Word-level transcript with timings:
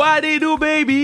What 0.00 0.24
it 0.24 0.40
do, 0.40 0.56
baby? 0.56 0.94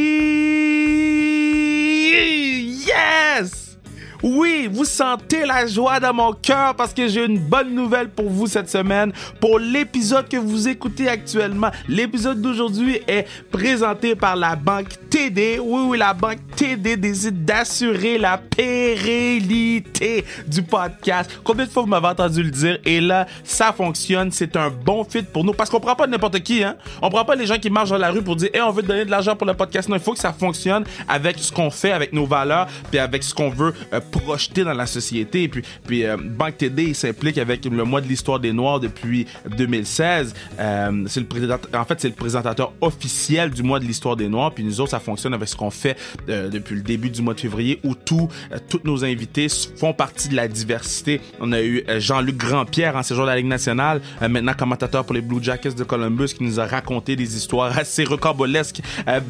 Yes! 2.86 3.76
Oui, 4.22 4.70
vous 4.72 4.86
sentez 4.86 5.44
la 5.44 5.66
joie 5.66 6.00
dans 6.00 6.14
mon 6.14 6.32
cœur 6.32 6.74
parce 6.74 6.94
que 6.94 7.06
j'ai 7.06 7.26
une 7.26 7.38
bonne 7.38 7.74
nouvelle 7.74 8.08
pour 8.08 8.30
vous 8.30 8.46
cette 8.46 8.70
semaine. 8.70 9.12
Pour 9.38 9.58
l'épisode 9.58 10.26
que 10.30 10.38
vous 10.38 10.66
écoutez 10.66 11.10
actuellement, 11.10 11.70
l'épisode 11.88 12.40
d'aujourd'hui 12.40 13.02
est 13.06 13.26
présenté 13.50 14.14
par 14.14 14.34
la 14.34 14.56
banque 14.56 14.96
TD. 15.16 15.58
Oui, 15.60 15.80
oui, 15.86 15.96
la 15.96 16.12
banque 16.12 16.40
TD 16.56 16.98
décide 16.98 17.42
d'assurer 17.46 18.18
la 18.18 18.36
pérennité 18.36 20.26
du 20.46 20.62
podcast. 20.62 21.40
Combien 21.42 21.64
de 21.64 21.70
fois 21.70 21.84
vous 21.84 21.88
m'avez 21.88 22.08
entendu 22.08 22.42
le 22.42 22.50
dire? 22.50 22.78
Et 22.84 23.00
là, 23.00 23.26
ça 23.42 23.72
fonctionne. 23.72 24.30
C'est 24.30 24.56
un 24.56 24.68
bon 24.68 25.04
fit 25.04 25.22
pour 25.22 25.42
nous 25.42 25.54
parce 25.54 25.70
qu'on 25.70 25.80
prend 25.80 25.96
pas 25.96 26.06
n'importe 26.06 26.40
qui, 26.40 26.62
hein? 26.62 26.76
On 27.00 27.08
prend 27.08 27.24
pas 27.24 27.34
les 27.34 27.46
gens 27.46 27.56
qui 27.56 27.70
marchent 27.70 27.88
dans 27.88 27.96
la 27.96 28.10
rue 28.10 28.20
pour 28.20 28.36
dire, 28.36 28.50
hey, 28.52 28.60
on 28.60 28.72
veut 28.72 28.82
donner 28.82 29.06
de 29.06 29.10
l'argent 29.10 29.34
pour 29.34 29.46
le 29.46 29.54
podcast. 29.54 29.88
Non, 29.88 29.96
il 29.96 30.02
faut 30.02 30.12
que 30.12 30.18
ça 30.18 30.34
fonctionne 30.34 30.84
avec 31.08 31.38
ce 31.38 31.50
qu'on 31.50 31.70
fait, 31.70 31.92
avec 31.92 32.12
nos 32.12 32.26
valeurs, 32.26 32.66
puis 32.90 32.98
avec 32.98 33.22
ce 33.22 33.32
qu'on 33.32 33.48
veut 33.48 33.72
euh, 33.94 34.00
projeté 34.10 34.64
dans 34.64 34.74
la 34.74 34.86
société. 34.86 35.48
Puis, 35.48 35.62
puis 35.86 36.04
euh, 36.04 36.18
Banque 36.18 36.58
TD 36.58 36.92
s'implique 36.92 37.38
avec 37.38 37.64
le 37.64 37.84
mois 37.84 38.02
de 38.02 38.06
l'histoire 38.06 38.38
des 38.38 38.52
Noirs 38.52 38.80
depuis 38.80 39.26
2016. 39.56 40.34
Euh, 40.60 41.04
c'est 41.06 41.20
le 41.20 41.26
en 41.74 41.84
fait, 41.86 42.00
c'est 42.02 42.08
le 42.08 42.14
présentateur 42.14 42.74
officiel 42.82 43.48
du 43.48 43.62
mois 43.62 43.80
de 43.80 43.86
l'histoire 43.86 44.14
des 44.16 44.28
Noirs. 44.28 44.52
Puis 44.52 44.62
nous 44.62 44.78
autres, 44.78 44.90
ça 44.90 45.00
fonctionne 45.06 45.34
avec 45.34 45.48
ce 45.48 45.56
qu'on 45.56 45.70
fait 45.70 45.96
euh, 46.28 46.48
depuis 46.48 46.74
le 46.74 46.82
début 46.82 47.10
du 47.10 47.22
mois 47.22 47.34
de 47.34 47.40
février, 47.40 47.80
où 47.84 47.94
tous 47.94 48.28
tous 48.68 48.80
nos 48.84 49.04
invités 49.04 49.46
font 49.76 49.92
partie 49.92 50.28
de 50.28 50.36
la 50.36 50.48
diversité. 50.48 51.20
On 51.40 51.52
a 51.52 51.62
eu 51.62 51.84
Jean-Luc 51.98 52.36
Grandpierre 52.36 52.96
en 52.96 53.02
séjour 53.02 53.24
de 53.24 53.30
la 53.30 53.36
Ligue 53.36 53.46
nationale, 53.46 54.00
maintenant 54.20 54.54
commentateur 54.54 55.04
pour 55.04 55.14
les 55.14 55.20
Blue 55.20 55.42
Jackets 55.42 55.74
de 55.74 55.84
Columbus, 55.84 56.28
qui 56.36 56.44
nous 56.44 56.58
a 56.60 56.66
raconté 56.66 57.16
des 57.16 57.36
histoires 57.36 57.76
assez 57.78 58.04
rocambolesques 58.04 58.80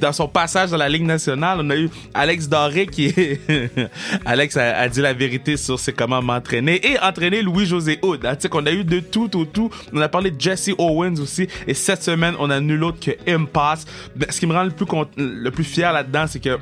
dans 0.01 0.13
son 0.13 0.29
passage 0.29 0.71
dans 0.71 0.77
la 0.77 0.89
Ligue 0.89 1.05
nationale. 1.05 1.59
On 1.61 1.71
a 1.71 1.77
eu 1.77 1.91
Alex 2.15 2.49
Doré 2.49 2.87
qui 2.87 3.07
est 3.07 3.41
Alex 4.25 4.57
a, 4.57 4.89
dit 4.89 5.01
la 5.01 5.13
vérité 5.13 5.57
sur 5.57 5.79
c'est 5.79 5.93
comment 5.93 6.23
m'entraîner 6.23 6.81
et 6.87 6.99
entraîner 7.01 7.43
Louis-José 7.43 7.99
Hood. 8.03 8.25
Hein, 8.25 8.37
qu'on 8.51 8.67
a 8.67 8.73
eu 8.73 8.85
de 8.85 9.01
tout 9.01 9.37
au 9.37 9.45
tout. 9.45 9.71
On 9.93 10.01
a 10.01 10.09
parlé 10.09 10.31
de 10.31 10.41
Jesse 10.41 10.71
Owens 10.79 11.21
aussi. 11.21 11.49
Et 11.67 11.75
cette 11.75 12.03
semaine, 12.03 12.35
on 12.39 12.51
a 12.51 12.61
nul 12.61 12.85
autre 12.85 13.01
que 13.01 13.11
Impasse. 13.29 13.85
Ben, 14.15 14.27
ce 14.31 14.39
qui 14.39 14.47
me 14.47 14.53
rend 14.53 14.65
le 14.65 15.51
plus 15.51 15.65
fier 15.67 15.93
là-dedans, 15.93 16.27
c'est 16.27 16.41
que 16.41 16.59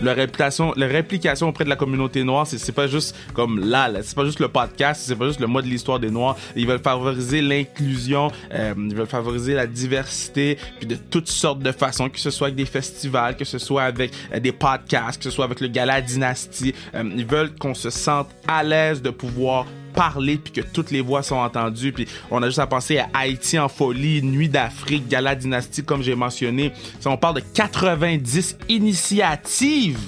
leur 0.00 0.16
réputation, 0.16 0.72
leur 0.76 0.90
réplication 0.90 1.48
auprès 1.48 1.64
de 1.64 1.68
la 1.68 1.76
communauté 1.76 2.22
noire, 2.24 2.46
c'est 2.46 2.72
pas 2.72 2.86
juste 2.86 3.16
comme 3.34 3.58
là, 3.58 3.88
là 3.88 4.00
c'est 4.02 4.14
pas 4.14 4.24
juste 4.24 4.40
le 4.40 4.48
podcast, 4.48 5.02
c'est 5.04 5.16
pas 5.16 5.26
juste 5.26 5.40
le 5.40 5.46
mot 5.46 5.60
de 5.60 5.66
l'histoire 5.66 5.98
des 5.98 6.10
Noirs. 6.10 6.36
Ils 6.56 6.66
veulent 6.66 6.78
favoriser 6.78 7.40
l'inclusion, 7.40 8.30
euh, 8.52 8.74
ils 8.76 8.94
veulent 8.94 9.06
favoriser 9.06 9.54
la 9.54 9.66
diversité, 9.66 10.58
puis 10.78 10.86
de 10.86 10.94
toutes 10.94 11.28
sortes 11.28 11.60
de 11.60 11.72
façons, 11.72 12.08
que 12.08 12.20
ce 12.20 12.30
soit 12.30 12.48
avec 12.48 12.56
des 12.56 12.66
festivals, 12.66 13.36
que 13.36 13.44
ce 13.44 13.58
soit 13.58 13.82
avec 13.82 14.12
euh, 14.32 14.40
des 14.40 14.52
podcasts, 14.52 15.18
que 15.18 15.24
ce 15.24 15.30
soit 15.30 15.44
avec 15.44 15.60
le 15.60 15.68
Gala 15.68 16.00
Dynastie. 16.00 16.74
Euh, 16.94 17.02
ils 17.16 17.26
veulent 17.26 17.54
qu'on 17.56 17.74
se 17.74 17.90
sente 17.90 18.28
à 18.46 18.62
l'aise 18.62 19.02
de 19.02 19.10
pouvoir 19.10 19.66
parler 19.98 20.38
puis 20.38 20.52
que 20.52 20.60
toutes 20.60 20.92
les 20.92 21.00
voix 21.00 21.24
sont 21.24 21.34
entendues 21.34 21.92
puis 21.92 22.06
on 22.30 22.40
a 22.40 22.46
juste 22.46 22.60
à 22.60 22.68
penser 22.68 22.98
à 22.98 23.08
Haïti 23.12 23.58
en 23.58 23.68
folie, 23.68 24.22
Nuit 24.22 24.48
d'Afrique, 24.48 25.08
Gala 25.08 25.34
Dynastie 25.34 25.82
comme 25.82 26.02
j'ai 26.02 26.14
mentionné. 26.14 26.72
on 27.04 27.16
parle 27.16 27.36
de 27.36 27.42
90 27.52 28.58
initiatives 28.68 29.98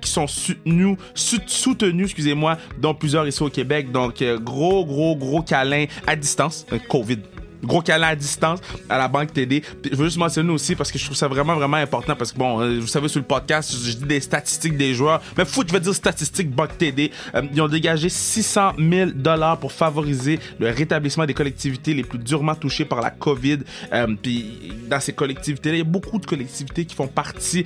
qui 0.00 0.10
sont 0.10 0.26
soutenues, 0.26 0.96
soutenues 1.14 2.04
excusez-moi, 2.04 2.58
dont 2.78 2.94
plusieurs 2.94 3.26
ici 3.26 3.42
au 3.42 3.50
Québec. 3.50 3.92
Donc, 3.92 4.22
euh, 4.22 4.38
gros, 4.38 4.84
gros, 4.84 5.14
gros 5.16 5.42
câlin 5.42 5.86
à 6.06 6.16
distance. 6.16 6.66
COVID 6.88 7.18
gros 7.62 7.82
câlin 7.82 8.08
à 8.08 8.16
distance 8.16 8.60
à 8.88 8.98
la 8.98 9.08
banque 9.08 9.32
TD. 9.32 9.62
je 9.90 9.96
veux 9.96 10.04
juste 10.06 10.16
mentionner 10.16 10.50
aussi 10.52 10.74
parce 10.74 10.90
que 10.90 10.98
je 10.98 11.04
trouve 11.04 11.16
ça 11.16 11.28
vraiment 11.28 11.54
vraiment 11.54 11.76
important 11.76 12.16
parce 12.16 12.32
que 12.32 12.38
bon, 12.38 12.60
euh, 12.60 12.80
vous 12.80 12.86
savez 12.86 13.08
sur 13.08 13.20
le 13.20 13.26
podcast, 13.26 13.72
je 13.72 13.92
dis 13.92 14.04
des 14.04 14.20
statistiques 14.20 14.76
des 14.76 14.94
joueurs, 14.94 15.20
mais 15.36 15.44
foot, 15.44 15.68
je 15.68 15.74
veux 15.74 15.80
dire 15.80 15.94
statistiques 15.94 16.50
banque 16.50 16.76
TD. 16.78 17.10
Euh, 17.34 17.42
ils 17.52 17.60
ont 17.60 17.68
dégagé 17.68 18.08
600 18.08 18.72
000 18.78 19.10
dollars 19.14 19.58
pour 19.58 19.72
favoriser 19.72 20.38
le 20.58 20.70
rétablissement 20.70 21.26
des 21.26 21.34
collectivités 21.34 21.94
les 21.94 22.04
plus 22.04 22.18
durement 22.18 22.54
touchées 22.54 22.84
par 22.84 23.00
la 23.00 23.10
COVID. 23.10 23.58
Euh, 23.92 24.06
puis 24.20 24.72
dans 24.88 25.00
ces 25.00 25.12
collectivités, 25.12 25.70
il 25.70 25.78
y 25.78 25.80
a 25.80 25.84
beaucoup 25.84 26.18
de 26.18 26.26
collectivités 26.26 26.84
qui 26.84 26.94
font 26.94 27.08
partie 27.08 27.64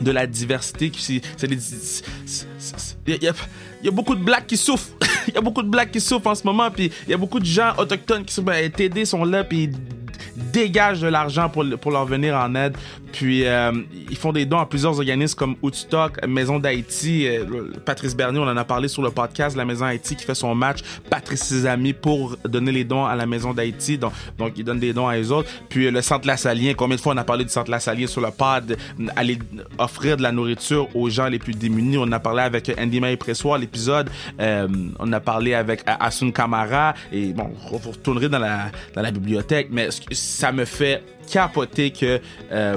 de 0.00 0.10
la 0.10 0.26
diversité. 0.26 0.90
C'est 0.96 1.20
il 3.82 3.86
y, 3.86 3.88
a 3.88 3.90
beaucoup 3.90 4.14
de 4.14 4.22
blacks 4.22 4.46
qui 4.46 4.56
souffrent. 4.56 4.92
Il 5.26 5.34
y 5.34 5.36
a 5.36 5.40
beaucoup 5.40 5.62
de 5.62 5.68
blacks 5.68 5.90
qui 5.90 6.00
souffrent 6.00 6.28
en 6.28 6.34
ce 6.34 6.46
moment. 6.46 6.70
Puis 6.70 6.90
il 7.06 7.10
y 7.10 7.14
a 7.14 7.16
beaucoup 7.16 7.40
de 7.40 7.44
gens 7.44 7.74
autochtones 7.78 8.24
qui 8.24 8.32
sont. 8.32 8.42
Ben, 8.42 8.70
TD 8.70 9.04
sont 9.04 9.24
là. 9.24 9.44
Puis 9.44 9.70
dégagent 10.36 11.00
de 11.00 11.08
l'argent 11.08 11.48
pour, 11.48 11.64
pour 11.80 11.90
leur 11.90 12.06
venir 12.06 12.36
en 12.36 12.54
aide. 12.54 12.76
Puis 13.12 13.44
euh, 13.44 13.72
ils 14.10 14.16
font 14.16 14.32
des 14.32 14.46
dons 14.46 14.58
à 14.58 14.66
plusieurs 14.66 14.98
organismes 14.98 15.36
comme 15.36 15.56
Outstock, 15.62 16.26
Maison 16.26 16.58
d'Haïti. 16.58 17.26
Euh, 17.26 17.44
Patrice 17.84 18.16
Bernier, 18.16 18.38
on 18.38 18.48
en 18.48 18.56
a 18.56 18.64
parlé 18.64 18.88
sur 18.88 19.02
le 19.02 19.10
podcast, 19.10 19.56
la 19.56 19.64
Maison 19.64 19.84
d'Haïti 19.84 20.16
qui 20.16 20.24
fait 20.24 20.34
son 20.34 20.54
match. 20.54 20.80
Patrice 21.10 21.42
ses 21.42 21.66
amis 21.66 21.92
pour 21.92 22.36
donner 22.44 22.72
les 22.72 22.84
dons 22.84 23.04
à 23.04 23.14
la 23.14 23.26
Maison 23.26 23.52
d'Haïti. 23.52 23.98
Donc, 23.98 24.12
donc 24.38 24.52
ils 24.56 24.64
donnent 24.64 24.80
des 24.80 24.92
dons 24.92 25.08
à 25.08 25.18
eux 25.18 25.30
autres. 25.32 25.50
Puis 25.68 25.90
le 25.90 26.02
Centre 26.02 26.26
Lassalien, 26.26 26.74
combien 26.74 26.96
de 26.96 27.00
fois 27.00 27.14
on 27.14 27.18
a 27.18 27.24
parlé 27.24 27.44
du 27.44 27.50
Centre 27.50 27.70
Lassalien 27.70 28.06
sur 28.06 28.20
le 28.20 28.30
pod, 28.30 28.76
aller 29.16 29.38
offrir 29.78 30.16
de 30.16 30.22
la 30.22 30.32
nourriture 30.32 30.88
aux 30.96 31.10
gens 31.10 31.28
les 31.28 31.38
plus 31.38 31.54
démunis. 31.54 31.98
On 31.98 32.10
a 32.12 32.20
parlé 32.20 32.42
avec 32.42 32.72
Andy 32.78 33.00
May 33.00 33.16
Pressoir, 33.16 33.58
l'épisode. 33.58 34.10
Euh, 34.40 34.68
on 34.98 35.12
a 35.12 35.20
parlé 35.20 35.54
avec 35.54 35.82
Asun 35.86 36.30
Kamara. 36.30 36.94
Et 37.12 37.32
bon, 37.32 37.50
vous 37.70 37.90
retournerez 37.90 38.28
dans 38.28 38.38
la, 38.38 38.70
dans 38.94 39.02
la 39.02 39.10
bibliothèque. 39.10 39.68
Mais 39.70 39.88
ça 40.14 40.52
me 40.52 40.64
fait 40.64 41.02
capoter 41.30 41.90
que, 41.90 42.20
euh, 42.50 42.76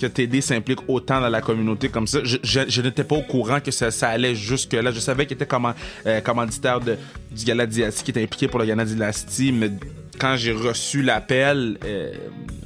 que 0.00 0.06
TD 0.06 0.40
s'implique 0.40 0.80
autant 0.88 1.20
dans 1.20 1.28
la 1.28 1.40
communauté 1.40 1.88
comme 1.88 2.06
ça. 2.06 2.18
Je, 2.22 2.80
n'étais 2.80 3.04
pas 3.04 3.16
au 3.16 3.22
courant 3.22 3.60
que 3.60 3.70
ça, 3.70 4.08
allait 4.08 4.34
jusque-là. 4.34 4.90
Je 4.92 5.00
savais 5.00 5.26
qu'il 5.26 5.34
était 5.34 5.46
comme, 5.46 5.72
euh, 6.06 6.20
commanditaire 6.20 6.80
de, 6.80 6.96
du 7.30 7.44
Gala 7.44 7.66
qui 7.66 7.82
était 7.82 8.22
impliqué 8.22 8.48
pour 8.48 8.60
le 8.60 8.66
Gala 8.66 8.84
Dynasty, 8.84 9.52
mais 9.52 9.70
quand 10.18 10.36
j'ai 10.36 10.52
reçu 10.52 11.02
l'appel, 11.02 11.78
euh, 11.84 12.12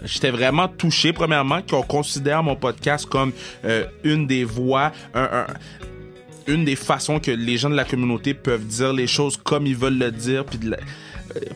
j'étais 0.05 0.31
vraiment 0.31 0.69
touché, 0.69 1.13
premièrement, 1.13 1.61
qu'on 1.63 1.83
considère 1.83 2.43
mon 2.43 2.57
podcast 2.57 3.07
comme 3.07 3.33
euh, 3.65 3.85
une 4.05 4.27
des 4.27 4.45
voix, 4.45 4.93
un, 5.15 5.23
un, 5.23 5.47
une 6.47 6.65
des 6.65 6.77
façons 6.77 7.21
que 7.21 7.31
les 7.31 7.57
gens 7.57 7.71
de 7.71 7.75
la 7.75 7.85
communauté 7.85 8.35
peuvent 8.35 8.67
dire 8.67 8.93
les 8.93 9.07
choses 9.07 9.37
comme 9.37 9.67
ils 9.67 9.77
veulent 9.77 9.99
le 9.99 10.11
dire, 10.11 10.45
puis 10.45 10.59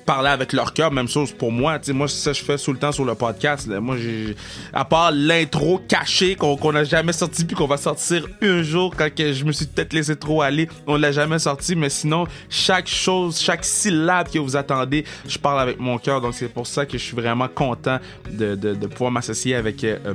parler 0.05 0.31
avec 0.31 0.53
leur 0.53 0.73
cœur, 0.73 0.93
même 0.93 1.09
chose 1.09 1.33
pour 1.33 1.53
moi. 1.53 1.79
sais 1.81 1.93
moi, 1.93 2.09
ça, 2.09 2.33
je 2.33 2.43
fais 2.43 2.57
tout 2.57 2.73
le 2.73 2.79
temps 2.79 2.93
sur 2.93 3.05
le 3.05 3.15
podcast. 3.15 3.69
Moi, 3.69 3.97
j'ai, 3.97 4.37
à 4.73 4.85
part 4.85 5.13
l'intro 5.13 5.81
caché 5.87 6.37
qu'on 6.37 6.73
n'a 6.73 6.85
jamais 6.85 7.13
sorti, 7.13 7.45
puis 7.45 7.57
qu'on 7.57 7.67
va 7.67 7.77
sortir 7.77 8.27
un 8.41 8.63
jour 8.63 8.95
quand 8.97 9.09
je 9.17 9.45
me 9.45 9.53
suis 9.53 9.67
peut-être 9.67 9.93
laissé 9.93 10.17
trop 10.17 10.43
aller, 10.43 10.69
on 10.87 10.97
l'a 10.97 11.13
jamais 11.13 11.39
sorti. 11.39 11.77
Mais 11.77 11.91
sinon, 11.91 12.27
chaque 12.49 12.89
chose, 12.89 13.41
chaque 13.41 13.65
syllabe 13.65 14.29
que 14.31 14.39
vous 14.39 14.57
attendez, 14.57 15.05
je 15.27 15.39
parle 15.39 15.61
avec 15.61 15.79
mon 15.79 15.99
cœur. 15.99 16.21
Donc, 16.21 16.35
c'est 16.35 16.49
pour 16.53 16.67
ça 16.67 16.87
que 16.87 16.99
je 16.99 17.03
suis 17.03 17.17
vraiment 17.17 17.49
content 17.49 17.99
de 18.31 18.87
pouvoir 18.87 19.11
m'associer 19.11 19.55
avec 19.55 19.85
euh, 19.85 19.99
euh 20.07 20.15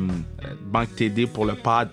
Banque 0.65 0.95
TD 0.95 1.27
pour 1.27 1.45
le 1.45 1.55
pod 1.55 1.89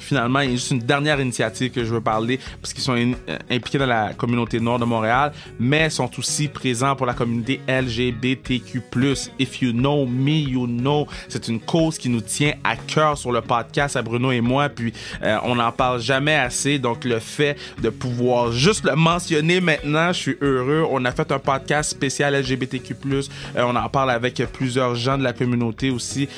finalement, 0.00 0.40
il 0.40 0.50
y 0.50 0.52
a 0.52 0.56
juste 0.56 0.70
une 0.70 0.80
dernière 0.80 1.20
initiative 1.20 1.70
que 1.70 1.84
je 1.84 1.92
veux 1.92 2.00
parler 2.00 2.38
parce 2.60 2.72
qu'ils 2.72 2.82
sont 2.82 2.96
euh, 2.96 3.38
impliqués 3.50 3.78
dans 3.78 3.86
la 3.86 4.12
communauté 4.14 4.60
nord 4.60 4.78
de 4.78 4.84
Montréal, 4.84 5.32
mais 5.58 5.90
sont 5.90 6.10
aussi 6.18 6.48
présents 6.48 6.96
pour 6.96 7.06
la 7.06 7.14
communauté 7.14 7.60
LGBTQ+. 7.68 8.82
If 9.38 9.62
you 9.62 9.72
know 9.72 10.06
me, 10.06 10.30
you 10.30 10.66
know. 10.66 11.06
C'est 11.28 11.48
une 11.48 11.60
cause 11.60 11.98
qui 11.98 12.08
nous 12.08 12.20
tient 12.20 12.54
à 12.64 12.76
cœur 12.76 13.18
sur 13.18 13.32
le 13.32 13.40
podcast 13.40 13.96
à 13.96 14.02
Bruno 14.02 14.32
et 14.32 14.40
moi, 14.40 14.68
puis 14.68 14.92
euh, 15.22 15.38
on 15.44 15.56
n'en 15.56 15.72
parle 15.72 16.00
jamais 16.00 16.36
assez. 16.36 16.78
Donc 16.78 17.04
le 17.04 17.18
fait 17.18 17.56
de 17.82 17.90
pouvoir 17.90 18.52
juste 18.52 18.84
le 18.84 18.96
mentionner 18.96 19.60
maintenant, 19.60 20.12
je 20.12 20.18
suis 20.18 20.36
heureux. 20.40 20.86
On 20.90 21.04
a 21.04 21.12
fait 21.12 21.30
un 21.32 21.38
podcast 21.38 21.90
spécial 21.90 22.34
LGBTQ+. 22.34 22.94
Euh, 23.04 23.22
on 23.56 23.76
en 23.76 23.88
parle 23.88 24.10
avec 24.10 24.42
plusieurs 24.52 24.94
gens 24.94 25.18
de 25.18 25.22
la 25.22 25.32
communauté 25.32 25.90
aussi. 25.90 26.28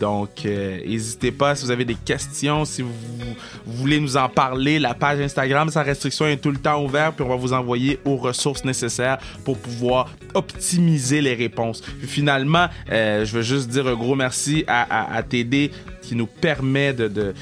donc 0.00 0.44
n'hésitez 0.44 1.32
pas 1.32 1.54
si 1.54 1.64
vous 1.64 1.70
avez 1.70 1.84
des 1.84 1.94
questions 1.94 2.64
si 2.68 2.82
vous, 2.82 2.92
voulez 3.66 4.00
nous 4.00 4.16
en 4.16 4.28
parler, 4.28 4.78
la 4.78 4.94
page 4.94 5.20
Instagram, 5.20 5.70
sa 5.70 5.82
restriction 5.82 6.26
est 6.26 6.36
tout 6.36 6.50
le 6.50 6.58
temps 6.58 6.82
ouverte, 6.82 7.16
puis 7.16 7.24
on 7.24 7.28
va 7.28 7.36
vous 7.36 7.52
envoyer 7.52 7.98
aux 8.04 8.16
ressources 8.16 8.64
nécessaires 8.64 9.18
pour 9.44 9.58
pouvoir 9.58 10.10
optimiser 10.34 11.20
les 11.20 11.34
réponses. 11.34 11.82
finalement, 12.02 12.66
euh, 12.90 13.24
je 13.24 13.32
veux 13.32 13.42
juste 13.42 13.68
dire 13.68 13.86
un 13.86 13.94
gros 13.94 14.14
merci 14.14 14.64
à, 14.66 15.22
TD 15.22 15.70
qui 16.02 16.14
nous 16.14 16.26
permet 16.26 16.92
de 16.92 17.34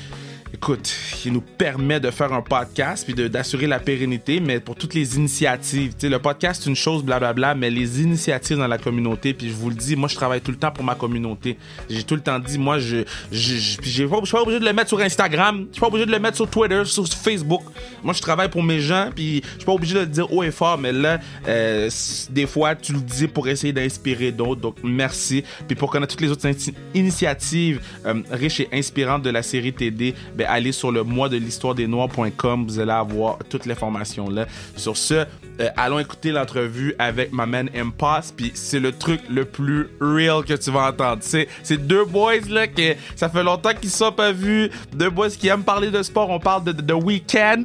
écoute, 0.57 0.91
qui 1.13 1.31
nous 1.31 1.43
permet 1.43 2.01
de 2.01 2.11
faire 2.11 2.33
un 2.33 2.41
podcast 2.41 3.05
puis 3.07 3.29
d'assurer 3.29 3.67
la 3.67 3.79
pérennité, 3.79 4.41
mais 4.41 4.59
pour 4.59 4.75
toutes 4.75 4.95
les 4.95 5.17
initiatives. 5.17 5.93
Tu 5.93 6.01
sais, 6.01 6.09
le 6.09 6.19
podcast, 6.19 6.63
c'est 6.63 6.71
une 6.71 6.77
chose, 6.77 7.05
blablabla, 7.05 7.55
mais 7.55 7.69
les 7.69 8.01
initiatives 8.01 8.57
dans 8.57 8.67
la 8.67 8.79
communauté, 8.79 9.35
puis 9.35 9.51
je 9.51 9.55
vous 9.55 9.69
le 9.69 9.77
dis, 9.77 9.97
moi, 9.97 10.09
je 10.09 10.15
travaille 10.15 10.41
tout 10.41 10.51
le 10.51 10.57
temps 10.57 10.71
pour 10.71 10.83
ma 10.83 10.95
communauté. 10.95 11.59
J'ai 11.91 12.03
tout 12.05 12.15
le 12.15 12.23
temps 12.23 12.39
dit, 12.39 12.59
moi, 12.59 12.79
je, 12.79 13.05
je, 13.31 13.57
je, 13.57 13.77
je 13.83 13.91
suis 13.91 14.09
pas 14.09 14.41
obligé 14.41 14.59
de 14.59 14.65
le 14.65 14.73
mettre 14.73 14.89
sur 14.89 15.01
Instagram, 15.01 15.67
je 15.69 15.75
suis 15.75 15.81
pas 15.81 15.89
obligé 15.89 16.07
de 16.07 16.11
le 16.11 16.19
mettre 16.19 16.37
sur 16.37 16.49
Twitter, 16.49 16.83
sur 16.87 17.07
Facebook. 17.07 17.63
Moi, 18.03 18.15
je 18.15 18.23
travaille 18.23 18.49
pour 18.49 18.63
mes 18.63 18.81
gens, 18.81 19.11
puis 19.15 19.43
je 19.45 19.57
suis 19.59 19.67
pas 19.67 19.73
obligé 19.73 19.93
de 19.93 20.01
le 20.01 20.07
dire 20.07 20.33
haut 20.33 20.43
et 20.43 20.51
fort, 20.51 20.79
mais 20.79 20.93
là, 20.93 21.21
euh, 21.47 21.91
des 22.31 22.47
fois, 22.47 22.75
tu 22.75 22.95
le 22.95 23.01
dis 23.01 23.29
pour 23.29 23.47
essayer 23.47 23.75
d'inspirer 23.75 24.33
d'autres. 24.33 24.63
Donc, 24.63 24.77
merci. 24.83 25.45
Puis 25.67 25.77
pour 25.77 25.91
connaître 25.91 26.13
toutes 26.13 26.23
les 26.23 26.31
autres 26.31 26.49
initiatives 26.95 27.81
euh, 28.07 28.23
riches 28.31 28.61
et 28.61 28.69
inspirantes 28.73 29.23
de 29.23 29.31
la 29.31 29.43
série 29.43 29.75
TD, 29.75 30.15
ben, 30.35 30.46
allez 30.47 30.73
sur 30.73 30.91
le 30.91 31.03
mois 31.03 31.29
de 31.29 31.37
l'histoire 31.37 31.75
des 31.75 31.87
noirs.com. 31.87 32.65
Vous 32.67 32.79
allez 32.79 32.93
avoir 32.93 33.39
toutes 33.51 33.67
les 33.67 33.75
formations 33.75 34.29
là. 34.29 34.47
Sur 34.77 34.97
ce, 34.97 35.15
euh, 35.61 35.71
allons 35.77 35.99
écouter 35.99 36.33
l'entrevue 36.33 36.95
avec 36.99 37.33
ma 37.33 37.47
man 37.47 37.71
Impasse. 37.75 38.33
Puis 38.37 38.53
c'est 38.55 38.81
le 38.81 38.93
truc 38.93 39.21
le 39.29 39.45
plus 39.45 39.89
real 40.01 40.45
que 40.45 40.55
tu 40.55 40.71
vas 40.71 40.89
entendre. 40.89 41.19
C'est, 41.21 41.49
c'est 41.63 41.87
deux 41.87 42.05
boys 42.05 42.35
là 42.49 42.67
que 42.67 42.95
ça 43.15 43.29
fait 43.29 43.43
longtemps 43.43 43.73
qu'ils 43.75 43.91
sont 43.91 44.13
pas 44.13 44.33
vus. 44.33 44.71
Deux 44.93 45.11
boys 45.11 45.31
qui 45.31 45.49
aiment 45.49 45.65
parler 45.65 45.91
de 45.91 46.03
sport. 46.03 46.31
On 46.31 46.41
parle 46.41 46.65
de 46.65 46.73
The 46.73 46.93
Weeknd. 46.93 47.65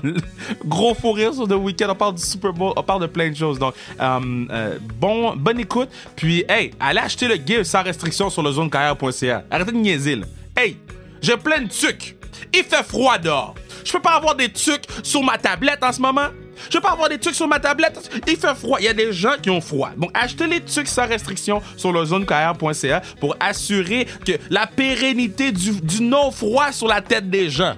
Gros 0.64 0.94
fou 0.94 1.12
rire 1.12 1.34
sur 1.34 1.48
The 1.48 1.52
Weeknd. 1.52 1.90
On 1.90 1.94
parle 1.94 2.14
du 2.14 2.22
Super 2.22 2.52
Bowl. 2.52 2.72
On 2.76 2.82
parle 2.82 3.02
de 3.02 3.06
plein 3.06 3.30
de 3.30 3.36
choses. 3.36 3.58
Donc, 3.58 3.74
euh, 4.00 4.20
euh, 4.50 4.78
bon, 4.98 5.34
bonne 5.36 5.60
écoute. 5.60 5.88
Puis, 6.16 6.44
hey, 6.48 6.72
allez 6.78 7.00
acheter 7.00 7.28
le 7.28 7.34
gift 7.34 7.64
sans 7.64 7.82
restriction 7.82 8.30
sur 8.30 8.42
le 8.42 8.52
zonecarrière.ca. 8.52 9.44
Arrêtez 9.50 9.72
de 9.72 9.76
niaiser 9.76 10.16
là. 10.16 10.26
Hey, 10.56 10.76
j'ai 11.20 11.36
plein 11.36 11.62
de 11.62 11.68
trucs. 11.68 12.16
Il 12.54 12.64
fait 12.64 12.82
froid 12.82 13.18
dehors. 13.18 13.54
Je 13.84 13.92
peux 13.92 14.00
pas 14.00 14.14
avoir 14.16 14.34
des 14.34 14.50
trucs 14.52 14.84
sur 15.02 15.22
ma 15.22 15.38
tablette 15.38 15.82
en 15.82 15.92
ce 15.92 16.00
moment. 16.00 16.28
Je 16.68 16.76
peux 16.76 16.82
pas 16.82 16.90
avoir 16.92 17.08
des 17.08 17.18
trucs 17.18 17.34
sur 17.34 17.48
ma 17.48 17.58
tablette. 17.58 18.10
Il 18.26 18.36
fait 18.36 18.54
froid. 18.54 18.78
Il 18.80 18.84
y 18.84 18.88
a 18.88 18.92
des 18.92 19.12
gens 19.12 19.34
qui 19.42 19.50
ont 19.50 19.60
froid. 19.60 19.90
Donc, 19.96 20.10
achetez 20.14 20.46
les 20.46 20.60
trucs 20.60 20.88
sans 20.88 21.06
restriction 21.06 21.62
sur 21.76 21.92
le 21.92 22.04
zonekr.ca 22.04 23.02
pour 23.18 23.36
assurer 23.40 24.06
que 24.26 24.32
la 24.50 24.66
pérennité 24.66 25.52
du, 25.52 25.72
du 25.80 26.02
non-froid 26.02 26.72
sur 26.72 26.86
la 26.88 27.00
tête 27.00 27.30
des 27.30 27.48
gens. 27.48 27.76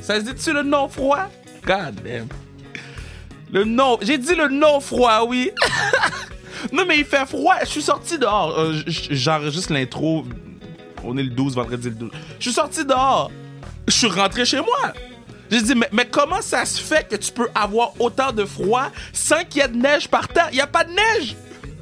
Ça 0.00 0.18
se 0.18 0.24
dit-tu 0.24 0.52
le 0.52 0.62
non-froid? 0.62 1.28
God 1.64 1.94
damn. 2.04 2.26
Le 3.52 3.64
non. 3.64 3.98
J'ai 4.02 4.18
dit 4.18 4.34
le 4.34 4.48
non-froid, 4.48 5.24
oui. 5.28 5.50
non, 6.72 6.84
mais 6.86 6.98
il 6.98 7.04
fait 7.04 7.26
froid. 7.26 7.54
Je 7.62 7.66
suis 7.68 7.82
sorti 7.82 8.18
dehors. 8.18 8.58
Euh, 8.58 8.80
J'enregistre 8.86 9.72
l'intro. 9.72 10.24
On 11.04 11.16
est 11.16 11.22
le 11.22 11.30
12, 11.30 11.54
vendredi 11.54 11.88
le 11.88 11.94
12. 11.94 12.10
Je 12.38 12.42
suis 12.42 12.52
sorti 12.52 12.84
dehors. 12.84 13.30
Je 13.88 13.92
suis 13.92 14.08
rentré 14.08 14.44
chez 14.44 14.60
moi. 14.60 14.92
J'ai 15.50 15.60
dit, 15.60 15.74
mais, 15.74 15.88
mais, 15.92 16.06
comment 16.06 16.40
ça 16.40 16.64
se 16.64 16.80
fait 16.80 17.06
que 17.06 17.16
tu 17.16 17.30
peux 17.30 17.48
avoir 17.54 18.00
autant 18.00 18.32
de 18.32 18.44
froid 18.44 18.90
sans 19.12 19.44
qu'il 19.44 19.60
y 19.60 19.64
ait 19.64 19.68
de 19.68 19.76
neige 19.76 20.08
par 20.08 20.26
terre? 20.28 20.48
Il 20.50 20.54
n'y 20.54 20.62
a 20.62 20.66
pas 20.66 20.84
de 20.84 20.90
neige! 20.92 21.36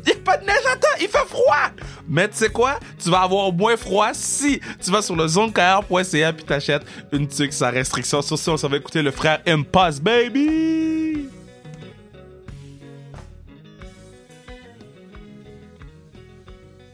Il 0.05 0.13
n'y 0.13 0.19
a 0.19 0.25
pas 0.25 0.39
de 0.39 0.45
neige 0.45 0.67
à! 0.67 0.77
Il 1.01 1.07
fait 1.07 1.19
froid! 1.29 1.71
Mais 2.09 2.29
tu 2.29 2.37
sais 2.37 2.49
quoi? 2.49 2.81
Tu 3.01 3.11
vas 3.11 3.21
avoir 3.21 3.53
moins 3.53 3.77
froid 3.77 4.11
si 4.13 4.61
tu 4.83 4.91
vas 4.91 5.03
sur 5.03 5.15
le 5.15 5.29
zonekr.ca 5.29 6.33
puis 6.33 6.45
t'achètes 6.45 6.83
une 7.13 7.29
tuque 7.29 7.53
sans 7.53 7.71
restriction. 7.71 8.23
Sur 8.23 8.39
ça, 8.39 8.53
on 8.53 8.57
s'en 8.57 8.69
va 8.69 8.79
écouter 8.79 9.03
le 9.03 9.13
frère 9.13 9.41
Impasse, 9.47 10.01
baby! 10.01 11.29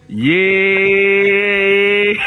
Yeah! 0.08 1.05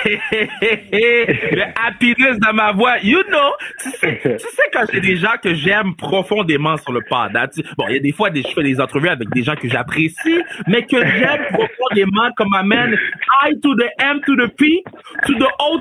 le 0.92 1.64
happiness 1.88 2.40
dans 2.40 2.54
ma 2.54 2.72
voix. 2.72 2.98
You 3.00 3.22
know, 3.24 3.54
tu 3.82 3.90
sais, 3.92 4.20
tu 4.24 4.40
sais 4.40 4.70
quand 4.74 4.86
j'ai 4.92 5.02
des 5.02 5.16
gens 5.18 5.36
que 5.42 5.54
j'aime 5.54 5.96
profondément 5.96 6.78
sur 6.78 6.92
le 6.92 7.02
pod. 7.02 7.36
Hein, 7.36 7.48
bon, 7.78 7.86
il 7.90 7.96
y 7.96 7.98
a 7.98 8.00
des 8.00 8.12
fois, 8.12 8.30
des, 8.30 8.42
je 8.42 8.50
fais 8.50 8.64
des 8.64 8.80
entrevues 8.80 9.10
avec 9.10 9.30
des 9.30 9.44
gens 9.44 9.56
que 9.56 9.68
j'apprécie, 9.68 10.42
mais 10.68 10.84
que 10.86 10.98
j'aime 10.98 11.46
profondément 11.52 12.32
comme 12.36 12.54
amène 12.54 12.98
I 13.46 13.60
to 13.62 13.76
the 13.76 13.90
M 14.00 14.22
to 14.26 14.36
the 14.36 14.50
P 14.56 14.84
to 15.26 15.34
the 15.34 15.48
O 15.60 15.80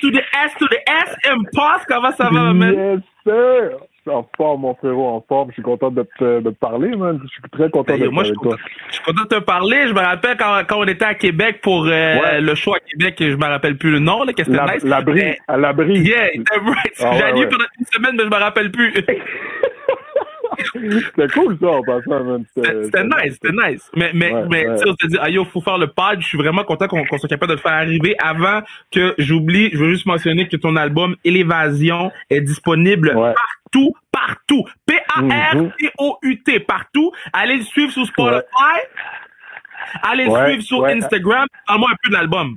to 0.00 0.10
the 0.10 0.22
S 0.44 0.52
to 0.58 0.66
the 0.68 0.78
S. 0.86 1.16
Impasse, 1.24 1.84
comment 1.86 2.12
ça 2.12 2.28
va, 2.30 2.52
man? 2.52 2.74
Yes, 2.74 3.00
sir! 3.24 3.78
En 4.08 4.28
forme, 4.36 4.62
mon 4.62 4.74
frérot, 4.74 5.08
en 5.08 5.24
forme. 5.26 5.48
Je 5.50 5.54
suis 5.54 5.62
content 5.62 5.90
de 5.90 6.06
te, 6.18 6.40
de 6.40 6.50
te 6.50 6.58
parler, 6.58 6.94
man. 6.96 7.20
Je 7.22 7.28
suis 7.28 7.42
très 7.52 7.70
content 7.70 7.94
ben, 7.94 8.02
de 8.02 8.08
moi, 8.08 8.22
avec 8.24 8.34
toi. 8.40 8.56
Je 8.88 8.94
suis 8.94 9.04
content 9.04 9.22
de 9.22 9.28
te 9.28 9.40
parler. 9.40 9.88
Je 9.88 9.92
me 9.92 10.00
rappelle 10.00 10.36
quand, 10.36 10.62
quand 10.68 10.78
on 10.78 10.84
était 10.84 11.04
à 11.04 11.14
Québec 11.14 11.60
pour 11.62 11.86
euh, 11.86 12.40
le 12.40 12.54
show 12.54 12.74
à 12.74 12.80
Québec, 12.80 13.16
je 13.18 13.36
me 13.36 13.46
rappelle 13.46 13.76
plus 13.76 13.90
le 13.90 13.98
nom, 13.98 14.24
là, 14.24 14.32
qu'est-ce 14.32 14.50
que 14.50 14.56
c'était 14.56 14.74
nice. 14.74 14.84
L'abri, 14.84 15.36
à 15.48 15.56
l'abri. 15.56 15.98
Yeah, 15.98 16.24
right. 16.24 16.94
Ah, 17.00 17.12
J'ai 17.34 17.40
ouais. 17.40 17.48
pendant 17.48 17.64
une 17.78 17.86
semaine, 17.86 18.14
mais 18.16 18.24
je 18.24 18.28
me 18.28 18.40
rappelle 18.42 18.70
plus. 18.70 18.92
c'était 20.72 21.28
cool 21.28 21.56
ça 21.60 21.68
en 21.68 21.82
passant, 21.82 22.24
man. 22.24 22.44
C'était 22.54 23.04
nice, 23.04 23.38
c'était 23.40 23.52
nice. 23.52 23.90
Mais, 23.94 24.10
mais, 24.14 24.32
ouais, 24.32 24.44
mais 24.50 24.68
ouais. 24.68 24.76
tu 24.76 24.82
sais, 24.82 24.88
on 24.90 24.94
s'est 25.00 25.08
dit, 25.08 25.18
aïe, 25.18 25.38
faut 25.52 25.60
faire 25.60 25.78
le 25.78 25.88
pad. 25.88 26.20
Je 26.20 26.26
suis 26.26 26.38
vraiment 26.38 26.64
content 26.64 26.88
qu'on 26.88 27.04
qu 27.04 27.18
soit 27.18 27.28
capable 27.28 27.50
de 27.50 27.56
le 27.56 27.62
faire 27.62 27.72
arriver. 27.72 28.16
Avant 28.18 28.62
que 28.92 29.14
j'oublie, 29.18 29.70
je 29.72 29.78
veux 29.78 29.90
juste 29.90 30.06
mentionner 30.06 30.48
que 30.48 30.56
ton 30.56 30.76
album 30.76 31.16
Élévasion 31.24 32.10
est 32.30 32.40
disponible 32.40 33.14
ouais. 33.16 33.34
partout, 33.34 33.94
partout. 34.12 34.64
P-A-R-T-O-U-T, 34.86 36.60
partout. 36.60 37.12
Allez 37.32 37.56
le 37.56 37.62
suivre 37.62 37.92
sur 37.92 38.06
Spotify. 38.06 38.42
Allez 40.02 40.24
le 40.24 40.30
suivre 40.30 40.62
sur 40.62 40.84
Instagram. 40.86 41.46
Parle-moi 41.66 41.90
un 41.92 41.96
peu 42.02 42.10
de 42.10 42.14
l'album. 42.14 42.56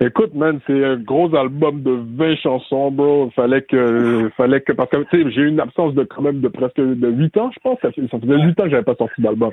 Écoute, 0.00 0.32
man, 0.32 0.60
c'est 0.64 0.84
un 0.84 0.96
gros 0.96 1.34
album 1.34 1.82
de 1.82 1.98
20 2.16 2.36
chansons, 2.36 2.92
bro. 2.92 3.30
Fallait 3.34 3.62
que, 3.62 4.30
fallait 4.36 4.60
que, 4.60 4.72
parce 4.72 4.88
que, 4.90 4.98
tu 5.10 5.24
sais, 5.24 5.30
j'ai 5.32 5.40
eu 5.40 5.48
une 5.48 5.58
absence 5.58 5.92
de 5.94 6.04
quand 6.04 6.22
même 6.22 6.40
de 6.40 6.46
presque 6.46 6.76
de 6.76 7.08
8 7.08 7.36
ans, 7.38 7.50
je 7.52 7.58
pense. 7.60 7.78
Ça, 7.82 7.90
faisait 7.90 8.08
8 8.12 8.60
ans 8.60 8.64
que 8.64 8.70
j'avais 8.70 8.84
pas 8.84 8.94
sorti 8.94 9.20
d'album. 9.20 9.50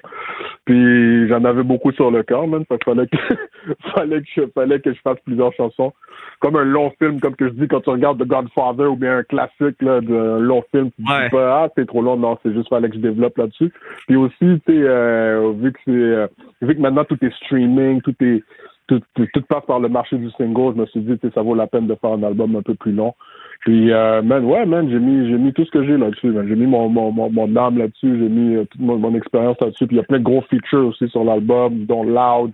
Puis, 0.66 1.28
j'en 1.30 1.44
avais 1.46 1.64
beaucoup 1.64 1.92
sur 1.94 2.12
le 2.12 2.22
cœur, 2.22 2.46
man. 2.46 2.64
Fait 2.68 2.78
fallait 2.84 3.08
que, 3.08 3.18
fallait 3.96 4.22
que 4.22 4.28
je, 4.36 4.42
fallait 4.54 4.80
que 4.80 4.94
je 4.94 5.00
fasse 5.02 5.18
plusieurs 5.26 5.52
chansons. 5.54 5.94
Comme 6.42 6.58
un 6.58 6.64
long 6.64 6.92
film, 7.00 7.20
comme 7.20 7.36
que 7.36 7.48
je 7.48 7.54
dis 7.54 7.68
quand 7.68 7.82
tu 7.82 7.90
regardes 7.90 8.24
The 8.24 8.28
Godfather 8.28 8.86
ou 8.86 8.96
bien 8.98 9.18
un 9.18 9.24
classique, 9.24 9.82
là, 9.82 10.00
d'un 10.02 10.38
long 10.38 10.64
film. 10.70 10.92
Tu 10.92 11.12
ouais. 11.12 11.24
dis 11.24 11.30
pas, 11.32 11.64
ah, 11.64 11.70
c'est 11.76 11.88
trop 11.88 12.04
long. 12.04 12.18
Non, 12.18 12.38
c'est 12.44 12.54
juste 12.54 12.70
fallait 12.70 12.90
que 12.90 12.96
je 12.96 13.02
développe 13.02 13.36
là-dessus. 13.40 13.72
Puis 14.08 14.16
aussi, 14.16 14.36
tu 14.40 14.62
sais, 14.68 14.74
euh, 14.74 15.54
vu 15.60 15.72
que 15.72 15.80
c'est, 15.86 15.92
euh, 15.92 16.28
vu 16.62 16.76
que 16.76 16.82
maintenant 16.82 17.04
tout 17.04 17.18
est 17.26 17.34
streaming, 17.34 18.02
tout 18.02 18.14
est, 18.22 18.44
tout, 18.88 19.02
tout, 19.16 19.28
tout, 19.34 19.42
passe 19.42 19.66
par 19.66 19.80
le 19.80 19.90
marché 19.90 20.18
du 20.18 20.30
single, 20.32 20.74
je 20.76 20.82
me 20.82 20.86
suis 20.88 21.02
dit, 21.02 21.18
ça 21.34 21.42
vaut 21.42 21.56
la 21.56 21.68
peine 21.68 21.88
de 21.88 21.96
faire 21.96 22.12
un 22.12 22.24
album 22.24 22.56
un 22.56 22.62
peu 22.62 22.76
plus 22.76 22.92
long. 22.92 23.14
Puis, 23.62 23.92
euh, 23.92 24.22
man, 24.22 24.46
ouais, 24.46 24.66
man, 24.66 24.88
j'ai 24.90 25.00
mis, 25.00 25.28
j'ai 25.28 25.38
mis 25.38 25.54
tout 25.54 25.66
ce 25.66 25.72
que 25.72 25.84
j'ai 25.84 25.98
là-dessus. 25.98 26.34
J'ai 26.48 26.56
mis 26.56 26.68
mon, 26.68 26.88
mon, 26.90 27.12
mon, 27.12 27.30
mon 27.30 27.56
âme 27.56 27.78
là-dessus, 27.78 28.20
j'ai 28.20 28.30
mis 28.30 28.56
euh, 28.56 28.66
toute 28.66 28.82
mon, 28.82 28.98
mon 28.98 29.16
expérience 29.16 29.58
là-dessus. 29.60 29.88
Puis, 29.88 29.96
il 29.96 30.00
y 30.00 30.02
a 30.02 30.06
plein 30.06 30.20
de 30.20 30.24
gros 30.24 30.42
features 30.42 30.88
aussi 30.88 31.08
sur 31.10 31.24
l'album, 31.24 31.86
dont 31.86 32.04
Loud, 32.04 32.52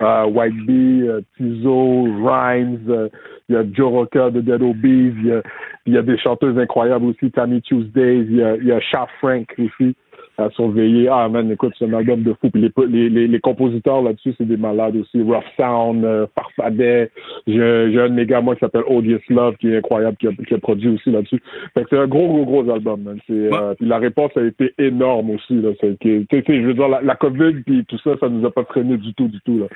euh, 0.00 0.24
White 0.26 0.66
Bee, 0.66 1.02
euh, 1.02 1.20
Tizo, 1.36 2.04
Rhymes, 2.24 2.80
euh, 2.88 3.08
il 3.48 3.54
y 3.54 3.58
a 3.58 3.64
Joe 3.72 3.92
Rocker 3.92 4.30
de 4.32 4.40
Dead 4.40 4.62
Obies, 4.62 5.14
il 5.22 5.42
y 5.86 5.90
y 5.92 5.98
a 5.98 6.02
des 6.02 6.16
chanteuses 6.18 6.58
incroyables 6.58 7.04
aussi, 7.06 7.30
Tammy 7.30 7.60
Tuesdays, 7.60 8.24
il 8.28 8.36
y 8.36 8.42
a, 8.42 8.56
y 8.56 8.72
a 8.72 8.80
Sha 8.80 9.06
Frank 9.20 9.54
aussi 9.58 9.94
à 10.36 10.50
surveiller. 10.50 11.08
Ah 11.10 11.28
man, 11.28 11.50
écoute, 11.50 11.74
c'est 11.78 11.84
un 11.86 11.92
album 11.94 12.22
de 12.22 12.34
fou. 12.40 12.50
Puis 12.50 12.60
les, 12.60 12.70
les, 12.88 13.08
les, 13.08 13.26
les 13.28 13.40
compositeurs 13.40 14.02
là-dessus, 14.02 14.34
c'est 14.36 14.46
des 14.46 14.56
malades 14.56 14.96
aussi. 14.96 15.22
Rough 15.22 15.44
Sound, 15.56 16.04
euh, 16.04 16.26
Farfadet. 16.34 17.10
J'ai 17.46 17.60
un 17.60 18.08
de 18.08 18.14
mes 18.14 18.26
gars, 18.26 18.40
moi, 18.40 18.54
qui 18.54 18.60
s'appelle 18.60 18.84
Odious 18.86 19.20
Love, 19.28 19.56
qui 19.56 19.68
est 19.68 19.78
incroyable, 19.78 20.16
qui 20.16 20.28
a, 20.28 20.32
qui 20.32 20.54
a 20.54 20.58
produit 20.58 20.88
aussi 20.88 21.10
là-dessus. 21.10 21.40
Fait 21.74 21.82
que 21.82 21.88
c'est 21.90 21.98
un 21.98 22.06
gros, 22.06 22.26
gros, 22.26 22.44
gros 22.44 22.70
album, 22.70 23.02
man. 23.02 23.18
C'est, 23.26 23.52
euh, 23.52 23.74
puis 23.74 23.86
la 23.86 23.98
réponse 23.98 24.32
a 24.36 24.42
été 24.42 24.74
énorme 24.78 25.30
aussi, 25.30 25.54
là. 25.54 25.70
C'est 25.80 25.98
que, 25.98 26.24
tu 26.24 26.26
sais, 26.30 26.44
je 26.46 26.66
veux 26.66 26.74
dire, 26.74 26.88
la, 26.88 27.00
la 27.02 27.14
COVID 27.16 27.62
puis 27.64 27.84
tout 27.86 27.98
ça, 27.98 28.12
ça 28.18 28.28
nous 28.28 28.44
a 28.46 28.50
pas 28.50 28.64
freiné 28.64 28.96
du 28.96 29.14
tout, 29.14 29.28
du 29.28 29.40
tout, 29.42 29.58
là. 29.58 29.66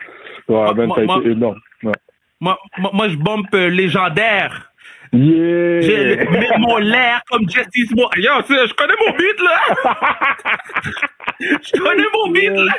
Ouais, 0.48 0.74
man, 0.74 0.90
ça 0.94 1.00
a 1.00 1.18
été 1.20 1.30
énorme. 1.30 1.58
Ouais. 1.82 1.92
Moi, 2.40 2.58
moi, 2.78 2.90
moi, 2.94 3.08
je 3.08 3.16
bombe 3.16 3.46
euh, 3.54 3.68
légendaire. 3.68 4.72
Yeah! 5.12 5.80
J'ai 5.80 6.58
mon 6.58 6.76
l'air 6.78 7.22
comme 7.30 7.48
Justice 7.48 7.94
Moore. 7.94 8.10
Yo, 8.16 8.30
je 8.48 8.74
connais 8.74 8.94
mon 9.06 9.12
beat, 9.16 9.40
là! 9.40 9.60
je 11.40 11.78
connais 11.80 12.04
mon 12.12 12.30
beat, 12.30 12.50
là! 12.50 12.74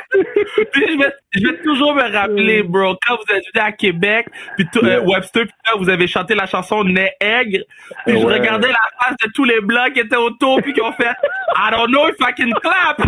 puis 0.72 0.84
je 0.88 0.98
vais, 0.98 1.12
je 1.32 1.46
vais 1.46 1.62
toujours 1.62 1.94
me 1.94 2.02
rappeler, 2.12 2.62
bro, 2.62 2.96
quand 3.06 3.16
vous 3.16 3.34
êtes 3.34 3.44
venu 3.52 3.64
à 3.64 3.72
Québec, 3.72 4.26
puis 4.56 4.66
euh, 4.82 5.00
Webster, 5.02 5.44
puis 5.44 5.54
là, 5.66 5.72
vous 5.78 5.88
avez 5.88 6.06
chanté 6.06 6.34
la 6.34 6.46
chanson 6.46 6.84
Né 6.84 7.10
Aigre, 7.20 7.64
puis 8.06 8.14
ouais. 8.14 8.20
je 8.20 8.26
regardais 8.26 8.68
la 8.68 8.78
face 9.02 9.16
de 9.24 9.30
tous 9.34 9.44
les 9.44 9.60
blancs 9.60 9.92
qui 9.92 10.00
étaient 10.00 10.16
autour, 10.16 10.62
puis 10.62 10.72
qui 10.72 10.80
ont 10.82 10.92
fait 10.92 11.14
I 11.56 11.70
don't 11.70 11.90
know 11.90 12.08
if 12.08 12.16
I 12.20 12.32
can 12.36 12.50
clap! 12.60 12.98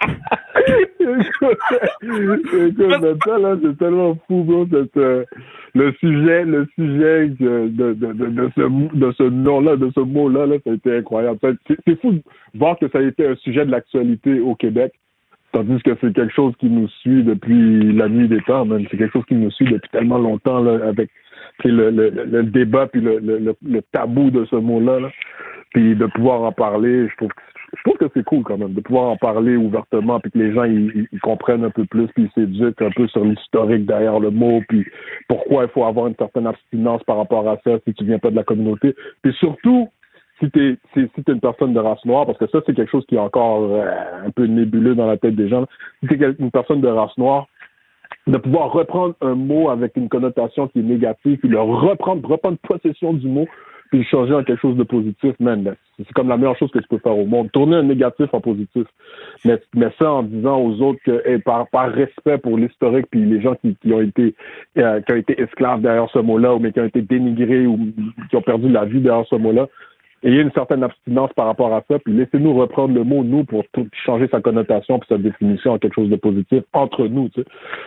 là, 3.40 3.56
c'est 3.62 3.78
tellement 3.78 4.16
fou, 4.26 4.44
bro, 4.44 4.66
cette, 4.70 4.96
euh, 4.96 5.24
le 5.74 5.92
sujet, 6.00 6.44
le 6.44 6.66
sujet 6.74 6.89
de, 6.98 7.68
de, 7.68 7.94
de, 7.94 8.12
de, 8.12 8.50
ce, 8.56 8.96
de 8.96 9.12
ce 9.12 9.22
nom-là, 9.22 9.76
de 9.76 9.90
ce 9.94 10.00
mot-là, 10.00 10.46
là, 10.46 10.56
ça 10.64 10.70
a 10.70 10.74
été 10.74 10.96
incroyable. 10.96 11.38
C'est 11.68 12.00
fou 12.00 12.12
de 12.12 12.22
voir 12.54 12.78
que 12.78 12.88
ça 12.88 12.98
a 12.98 13.02
été 13.02 13.26
un 13.26 13.36
sujet 13.36 13.64
de 13.64 13.70
l'actualité 13.70 14.40
au 14.40 14.54
Québec. 14.54 14.92
Tandis 15.52 15.82
que 15.82 15.90
c'est 16.00 16.12
quelque 16.12 16.32
chose 16.32 16.54
qui 16.60 16.70
nous 16.70 16.88
suit 17.00 17.24
depuis 17.24 17.92
la 17.92 18.08
nuit 18.08 18.28
des 18.28 18.40
temps, 18.42 18.64
même. 18.64 18.86
C'est 18.90 18.96
quelque 18.96 19.12
chose 19.12 19.26
qui 19.26 19.34
nous 19.34 19.50
suit 19.50 19.64
depuis 19.64 19.90
tellement 19.90 20.18
longtemps, 20.18 20.60
là, 20.60 20.86
avec 20.86 21.10
le, 21.64 21.90
le, 21.90 22.10
le, 22.10 22.42
débat 22.44 22.86
puis 22.86 23.00
le, 23.00 23.18
le, 23.18 23.54
le, 23.66 23.82
tabou 23.92 24.30
de 24.30 24.44
ce 24.44 24.56
mot-là. 24.56 25.00
Là. 25.00 25.10
Puis 25.74 25.96
de 25.96 26.06
pouvoir 26.06 26.42
en 26.42 26.52
parler, 26.52 27.08
je 27.08 27.16
trouve 27.16 27.30
que 27.30 27.42
je 27.76 27.82
trouve 27.84 27.98
que 27.98 28.12
c'est 28.14 28.24
cool 28.24 28.42
quand 28.42 28.58
même 28.58 28.74
de 28.74 28.80
pouvoir 28.80 29.10
en 29.10 29.16
parler 29.16 29.56
ouvertement 29.56 30.20
puis 30.20 30.30
que 30.30 30.38
les 30.38 30.52
gens 30.52 30.64
ils, 30.64 31.08
comprennent 31.22 31.64
un 31.64 31.70
peu 31.70 31.84
plus 31.84 32.08
puis 32.08 32.24
ils 32.24 32.30
s'éduquent 32.34 32.82
un 32.82 32.90
peu 32.90 33.06
sur 33.08 33.24
l'historique 33.24 33.86
derrière 33.86 34.18
le 34.18 34.30
mot 34.30 34.60
puis 34.68 34.84
pourquoi 35.28 35.64
il 35.64 35.70
faut 35.70 35.84
avoir 35.84 36.06
une 36.08 36.16
certaine 36.16 36.46
abstinence 36.46 37.02
par 37.04 37.16
rapport 37.16 37.48
à 37.48 37.58
ça 37.64 37.78
si 37.86 37.94
tu 37.94 38.04
viens 38.04 38.18
pas 38.18 38.30
de 38.30 38.36
la 38.36 38.44
communauté. 38.44 38.94
Puis 39.22 39.32
surtout 39.34 39.88
si 40.40 40.50
tu 40.50 40.78
si, 40.94 41.00
si 41.14 41.20
es 41.20 41.32
une 41.32 41.40
personne 41.40 41.74
de 41.74 41.78
race 41.78 42.04
noire, 42.04 42.26
parce 42.26 42.38
que 42.38 42.46
ça, 42.48 42.60
c'est 42.64 42.74
quelque 42.74 42.90
chose 42.90 43.04
qui 43.06 43.14
est 43.14 43.18
encore 43.18 43.74
euh, 43.74 44.26
un 44.26 44.30
peu 44.30 44.46
nébuleux 44.46 44.94
dans 44.94 45.06
la 45.06 45.18
tête 45.18 45.36
des 45.36 45.48
gens, 45.48 45.66
si 46.00 46.08
tu 46.08 46.24
es 46.24 46.34
une 46.38 46.50
personne 46.50 46.80
de 46.80 46.88
race 46.88 47.16
noire, 47.18 47.46
de 48.26 48.38
pouvoir 48.38 48.72
reprendre 48.72 49.14
un 49.20 49.34
mot 49.34 49.70
avec 49.70 49.96
une 49.96 50.08
connotation 50.08 50.68
qui 50.68 50.80
est 50.80 50.82
négative, 50.82 51.38
puis 51.38 51.48
le 51.48 51.60
reprendre, 51.60 52.26
reprendre 52.28 52.58
possession 52.58 53.12
du 53.12 53.28
mot, 53.28 53.46
puis 53.90 54.04
changer 54.04 54.34
en 54.34 54.44
quelque 54.44 54.60
chose 54.60 54.76
de 54.76 54.84
positif, 54.84 55.34
man, 55.40 55.74
c'est 55.98 56.12
comme 56.12 56.28
la 56.28 56.36
meilleure 56.36 56.56
chose 56.56 56.70
que 56.70 56.78
tu 56.78 56.88
peux 56.88 56.98
faire 56.98 57.16
au 57.16 57.26
monde. 57.26 57.50
Tourner 57.52 57.76
un 57.76 57.82
négatif 57.82 58.28
en 58.32 58.40
positif. 58.40 58.86
Mais, 59.44 59.60
mais 59.74 59.88
ça 59.98 60.10
en 60.12 60.22
disant 60.22 60.58
aux 60.60 60.80
autres 60.80 61.00
que 61.04 61.36
par, 61.38 61.68
par 61.68 61.90
respect 61.90 62.38
pour 62.38 62.56
l'historique 62.56 63.06
puis 63.10 63.24
les 63.24 63.40
gens 63.40 63.54
qui, 63.56 63.76
qui 63.82 63.92
ont 63.92 64.00
été 64.00 64.34
euh, 64.78 65.00
qui 65.00 65.12
ont 65.12 65.16
été 65.16 65.40
esclaves 65.40 65.82
derrière 65.82 66.08
ce 66.10 66.20
mot-là, 66.20 66.54
ou 66.54 66.58
mais 66.58 66.72
qui 66.72 66.80
ont 66.80 66.86
été 66.86 67.02
dénigrés 67.02 67.66
ou 67.66 67.78
qui 68.30 68.36
ont 68.36 68.42
perdu 68.42 68.68
la 68.68 68.84
vie 68.84 69.00
derrière 69.00 69.26
ce 69.26 69.36
mot-là, 69.36 69.68
ayez 70.22 70.40
une 70.40 70.52
certaine 70.52 70.82
abstinence 70.82 71.32
par 71.34 71.46
rapport 71.46 71.74
à 71.74 71.82
ça, 71.88 71.98
puis 71.98 72.14
laissez-nous 72.14 72.54
reprendre 72.54 72.94
le 72.94 73.04
mot 73.04 73.24
nous 73.24 73.44
pour 73.44 73.64
tout 73.72 73.88
changer 74.04 74.28
sa 74.30 74.40
connotation 74.40 74.98
puis 74.98 75.08
sa 75.08 75.18
définition 75.18 75.72
en 75.72 75.78
quelque 75.78 75.94
chose 75.94 76.10
de 76.10 76.16
positif 76.16 76.62
entre 76.72 77.06
nous, 77.06 77.28
tu 77.30 77.42
sais. 77.42 77.46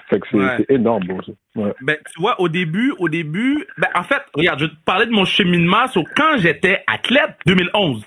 Fait 0.09 0.19
que 0.19 0.27
c'est 0.57 0.71
énorme, 0.71 1.03
bon, 1.05 1.21
ça. 1.21 1.31
Ouais. 1.55 1.73
Ben, 1.81 1.97
tu 2.13 2.21
vois, 2.21 2.39
au 2.39 2.49
début, 2.49 2.93
au 2.99 3.09
début, 3.09 3.65
ben, 3.77 3.89
en 3.95 4.03
fait, 4.03 4.21
regarde, 4.33 4.59
je 4.59 4.65
vais 4.65 4.71
te 4.71 4.83
parler 4.85 5.05
de 5.05 5.11
mon 5.11 5.25
cheminement 5.25 5.87
sur 5.87 6.03
quand 6.15 6.37
j'étais 6.37 6.83
athlète, 6.87 7.35
2011. 7.45 8.03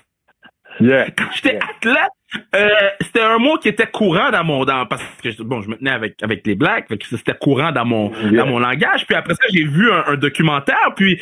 Yeah. 0.79 1.09
Quand 1.17 1.31
j'étais 1.33 1.57
athlète, 1.57 2.11
euh, 2.55 2.69
c'était 2.99 3.21
un 3.21 3.37
mot 3.37 3.57
qui 3.57 3.69
était 3.69 3.87
courant 3.87 4.31
dans 4.31 4.43
mon 4.43 4.65
dans 4.65 4.85
parce 4.85 5.01
que 5.23 5.41
bon 5.43 5.61
je 5.61 5.69
me 5.69 5.77
tenais 5.77 5.91
avec 5.91 6.21
avec 6.21 6.45
les 6.45 6.55
blacks 6.55 6.87
c'était 7.01 7.33
courant 7.33 7.71
dans 7.71 7.85
mon 7.85 8.11
dans 8.31 8.45
mon 8.45 8.59
langage. 8.59 9.05
Puis 9.07 9.15
après 9.15 9.33
ça 9.33 9.45
j'ai 9.53 9.63
vu 9.63 9.89
un, 9.89 10.17
documentaire 10.17 10.93
puis 10.95 11.21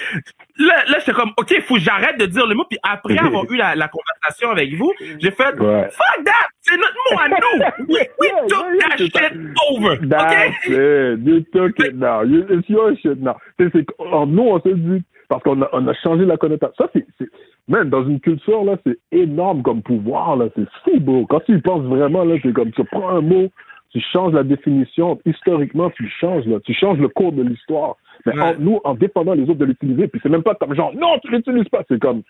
là 0.57 0.83
là 0.87 0.97
j'étais 0.99 1.13
comme 1.13 1.31
ok 1.37 1.61
faut 1.61 1.75
que 1.75 1.81
j'arrête 1.81 2.19
de 2.19 2.25
dire 2.25 2.47
le 2.47 2.55
mot. 2.55 2.65
Puis 2.67 2.79
après 2.81 3.17
avoir 3.19 3.43
eu 3.51 3.55
la, 3.55 3.75
la 3.75 3.87
conversation 3.87 4.49
avec 4.49 4.73
vous 4.73 4.91
j'ai 5.19 5.31
fait 5.31 5.55
fuck 5.55 6.25
that! 6.25 6.47
C'est 6.61 6.77
notre 6.77 6.95
mot 7.11 7.19
à 7.19 7.29
nous! 7.29 7.85
We, 7.93 8.01
we 8.19 8.29
took 8.47 8.65
that 8.79 8.97
shit 8.97 9.37
over! 9.69 9.97
That's 10.07 10.33
okay 10.33 10.53
it. 10.65 11.19
you 11.23 11.41
took 11.53 11.79
it 11.79 11.95
now. 11.95 12.23
It's 12.23 12.67
your 12.67 12.95
shit 12.97 13.19
now. 13.19 13.37
C'est 13.59 13.71
nous 13.71 14.43
on 14.43 14.59
se 14.59 14.69
dit 14.69 15.03
parce 15.29 15.43
qu'on 15.43 15.61
a, 15.61 15.69
on 15.71 15.87
a 15.87 15.93
changé 16.03 16.25
la 16.25 16.37
connotation. 16.37 16.73
Ça 16.77 16.89
c'est 16.93 17.27
même 17.67 17.89
dans 17.89 18.05
une 18.07 18.19
culture, 18.19 18.63
là, 18.63 18.77
c'est 18.85 18.97
énorme 19.11 19.63
comme 19.63 19.81
pouvoir, 19.81 20.35
là. 20.35 20.45
C'est 20.55 20.67
fou, 20.83 20.99
beau. 20.99 21.25
Quand 21.25 21.39
tu 21.41 21.57
y 21.57 21.61
penses 21.61 21.83
vraiment, 21.83 22.23
là, 22.23 22.35
c'est 22.41 22.53
comme 22.53 22.71
tu 22.71 22.83
prends 22.83 23.09
un 23.09 23.21
mot, 23.21 23.49
tu 23.91 23.99
changes 24.13 24.33
la 24.33 24.43
définition. 24.43 25.19
Historiquement, 25.25 25.89
tu 25.91 26.07
changes, 26.19 26.45
là. 26.45 26.59
Tu 26.63 26.73
changes 26.73 26.99
le 26.99 27.07
cours 27.07 27.31
de 27.31 27.41
l'histoire. 27.41 27.95
Mais 28.25 28.33
nous, 28.59 28.79
en 28.83 28.93
dépendant 28.93 29.33
les 29.33 29.43
autres 29.43 29.59
de 29.59 29.65
l'utiliser, 29.65 30.07
puis 30.07 30.19
c'est 30.21 30.29
même 30.29 30.43
pas 30.43 30.55
comme 30.55 30.75
genre, 30.75 30.93
non, 30.95 31.17
tu 31.23 31.31
l'utilises 31.31 31.69
pas. 31.69 31.83
C'est 31.87 31.99
comme 31.99 32.21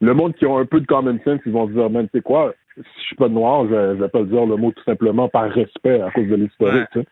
le 0.00 0.14
monde 0.14 0.34
qui 0.34 0.46
a 0.46 0.58
un 0.58 0.64
peu 0.64 0.80
de 0.80 0.86
common 0.86 1.18
sense, 1.24 1.40
ils 1.44 1.52
vont 1.52 1.68
se 1.68 1.72
dire, 1.72 1.90
man, 1.90 2.06
tu 2.06 2.18
sais 2.18 2.22
quoi, 2.22 2.54
si 2.76 2.82
je 3.00 3.06
suis 3.06 3.16
pas 3.16 3.28
noir, 3.28 3.66
je, 3.68 4.00
vais 4.00 4.08
pas 4.08 4.22
dire 4.22 4.46
le 4.46 4.56
mot 4.56 4.72
tout 4.72 4.84
simplement 4.84 5.28
par 5.28 5.50
respect 5.50 6.00
à 6.00 6.10
cause 6.10 6.28
de 6.28 6.36
l'historique. 6.36 7.06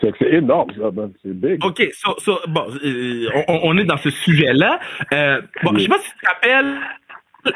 C'est 0.00 0.32
énorme, 0.32 0.70
ça, 0.78 0.90
man. 0.90 1.12
C'est 1.22 1.32
big. 1.32 1.64
OK, 1.64 1.82
so, 1.92 2.14
so, 2.18 2.38
bon, 2.48 2.66
euh, 2.84 3.26
on, 3.48 3.60
on, 3.64 3.78
est 3.78 3.84
dans 3.84 3.96
ce 3.96 4.10
sujet-là. 4.10 4.78
Euh, 5.12 5.40
bon, 5.62 5.72
je 5.74 5.82
sais 5.82 5.88
pas 5.88 5.98
si 5.98 6.10
tu 6.10 6.18
te 6.18 6.26
rappelles 6.26 6.74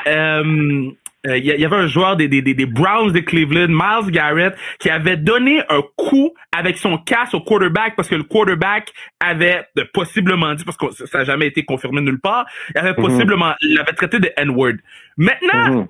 euh, 0.07 0.92
il 1.25 1.30
euh, 1.33 1.38
y, 1.38 1.64
avait 1.64 1.76
un 1.76 1.87
joueur 1.87 2.16
des, 2.16 2.28
des, 2.28 2.42
des, 2.42 2.66
Browns 2.66 3.11
de 3.11 3.18
Cleveland, 3.18 3.68
Miles 3.68 4.12
Garrett, 4.12 4.57
qui 4.78 4.88
avait 4.88 5.16
donné 5.16 5.62
un 5.68 5.83
coup 5.97 6.33
avec 6.57 6.78
son 6.78 6.97
casse 6.97 7.35
au 7.35 7.40
quarterback 7.40 7.97
parce 7.97 8.09
que 8.09 8.14
le 8.14 8.23
quarterback 8.23 8.92
avait 9.18 9.66
euh, 9.78 9.85
possiblement 9.92 10.54
dit, 10.54 10.64
parce 10.64 10.76
que 10.76 10.92
ça 11.07 11.18
n'a 11.18 11.25
jamais 11.25 11.49
été 11.49 11.64
confirmé 11.64 12.00
nulle 12.00 12.21
part, 12.21 12.47
il 12.73 12.78
avait 12.78 12.90
mhm. 12.90 13.04
possiblement, 13.04 13.52
il 13.62 13.83
traité 13.97 14.21
de 14.21 14.30
N-word. 14.37 14.75
Maintenant, 15.16 15.71
mhm. 15.71 15.88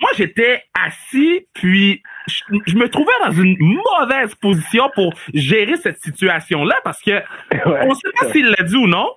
moi 0.00 0.10
j'étais 0.16 0.62
assis, 0.72 1.46
puis 1.52 2.02
je, 2.26 2.74
me 2.74 2.88
trouvais 2.88 3.12
dans 3.22 3.32
une 3.32 3.56
mauvaise 3.60 4.34
position 4.36 4.90
pour 4.94 5.12
gérer 5.34 5.76
cette 5.76 6.00
situation-là 6.00 6.76
parce 6.84 7.02
que 7.02 7.20
on 7.66 7.94
sait 7.94 8.08
pas 8.18 8.32
s'il 8.32 8.46
l'a 8.46 8.64
dit 8.64 8.76
ou 8.76 8.86
non, 8.86 9.10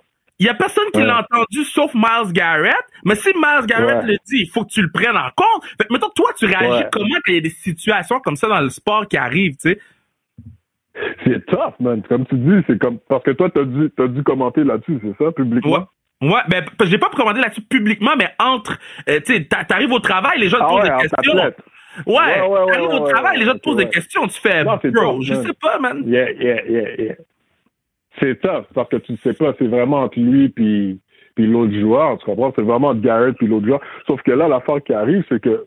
il 0.44 0.48
y 0.48 0.50
a 0.50 0.56
personne 0.56 0.84
qui 0.94 1.02
l'a 1.02 1.20
entendu 1.20 1.64
sauf 1.64 1.94
Miles 1.94 2.34
Garrett. 2.34 2.84
Mais 3.06 3.16
si 3.16 3.30
Miles 3.30 3.66
Garrett 3.66 4.04
le 4.04 4.18
dit, 4.26 4.42
il 4.42 4.50
faut 4.50 4.66
que 4.66 4.72
tu 4.72 4.82
le 4.82 4.92
prennes 4.92 5.16
en 5.16 5.30
compte. 5.34 5.64
Fait 5.78 5.86
que, 5.88 5.94
mettons, 5.94 6.10
toi, 6.10 6.32
tu 6.38 6.46
réagis 6.46 6.84
comment 6.92 7.16
quand 7.26 7.30
il 7.30 7.36
y 7.36 7.38
a 7.38 7.42
des 7.42 7.50
situations 7.50 8.20
comme 8.20 8.36
ça 8.36 8.50
dans 8.50 8.60
le 8.60 8.70
sport 8.70 9.08
qui 9.08 9.16
arrivent, 9.16 9.56
tu 9.56 9.70
sais? 9.70 9.80
C'est 11.26 11.46
tough, 11.46 11.80
man. 11.80 12.04
Comme 12.10 12.26
tu 12.26 12.36
dis, 12.36 12.62
c'est 12.68 12.78
comme 12.78 13.00
parce 13.08 13.24
que 13.24 13.32
toi, 13.32 13.50
t'as 13.50 13.64
dû, 13.64 13.90
as 13.98 14.08
dû 14.08 14.22
commenter 14.24 14.66
là-dessus, 14.66 15.00
c'est 15.02 15.24
ça, 15.24 15.32
publiquement? 15.32 15.88
Ouais. 16.22 16.30
Ouais, 16.30 16.42
ben, 16.50 16.66
j'ai 16.84 16.98
pas 16.98 17.10
commenté 17.10 17.40
là-dessus 17.40 17.62
publiquement, 17.62 18.16
mais 18.18 18.30
entre, 18.38 18.78
euh, 19.10 19.20
tu 19.26 19.36
sais, 19.36 19.46
t'arrives 19.46 19.92
au 19.92 20.00
travail, 20.00 20.40
les 20.40 20.50
gens 20.50 20.58
te 20.58 20.64
ah 20.64 20.68
posent 20.68 20.84
des 20.84 21.08
questions. 21.08 21.36
Ouais, 21.36 22.14
ouais, 22.16 22.48
ouais 22.48 22.72
t'arrives 22.72 23.02
au 23.02 23.08
travail, 23.08 23.40
les 23.40 23.46
gens 23.46 23.54
te 23.54 23.60
posent 23.60 23.78
des 23.78 23.90
questions, 23.90 24.28
tu 24.28 24.40
fais, 24.40 24.64
non, 24.64 24.80
bro, 24.84 25.22
je 25.22 25.34
sais 25.34 25.54
pas, 25.62 25.80
man. 25.80 26.04
Yeah, 26.06 26.32
yeah, 26.32 26.62
yeah, 26.66 26.96
yeah 26.98 27.16
c'est 28.20 28.40
tough 28.42 28.66
parce 28.74 28.90
que 28.90 28.98
tu 28.98 29.14
ne 29.14 29.18
sais 29.18 29.34
pas, 29.34 29.54
c'est 29.58 29.68
vraiment 29.68 30.02
entre 30.02 30.20
lui 30.20 30.50
puis 30.50 31.00
puis 31.36 31.48
l'autre 31.48 31.74
joueur, 31.74 32.18
tu 32.20 32.26
comprends? 32.26 32.54
C'est 32.56 32.62
vraiment 32.62 32.94
Garrett 32.94 33.36
puis 33.36 33.48
l'autre 33.48 33.66
joueur. 33.66 33.82
Sauf 34.06 34.22
que 34.22 34.32
là, 34.32 34.48
l'affaire 34.48 34.84
qui 34.84 34.94
arrive, 34.94 35.24
c'est 35.30 35.42
que 35.42 35.66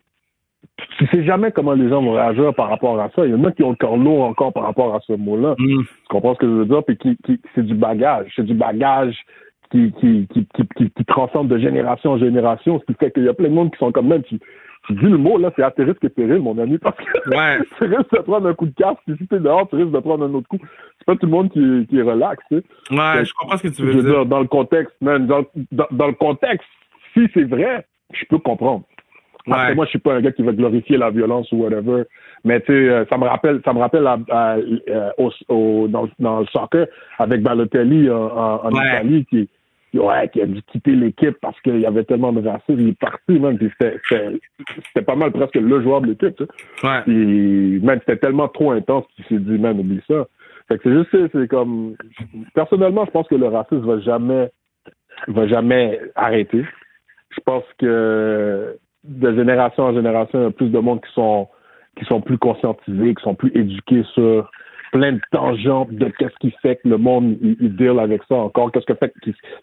tu 0.99 1.07
sais 1.07 1.25
jamais 1.25 1.51
comment 1.53 1.73
les 1.73 1.89
gens 1.89 2.03
vont 2.03 2.13
réagir 2.13 2.55
par 2.55 2.69
rapport 2.69 3.01
à 3.01 3.11
ça. 3.17 3.25
Il 3.25 3.33
y 3.33 3.35
en 3.35 3.45
a 3.45 3.53
qui 3.53 3.63
ont 3.63 3.77
le 3.81 4.05
lourd 4.05 4.25
encore 4.25 4.53
par 4.53 4.65
rapport 4.65 4.95
à 4.95 5.01
ce 5.01 5.15
mot-là. 5.15 5.55
Mm. 5.59 5.83
Tu 5.83 6.09
comprends 6.09 6.35
ce 6.35 6.41
que 6.41 6.47
je 6.47 6.53
veux 6.53 6.67
dire? 6.67 6.85
Puis 6.85 6.97
qui, 6.97 7.17
qui 7.25 7.41
c'est 7.55 7.65
du 7.65 7.75
bagage. 7.75 8.33
C'est 8.37 8.45
du 8.45 8.55
bagage 8.55 9.17
qui, 9.71 9.93
qui, 10.01 10.29
qui, 10.33 10.47
qui, 10.77 10.91
qui, 10.91 11.05
transcende 11.07 11.49
de 11.49 11.59
génération 11.59 12.13
en 12.13 12.19
génération, 12.19 12.79
ce 12.81 12.85
qui 12.85 12.99
fait 12.99 13.11
qu'il 13.11 13.25
y 13.25 13.29
a 13.29 13.35
plein 13.35 13.49
de 13.49 13.55
monde 13.55 13.73
qui 13.73 13.79
sont 13.79 13.91
comme 13.91 14.07
même, 14.07 14.23
tu, 14.23 14.39
tu 14.87 14.95
dis 14.95 15.07
le 15.07 15.17
mot, 15.17 15.37
là, 15.39 15.51
c'est 15.57 15.63
à 15.63 15.71
tes 15.71 15.85
risques 15.85 16.05
et 16.05 16.09
périls, 16.09 16.41
mon 16.41 16.59
ami, 16.59 16.79
parce 16.79 16.97
que 16.97 17.31
ouais. 17.31 17.59
tu 17.79 17.85
risques 17.85 18.13
de 18.13 18.21
prendre 18.21 18.47
un 18.47 18.55
coup 18.55 18.67
de 18.67 18.75
casse, 18.75 18.97
puis 19.07 19.17
si 19.19 19.27
t'es 19.27 19.41
dehors, 19.41 19.69
tu 19.69 19.77
risques 19.77 19.91
de 19.91 19.99
prendre 19.99 20.25
un 20.25 20.35
autre 20.35 20.49
coup. 20.49 20.59
C'est 20.99 21.07
pas 21.07 21.17
tout 21.17 21.27
le 21.27 21.33
monde 21.33 21.51
qui, 21.51 21.87
qui 21.89 21.99
est 21.99 22.03
relax, 22.03 22.43
tu 22.51 22.59
sais. 22.59 22.65
Ouais, 22.95 23.25
je 23.25 23.33
comprends 23.35 23.57
ce 23.57 23.65
que 23.65 23.69
tu 23.69 23.83
veux, 23.83 24.03
dire. 24.03 24.27
Dans 24.27 24.41
le 24.41 24.47
contexte, 24.47 24.95
man, 25.01 25.27
dans, 25.27 25.45
dans, 25.73 26.07
le 26.07 26.15
contexte, 26.15 26.69
si 27.15 27.29
c'est 27.35 27.45
vrai, 27.45 27.87
je 28.13 28.25
peux 28.27 28.39
comprendre. 28.39 28.85
Moi, 29.47 29.85
je 29.85 29.91
suis 29.91 29.99
pas 29.99 30.15
un 30.15 30.21
gars 30.21 30.33
qui 30.33 30.43
va 30.43 30.53
glorifier 30.53 30.97
la 30.97 31.11
violence 31.11 31.51
ou 31.53 31.63
whatever. 31.63 32.03
Mais 32.45 32.61
tu 32.61 32.67
sais, 32.67 32.89
euh, 32.89 33.05
ça 33.09 33.17
me 33.17 33.25
rappelle, 33.25 33.61
ça 33.65 33.73
me 33.73 33.79
rappelle 33.79 34.07
euh, 34.09 35.11
au, 35.19 35.31
au, 35.49 35.89
dans, 35.89 36.09
dans, 36.19 36.41
le 36.41 36.47
soccer 36.47 36.87
avec 37.19 37.43
Balotelli 37.43 38.11
en, 38.11 38.65
en 38.65 38.71
Italie 38.71 39.25
qui 39.31 39.49
ouais, 39.99 40.29
qui 40.29 40.43
a 40.43 40.47
dû 40.47 40.63
quitter 40.63 40.93
l'équipe 40.93 41.37
parce 41.41 41.61
qu'il 41.61 41.81
y 41.81 41.87
avait 41.87 42.05
tellement 42.05 42.33
de 42.33 42.47
racisme. 42.47 42.81
Il 42.81 42.89
est 42.89 42.99
parti, 42.99 43.39
même. 43.39 43.59
C'était 43.81 45.03
pas 45.05 45.17
mal 45.17 45.33
presque 45.33 45.55
le 45.55 45.83
joueur 45.83 46.01
de 46.01 46.09
l'équipe. 46.09 46.41
Ouais. 46.83 47.03
Puis, 47.05 47.81
même, 47.81 48.01
c'était 48.01 48.19
tellement 48.19 48.49
trop 48.49 48.73
intense 48.73 49.05
qu'il 49.15 49.25
s'est 49.27 49.39
dit, 49.39 49.59
man, 49.59 49.79
oublie 49.79 50.03
ça. 50.09 50.27
Fait 50.69 50.79
que 50.79 50.83
c'est 50.85 51.19
juste, 51.19 51.31
c'est 51.33 51.49
comme. 51.49 51.97
Personnellement, 52.55 53.05
je 53.07 53.11
pense 53.11 53.29
que 53.29 53.35
le 53.35 53.47
racisme 53.47 53.87
va 53.87 54.01
jamais, 54.01 54.51
va 55.29 55.47
jamais 55.47 56.01
arrêter. 56.15 56.65
Je 57.31 57.41
pense 57.45 57.65
que 57.79 58.77
de 59.05 59.35
génération 59.35 59.85
en 59.85 59.95
génération, 59.95 60.41
il 60.41 60.43
y 60.43 60.47
a 60.47 60.51
plus 60.51 60.71
de 60.71 60.79
monde 60.79 61.01
qui 61.01 61.13
sont, 61.13 61.49
qui 61.97 62.05
sont 62.07 62.21
plus 62.21 62.39
conscientisés, 62.39 63.15
qui 63.15 63.23
sont 63.23 63.35
plus 63.35 63.53
éduqués 63.55 64.03
sur 64.15 64.51
plein 64.93 65.13
de 65.13 65.21
tangentes 65.31 65.93
de 65.93 66.09
qu'est-ce 66.19 66.37
qui 66.41 66.51
fait 66.63 66.77
que 66.77 66.89
le 66.89 66.99
monde 66.99 67.37
il, 67.43 67.77
deal 67.77 67.99
avec 67.99 68.23
ça 68.29 68.37
encore, 68.37 68.73
qu'est-ce 68.73 68.87
que 68.87 68.95
fait 68.95 69.13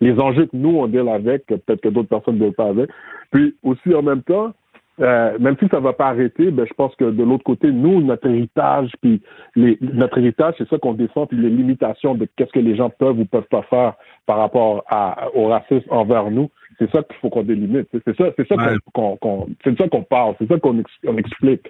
les 0.02 0.20
enjeux 0.20 0.46
que 0.46 0.56
nous 0.56 0.78
on 0.78 0.88
deal 0.88 1.10
avec, 1.10 1.46
que 1.46 1.56
peut-être 1.56 1.82
que 1.82 1.90
d'autres 1.90 2.10
personnes 2.10 2.38
ne 2.38 2.46
deal 2.46 2.54
pas 2.54 2.68
avec. 2.68 2.90
Puis 3.32 3.56
aussi 3.64 3.94
en 3.94 4.04
même 4.04 4.24
temps, 4.24 4.54
euh, 5.00 5.38
même 5.40 5.56
si 5.60 5.68
ça 5.70 5.80
va 5.80 5.94
pas 5.94 6.08
arrêter, 6.08 6.52
ben 6.52 6.66
je 6.68 6.74
pense 6.74 6.96
que 6.96 7.06
de 7.06 7.24
l'autre 7.24 7.44
côté, 7.44 7.72
nous 7.72 8.02
notre 8.02 8.28
héritage, 8.28 8.92
puis 9.02 9.22
les, 9.56 9.78
notre 9.82 10.20
héritage, 10.20 10.56
c'est 10.58 10.70
ça 10.70 10.78
qu'on 10.78 10.94
défend, 10.94 11.26
puis 11.26 11.38
les 11.38 11.50
limitations 11.50 12.14
de 12.16 12.28
qu'est-ce 12.36 12.52
que 12.52 12.60
les 12.60 12.76
gens 12.76 12.90
peuvent 12.90 13.20
ou 13.20 13.26
peuvent 13.26 13.48
pas 13.50 13.64
faire 13.64 13.94
par 14.26 14.38
rapport 14.38 14.84
à, 14.88 15.30
au 15.34 15.48
racisme 15.48 15.88
envers 15.90 16.30
nous. 16.30 16.50
C'est 16.80 16.92
ça 16.92 17.04
qu'il 17.04 17.16
faut 17.18 17.30
qu'on 17.30 17.44
délimite. 17.44 17.88
C'est 17.92 18.16
ça, 18.16 18.26
c'est 18.38 18.48
ça 18.48 18.56
qu'on, 18.94 19.48
c'est 19.64 19.78
ça 19.78 19.88
qu'on 19.88 20.04
parle, 20.04 20.36
c'est 20.40 20.48
ça 20.48 20.60
qu'on 20.60 20.78
explique 21.18 21.70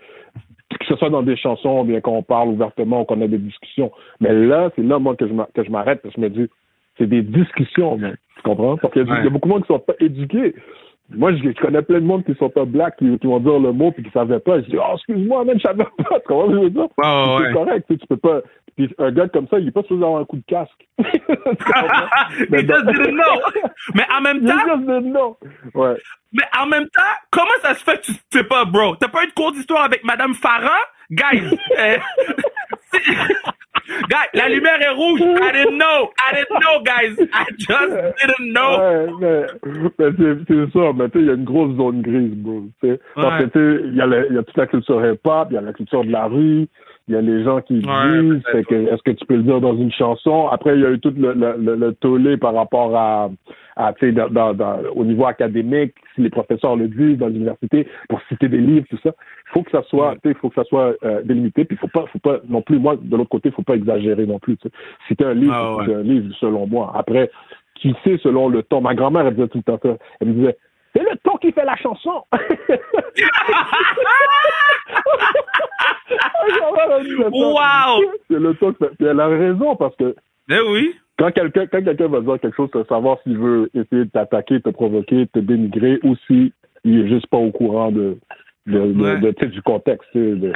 que 0.79 0.85
ce 0.85 0.95
soit 0.95 1.09
dans 1.09 1.23
des 1.23 1.37
chansons, 1.37 1.83
bien 1.83 2.01
qu'on 2.01 2.23
parle 2.23 2.49
ouvertement, 2.49 3.05
qu'on 3.05 3.21
a 3.21 3.27
des 3.27 3.37
discussions. 3.37 3.91
Mais 4.19 4.33
là, 4.33 4.71
c'est 4.75 4.81
là, 4.81 4.99
moi, 4.99 5.15
que 5.15 5.27
je 5.27 5.69
m'arrête, 5.71 6.01
parce 6.01 6.15
que 6.15 6.21
je 6.21 6.25
me 6.25 6.29
dis, 6.29 6.49
c'est 6.97 7.07
des 7.07 7.21
discussions, 7.21 7.97
tu 7.97 8.41
comprends? 8.43 8.77
Parce 8.77 8.93
qu'il 8.93 9.07
y, 9.07 9.11
a 9.11 9.29
beaucoup 9.29 9.47
de 9.47 9.53
monde 9.53 9.61
qui 9.63 9.67
sont 9.67 9.79
pas 9.79 9.93
éduqués. 9.99 10.55
Moi, 11.15 11.31
je, 11.33 11.61
connais 11.61 11.81
plein 11.81 11.99
de 11.99 12.05
monde 12.05 12.23
qui 12.25 12.33
sont 12.35 12.49
pas 12.49 12.65
black, 12.65 12.97
qui, 12.97 13.05
vont 13.23 13.39
dire 13.39 13.59
le 13.59 13.71
mot 13.71 13.91
puis 13.91 14.03
qui 14.03 14.11
savaient 14.11 14.39
pas. 14.39 14.61
Je 14.61 14.65
dis, 14.69 14.77
oh, 14.77 14.95
excuse-moi, 14.95 15.45
même, 15.45 15.57
je 15.57 15.63
savais 15.63 15.85
pas. 15.97 16.19
Comment 16.25 16.51
je 16.51 16.57
veux 16.57 16.69
dire? 16.69 16.87
c'est 16.97 17.53
correct, 17.53 17.85
tu, 17.89 18.07
peux 18.07 18.17
pas. 18.17 18.41
Puis 18.75 18.93
un 18.97 19.11
gars 19.11 19.27
comme 19.27 19.47
ça, 19.47 19.59
il 19.59 19.67
est 19.67 19.71
pas 19.71 19.83
supposé 19.83 20.03
avoir 20.03 20.21
un 20.21 20.25
coup 20.25 20.37
de 20.37 20.43
casque. 20.47 20.71
mais 20.97 22.59
just 22.59 22.85
didn't 22.85 23.13
know. 23.13 23.41
Mais 23.93 24.05
en 24.15 24.21
même 24.21 24.41
temps. 24.45 24.65
just 24.65 24.85
didn't 24.87 25.11
know. 25.11 25.37
Ouais. 25.75 25.95
Mais 26.31 26.43
en 26.59 26.65
même 26.65 26.85
temps, 26.85 27.13
comment 27.29 27.45
ça 27.61 27.75
se 27.75 27.83
fait 27.83 27.97
que 27.97 28.05
tu 28.05 28.13
sais 28.31 28.43
pas, 28.43 28.65
bro? 28.65 28.95
T'as 28.95 29.09
pas 29.09 29.23
eu 29.23 29.27
de 29.27 29.33
cours 29.33 29.51
d'histoire 29.51 29.83
avec 29.83 30.03
Madame 30.03 30.33
Farah? 30.33 30.71
Guys, 31.11 31.57
euh, 31.77 31.97
guys, 34.09 34.29
la 34.33 34.49
lumière 34.49 34.81
est 34.81 34.89
rouge. 34.89 35.21
I 35.21 35.51
didn't 35.51 35.77
know. 35.77 36.09
I 36.17 36.35
didn't 36.35 36.59
know, 36.59 36.83
guys. 36.83 37.15
I 37.33 37.45
just 37.57 37.93
didn't 38.19 38.53
know. 38.53 38.77
Ouais, 38.79 39.07
mais, 39.19 39.45
mais 39.99 40.37
c'est 40.47 40.71
ça. 40.71 40.93
Mais 40.95 41.09
tu 41.09 41.19
il 41.19 41.25
y 41.25 41.29
a 41.29 41.33
une 41.33 41.43
grosse 41.43 41.75
zone 41.75 42.01
grise, 42.01 42.35
bro. 42.35 42.63
Parce 43.15 43.45
que 43.45 43.83
il 43.85 43.95
y, 43.95 44.01
a 44.01 44.05
y 44.05 44.37
a 44.37 44.43
toute 44.43 44.57
la 44.57 44.67
culture 44.67 45.05
hip-hop, 45.05 45.47
il 45.51 45.55
y 45.55 45.57
a 45.57 45.61
la 45.61 45.73
culture 45.73 46.03
de 46.03 46.11
la 46.11 46.25
rue, 46.25 46.67
il 47.07 47.15
y 47.15 47.17
a 47.17 47.21
les 47.21 47.43
gens 47.43 47.59
qui 47.59 47.79
disent, 47.79 47.85
est-ce 47.85 49.03
que 49.03 49.11
tu 49.11 49.25
peux 49.25 49.35
le 49.35 49.43
dire 49.43 49.59
dans 49.59 49.75
une 49.75 49.91
chanson? 49.91 50.47
Après, 50.47 50.75
il 50.75 50.81
y 50.81 50.85
a 50.85 50.91
eu 50.91 50.99
tout 50.99 51.13
le, 51.17 51.33
le, 51.33 51.75
le, 51.75 51.93
tollé 51.95 52.37
par 52.37 52.53
rapport 52.53 52.95
à, 52.95 53.29
à 53.75 53.91
tu 53.93 54.07
sais, 54.07 54.11
dans, 54.13 54.53
dans, 54.53 54.79
au 54.95 55.03
niveau 55.03 55.25
académique, 55.25 55.93
si 56.15 56.21
les 56.21 56.29
professeurs 56.29 56.77
le 56.77 56.87
disent 56.87 57.17
dans 57.17 57.27
l'université, 57.27 57.87
pour 58.07 58.21
citer 58.29 58.47
des 58.47 58.59
livres, 58.59 58.85
tout 58.89 58.99
ça. 59.03 59.11
Il 59.47 59.51
faut 59.51 59.63
que 59.63 59.71
ça 59.71 59.83
soit, 59.89 60.13
tu 60.13 60.19
sais, 60.23 60.29
il 60.29 60.35
faut 60.35 60.47
que 60.49 60.55
ça 60.55 60.63
soit 60.63 60.93
euh, 61.03 61.21
délimité, 61.23 61.65
puis 61.65 61.75
il 61.75 61.79
faut 61.79 61.87
pas, 61.87 62.05
faut 62.07 62.19
pas, 62.19 62.39
non 62.47 62.61
plus, 62.61 62.79
moi, 62.79 62.95
de 62.95 63.17
l'autre 63.17 63.29
côté, 63.29 63.49
il 63.49 63.55
faut 63.55 63.63
pas 63.63 63.75
exagérer 63.75 64.25
non 64.25 64.39
plus. 64.39 64.57
Citer 65.09 65.25
un 65.25 65.33
livre, 65.33 65.53
ah 65.53 65.83
c'est 65.85 65.93
un 65.93 66.03
livre, 66.03 66.33
selon 66.39 66.67
moi. 66.67 66.93
Après, 66.95 67.29
qui 67.75 67.93
sait 68.05 68.17
selon 68.23 68.47
le 68.47 68.63
temps? 68.63 68.79
Ma 68.79 68.95
grand-mère, 68.95 69.27
elle 69.27 69.35
disait 69.35 69.49
tout 69.49 69.57
le 69.57 69.63
temps 69.63 69.79
ça. 69.83 69.97
Elle 70.21 70.29
me 70.29 70.33
disait, 70.35 70.57
c'est 70.93 71.03
le 71.03 71.17
ton 71.23 71.37
qui 71.37 71.51
fait 71.51 71.65
la 71.65 71.75
chanson. 71.77 72.23
wow! 77.31 78.01
C'est 78.29 78.39
le 78.39 78.53
ton 78.55 78.73
qui 78.73 78.79
fait. 78.79 78.91
elle 78.99 79.19
a 79.19 79.27
raison 79.27 79.75
parce 79.75 79.95
que. 79.95 80.15
Eh 80.49 80.59
oui. 80.69 80.95
Quand 81.17 81.31
quelqu'un 81.31 81.67
quand 81.67 81.83
quelqu'un 81.83 82.07
va 82.07 82.21
dire 82.21 82.39
quelque 82.39 82.55
chose, 82.55 82.69
savoir 82.89 83.17
s'il 83.23 83.37
veut 83.37 83.69
essayer 83.73 84.05
de 84.05 84.09
t'attaquer, 84.09 84.61
te 84.61 84.69
provoquer, 84.69 85.27
te 85.27 85.39
dénigrer 85.39 85.99
ou 86.03 86.15
s'il 86.27 86.51
est 86.85 87.07
juste 87.07 87.27
pas 87.27 87.37
au 87.37 87.51
courant 87.51 87.91
de, 87.91 88.17
de, 88.65 89.45
du 89.45 89.61
contexte. 89.61 90.09
De, 90.15 90.51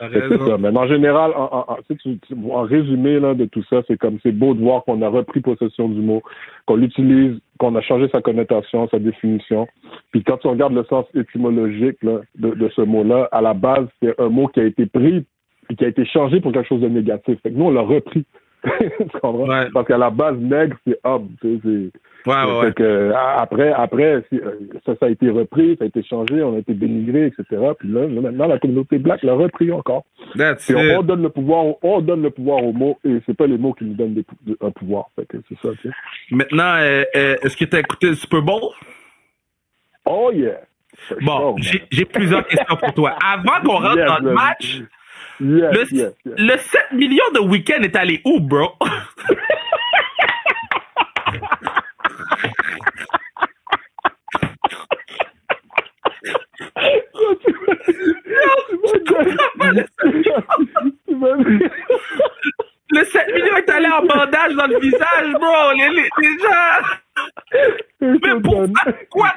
ça. 0.00 0.58
Mais 0.58 0.76
en 0.76 0.86
général, 0.86 1.32
en, 1.36 1.66
en, 1.68 2.50
en 2.50 2.62
résumé 2.62 3.20
là, 3.20 3.34
de 3.34 3.44
tout 3.44 3.62
ça, 3.68 3.82
c'est 3.86 3.96
comme 3.96 4.18
c'est 4.22 4.32
beau 4.32 4.54
de 4.54 4.60
voir 4.60 4.84
qu'on 4.84 5.02
a 5.02 5.08
repris 5.08 5.40
possession 5.40 5.88
du 5.88 6.00
mot, 6.00 6.22
qu'on 6.66 6.76
l'utilise, 6.76 7.38
qu'on 7.58 7.74
a 7.76 7.80
changé 7.82 8.08
sa 8.10 8.22
connotation, 8.22 8.88
sa 8.88 8.98
définition. 8.98 9.66
Puis 10.10 10.22
quand 10.24 10.44
on 10.46 10.50
regarde 10.52 10.74
le 10.74 10.84
sens 10.84 11.06
étymologique 11.14 12.02
là, 12.02 12.20
de, 12.38 12.68
ce 12.74 12.82
mot-là, 12.82 13.28
à 13.32 13.40
la 13.40 13.54
base, 13.54 13.86
c'est 14.02 14.18
un 14.18 14.28
mot 14.28 14.48
qui 14.48 14.60
a 14.60 14.64
été 14.64 14.86
pris 14.86 15.24
et 15.70 15.76
qui 15.76 15.84
a 15.84 15.88
été 15.88 16.04
changé 16.06 16.40
pour 16.40 16.52
quelque 16.52 16.68
chose 16.68 16.80
de 16.80 16.88
négatif. 16.88 17.38
Fait 17.42 17.50
que 17.50 17.56
nous, 17.56 17.66
on 17.66 17.70
l'a 17.70 17.82
repris. 17.82 18.24
Parce 19.74 19.86
qu'à 19.86 19.98
la 19.98 20.10
base, 20.10 20.36
nègre, 20.38 20.76
c'est 20.86 20.98
homme. 21.04 21.30
C'est, 21.42 21.90
Ouais, 22.24 22.44
ouais, 22.44 22.72
que, 22.72 23.12
après, 23.14 23.72
après, 23.72 24.22
euh, 24.32 24.70
ça, 24.86 24.94
ça 25.00 25.06
a 25.06 25.08
été 25.08 25.28
repris, 25.28 25.76
ça 25.76 25.84
a 25.84 25.88
été 25.88 26.04
changé, 26.04 26.40
on 26.42 26.54
a 26.54 26.58
été 26.58 26.72
dénigré, 26.72 27.26
etc. 27.26 27.72
Puis 27.78 27.88
là, 27.88 28.06
maintenant, 28.06 28.46
la 28.46 28.60
communauté 28.60 28.98
black 28.98 29.24
l'a 29.24 29.34
repris 29.34 29.72
encore. 29.72 30.04
That's 30.36 30.70
on, 30.70 31.02
donne 31.02 31.22
le 31.22 31.30
pouvoir, 31.30 31.64
on 31.82 32.00
donne 32.00 32.22
le 32.22 32.30
pouvoir 32.30 32.62
aux 32.62 32.72
mots 32.72 32.98
et 33.04 33.18
c'est 33.26 33.36
pas 33.36 33.48
les 33.48 33.58
mots 33.58 33.72
qui 33.72 33.84
nous 33.86 33.94
donnent 33.94 34.14
des, 34.14 34.24
un 34.60 34.70
pouvoir. 34.70 35.06
Fait 35.16 35.26
que 35.26 35.38
c'est 35.48 35.58
ça, 35.60 35.74
tu 35.80 35.88
sais. 35.88 35.94
Maintenant, 36.30 36.76
euh, 36.76 37.02
euh, 37.16 37.36
est-ce 37.42 37.56
que 37.56 37.64
tu 37.64 37.74
as 37.74 37.80
écouté 37.80 38.10
le 38.10 38.14
Super 38.14 38.42
Bowl? 38.42 38.70
Oh 40.04 40.30
yeah. 40.32 40.60
Bon, 41.22 41.56
j'ai 41.58 42.04
plusieurs 42.04 42.46
questions 42.46 42.76
pour 42.76 42.94
toi. 42.94 43.16
Avant 43.24 43.60
qu'on 43.64 43.78
rentre 43.78 44.04
dans 44.06 44.18
le 44.18 44.32
match, 44.32 44.82
le, 45.42 46.12
le 46.24 46.56
7 46.56 46.92
millions 46.92 47.30
de 47.34 47.40
week-end 47.40 47.82
est 47.82 47.96
allé 47.96 48.22
où, 48.24 48.40
bro? 48.40 48.72
Le 62.90 63.04
7 63.04 63.26
millions 63.34 63.56
est 63.56 63.70
allé 63.70 63.88
en 63.88 64.04
bandage 64.04 64.54
dans 64.54 64.66
le 64.66 64.78
visage, 64.80 65.32
bro. 65.32 65.72
Les, 65.76 65.88
les, 65.88 66.10
les 66.18 66.38
gens. 66.38 66.82
Mais 68.00 68.40
pourquoi? 68.42 68.92
Quoi? 69.10 69.34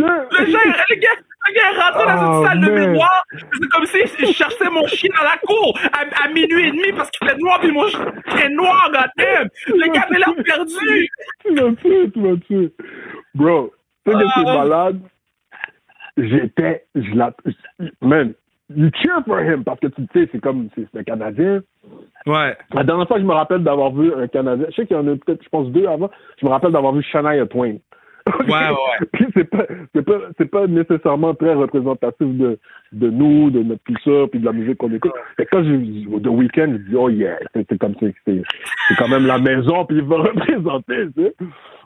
Le, 0.00 0.52
gars, 0.52 0.84
le, 0.88 0.96
gars, 0.96 1.08
le 1.48 1.54
gars 1.54 1.72
est 1.72 1.80
rentré 1.80 2.06
dans 2.06 2.20
une 2.20 2.38
oh, 2.38 2.46
salle 2.46 2.60
de 2.60 2.70
mémoire. 2.70 3.24
C'est 3.32 3.68
comme 3.68 3.86
si 3.86 4.26
je 4.26 4.32
cherchais 4.32 4.70
mon 4.70 4.86
chien 4.86 5.10
dans 5.16 5.24
la 5.24 5.36
cour 5.38 5.78
à, 5.92 6.24
à 6.24 6.28
minuit 6.28 6.68
et 6.68 6.70
demi 6.70 6.92
parce 6.96 7.10
qu'il 7.10 7.28
fait 7.28 7.36
noir 7.38 7.60
puis 7.60 7.72
mon 7.72 7.86
chien 7.88 8.06
est 8.42 8.48
noir, 8.50 8.90
goddamn. 8.92 9.48
Le 9.66 9.92
gars 9.92 10.02
avait 10.08 10.18
l'air 10.18 10.34
perdu. 10.44 11.08
Tu 11.44 11.52
m'as 11.52 11.72
tué, 11.74 12.10
tu 12.10 12.20
m'as 12.20 12.36
tué. 12.36 12.72
Bro, 13.34 13.72
tu 14.04 14.12
sais 14.12 14.18
que 14.18 14.24
c'est 14.34 14.48
ah. 14.48 14.54
malade? 14.58 15.00
J'étais, 16.16 16.84
je 16.94 17.14
la, 17.14 17.32
man, 18.02 18.34
you 18.74 18.90
cheer 19.00 19.22
for 19.26 19.40
him 19.40 19.64
parce 19.64 19.80
que 19.80 19.86
tu 19.88 20.06
sais, 20.12 20.28
c'est 20.32 20.40
comme, 20.40 20.68
c'est 20.74 20.98
un 20.98 21.02
Canadien. 21.02 21.62
Ouais. 22.26 22.56
La 22.72 22.84
dernière 22.84 23.06
fois 23.06 23.16
que 23.16 23.22
je 23.22 23.26
me 23.26 23.32
rappelle 23.32 23.62
d'avoir 23.62 23.92
vu 23.92 24.12
un 24.14 24.26
Canadien, 24.28 24.66
je 24.70 24.74
sais 24.74 24.86
qu'il 24.86 24.96
y 24.96 25.00
en 25.00 25.06
a 25.06 25.16
peut-être, 25.16 25.42
je 25.42 25.48
pense, 25.48 25.68
deux 25.70 25.86
avant, 25.86 26.10
je 26.38 26.46
me 26.46 26.50
rappelle 26.50 26.72
d'avoir 26.72 26.92
vu 26.92 27.02
Shania 27.02 27.46
Twain. 27.46 27.76
Ouais, 28.26 28.46
ouais. 28.48 29.06
Puis 29.12 29.26
c'est 29.34 29.44
pas, 29.44 29.64
c'est 29.94 30.02
pas, 30.02 30.18
c'est 30.36 30.50
pas 30.50 30.66
nécessairement 30.66 31.34
très 31.34 31.54
représentatif 31.54 32.26
de, 32.26 32.58
de 32.92 33.10
nous, 33.10 33.50
de 33.50 33.62
notre 33.62 33.82
culture, 33.84 34.28
puis 34.30 34.40
de 34.40 34.44
la 34.44 34.52
musique 34.52 34.78
qu'on 34.78 34.92
écoute. 34.92 35.12
Et 35.38 35.46
quand 35.46 35.62
j'ai 35.64 35.78
The 35.78 36.26
Weeknd, 36.26 36.72
je 36.72 36.90
dis, 36.90 36.96
oh 36.96 37.08
yeah, 37.08 37.38
c'est 37.54 37.78
comme 37.78 37.94
c'est, 38.00 38.14
c'est, 38.26 38.42
quand 38.98 39.08
même 39.08 39.26
la 39.26 39.38
maison, 39.38 39.84
puis 39.84 39.98
il 39.98 40.04
va 40.04 40.16
représenter, 40.22 41.06
tu 41.16 41.22
sais. 41.22 41.34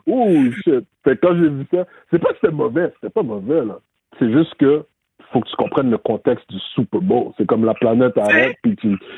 Oh 0.07 0.31
shit. 0.63 0.85
Fait 1.03 1.17
quand 1.17 1.35
j'ai 1.35 1.49
vu 1.49 1.65
ça, 1.71 1.85
c'est 2.11 2.19
pas 2.19 2.29
que 2.29 2.37
c'était 2.41 2.53
mauvais, 2.53 2.91
c'était 2.95 3.13
pas 3.13 3.23
mauvais, 3.23 3.65
là. 3.65 3.79
C'est 4.19 4.31
juste 4.31 4.55
que 4.55 4.85
faut 5.31 5.41
que 5.41 5.49
tu 5.49 5.55
comprennes 5.55 5.91
le 5.91 5.97
contexte 5.97 6.49
du 6.49 6.59
Super 6.75 7.01
Bowl. 7.01 7.33
C'est 7.37 7.45
comme 7.45 7.65
la 7.65 7.73
planète 7.73 8.17
arrête, 8.17 8.55
puis 8.61 8.77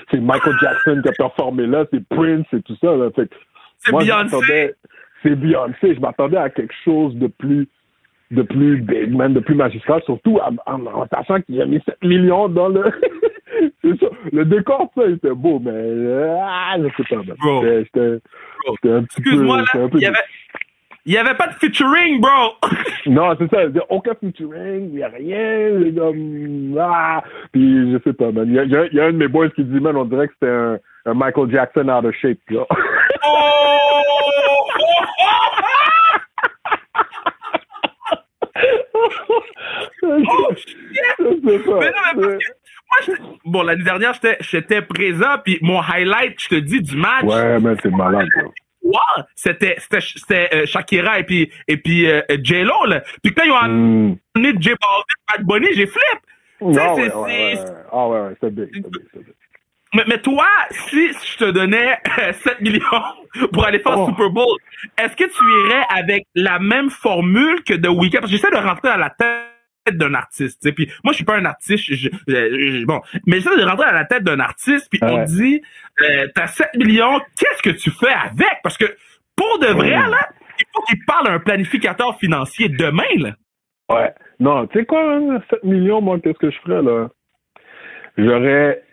c'est 0.09 0.19
Michael 0.19 0.55
Jackson 0.61 1.01
qui 1.03 1.09
a 1.09 1.11
performé 1.11 1.67
là, 1.67 1.85
c'est 1.91 2.07
Prince 2.07 2.45
et 2.53 2.61
tout 2.61 2.75
ça. 2.81 2.95
Là. 2.95 3.09
Fait 3.15 3.29
c'est 3.79 3.91
Beyoncé? 3.91 4.73
C'est 5.23 5.35
Beyoncé. 5.35 5.95
Je 5.95 5.99
m'attendais 5.99 6.37
à 6.37 6.49
quelque 6.49 6.73
chose 6.83 7.15
de 7.15 7.27
plus 7.27 7.67
de 8.31 8.41
plus 8.41 8.81
big, 8.81 9.15
même 9.15 9.33
de 9.33 9.39
plus 9.39 9.55
magistral, 9.55 10.01
surtout 10.05 10.39
en, 10.39 10.55
en, 10.71 11.07
sachant 11.07 11.41
qu'il 11.41 11.61
a 11.61 11.65
mis 11.65 11.81
7 11.85 11.95
millions 12.03 12.49
dans 12.49 12.67
le... 12.67 12.83
c'est 13.81 13.97
ça. 13.99 14.07
Le 14.33 14.43
décor, 14.43 14.91
ça, 14.95 15.07
était 15.07 15.33
beau, 15.33 15.59
mais... 15.59 15.71
Ah, 16.41 16.75
je 16.77 17.03
sais 17.03 17.15
pas. 17.15 17.21
C'était 17.23 18.91
un 18.91 19.03
petit 19.03 19.21
peu... 19.21 19.29
Excuse-moi, 19.29 19.57
là, 19.57 19.87
il 19.93 20.01
y 20.01 20.05
avait... 20.05 20.17
Il 21.05 21.11
n'y 21.11 21.17
avait 21.19 21.35
pas 21.35 21.47
de 21.47 21.53
featuring, 21.53 22.19
bro! 22.19 22.55
non, 23.05 23.33
c'est 23.39 23.49
ça. 23.49 23.63
Il 23.63 23.71
n'y 23.71 23.79
a 23.79 23.85
aucun 23.87 24.13
featuring, 24.15 24.89
il 24.89 24.95
n'y 24.95 25.03
a 25.03 25.07
rien. 25.07 25.71
Comme, 25.95 26.77
ah! 26.77 27.23
Puis, 27.53 27.93
je 27.93 27.97
sais 28.03 28.11
pas, 28.11 28.33
man. 28.33 28.45
Il 28.45 28.55
y, 28.55 28.59
a, 28.59 28.87
y 28.91 28.99
a 28.99 29.05
un 29.05 29.13
de 29.13 29.17
mes 29.17 29.29
boys 29.29 29.49
qui 29.51 29.63
dit, 29.63 29.79
man, 29.79 29.95
on 29.95 30.03
dirait 30.03 30.27
que 30.27 30.33
c'était 30.33 30.51
un, 30.51 30.79
un, 31.07 31.13
Michael 31.13 31.51
Jackson 31.51 31.89
out 31.89 32.05
of 32.05 32.13
shape, 32.15 32.39
là. 32.49 32.65
oh! 32.69 34.01
oh, 40.03 40.53
shit! 40.55 40.77
Mais 41.19 41.53
non, 41.53 41.67
mais 42.15 42.37
parce 42.89 43.05
que 43.05 43.11
bon, 43.45 43.63
l'année 43.63 43.83
dernière, 43.83 44.13
j'étais 44.39 44.81
présent, 44.81 45.37
puis 45.43 45.59
mon 45.61 45.81
highlight, 45.81 46.41
je 46.41 46.49
te 46.49 46.55
dis, 46.55 46.81
du 46.81 46.95
match. 46.95 47.23
Ouais, 47.23 47.59
mais 47.59 47.75
c'est 47.81 47.91
malade, 47.91 48.27
bro 48.35 48.53
c'était 49.35 49.75
c'était 49.77 50.49
euh, 50.53 50.65
Shakira 50.65 51.19
et 51.19 51.23
puis 51.23 51.51
et 51.67 51.77
puis 51.77 52.09
euh, 52.09 52.21
J-Lo 52.41 52.85
là. 52.85 53.03
Puis 53.23 53.33
quand 53.33 53.43
ils 53.43 53.51
ont 53.51 53.55
amené 53.55 54.19
mm. 54.35 54.61
J 54.61 54.69
Balvin 54.69 55.03
Bad 55.29 55.45
Bunny, 55.45 55.67
j'ai 55.73 55.87
flip. 55.87 56.19
Non, 56.59 56.95
ouais, 56.95 57.13
ouais, 57.13 57.55
Ah 57.91 58.07
ouais, 58.07 58.21
ouais, 58.21 58.33
c'est 58.41 58.53
big, 58.53 58.69
c'est 58.73 58.81
big, 58.81 59.01
big. 59.13 59.33
Mais, 59.93 60.03
mais, 60.07 60.21
toi, 60.21 60.47
si 60.71 61.09
je 61.13 61.37
te 61.37 61.51
donnais 61.51 61.97
7 62.31 62.61
millions 62.61 62.83
pour 63.53 63.65
aller 63.65 63.79
faire 63.79 63.99
oh. 63.99 64.07
Super 64.07 64.29
Bowl, 64.29 64.57
est-ce 64.97 65.15
que 65.15 65.23
tu 65.23 65.69
irais 65.69 65.85
avec 65.89 66.25
la 66.35 66.59
même 66.59 66.89
formule 66.89 67.63
que 67.63 67.73
The 67.73 67.87
Weeknd? 67.87 68.19
Parce 68.19 68.31
que 68.31 68.37
j'essaie 68.37 68.51
de 68.51 68.57
rentrer 68.57 68.89
dans 68.89 68.97
la 68.97 69.09
tête 69.09 69.97
d'un 69.97 70.13
artiste. 70.13 70.59
T'sais. 70.59 70.73
Puis 70.73 70.91
moi, 71.03 71.13
je 71.13 71.17
suis 71.17 71.25
pas 71.25 71.37
un 71.37 71.45
artiste. 71.45 71.85
Je, 71.93 72.85
bon, 72.85 73.01
mais 73.25 73.39
j'essaie 73.39 73.57
de 73.57 73.63
rentrer 73.63 73.85
à 73.85 73.93
la 73.93 74.05
tête 74.05 74.23
d'un 74.23 74.39
artiste. 74.39 74.89
Puis 74.91 74.99
on 75.01 75.23
dit, 75.23 75.61
euh, 76.01 76.27
t'as 76.35 76.47
7 76.47 76.75
millions, 76.75 77.19
qu'est-ce 77.39 77.61
que 77.61 77.69
tu 77.69 77.91
fais 77.91 78.11
avec 78.11 78.59
Parce 78.63 78.77
que 78.77 78.85
pour 79.35 79.59
de 79.59 79.67
vrai, 79.67 79.91
là, 79.91 80.29
il 80.59 80.65
faut 80.73 80.81
qu'il 80.83 81.05
parle 81.05 81.27
à 81.27 81.31
un 81.33 81.39
planificateur 81.39 82.17
financier 82.19 82.69
demain, 82.69 83.03
là. 83.17 83.35
Ouais. 83.89 84.13
Non, 84.39 84.67
tu 84.67 84.79
sais 84.79 84.85
quoi, 84.85 85.19
7 85.49 85.53
hein, 85.53 85.57
millions, 85.63 86.01
moi, 86.01 86.19
qu'est-ce 86.19 86.37
que 86.37 86.51
je 86.51 86.59
ferais 86.59 86.81
là? 86.81 87.09
J'aurais 88.17 88.83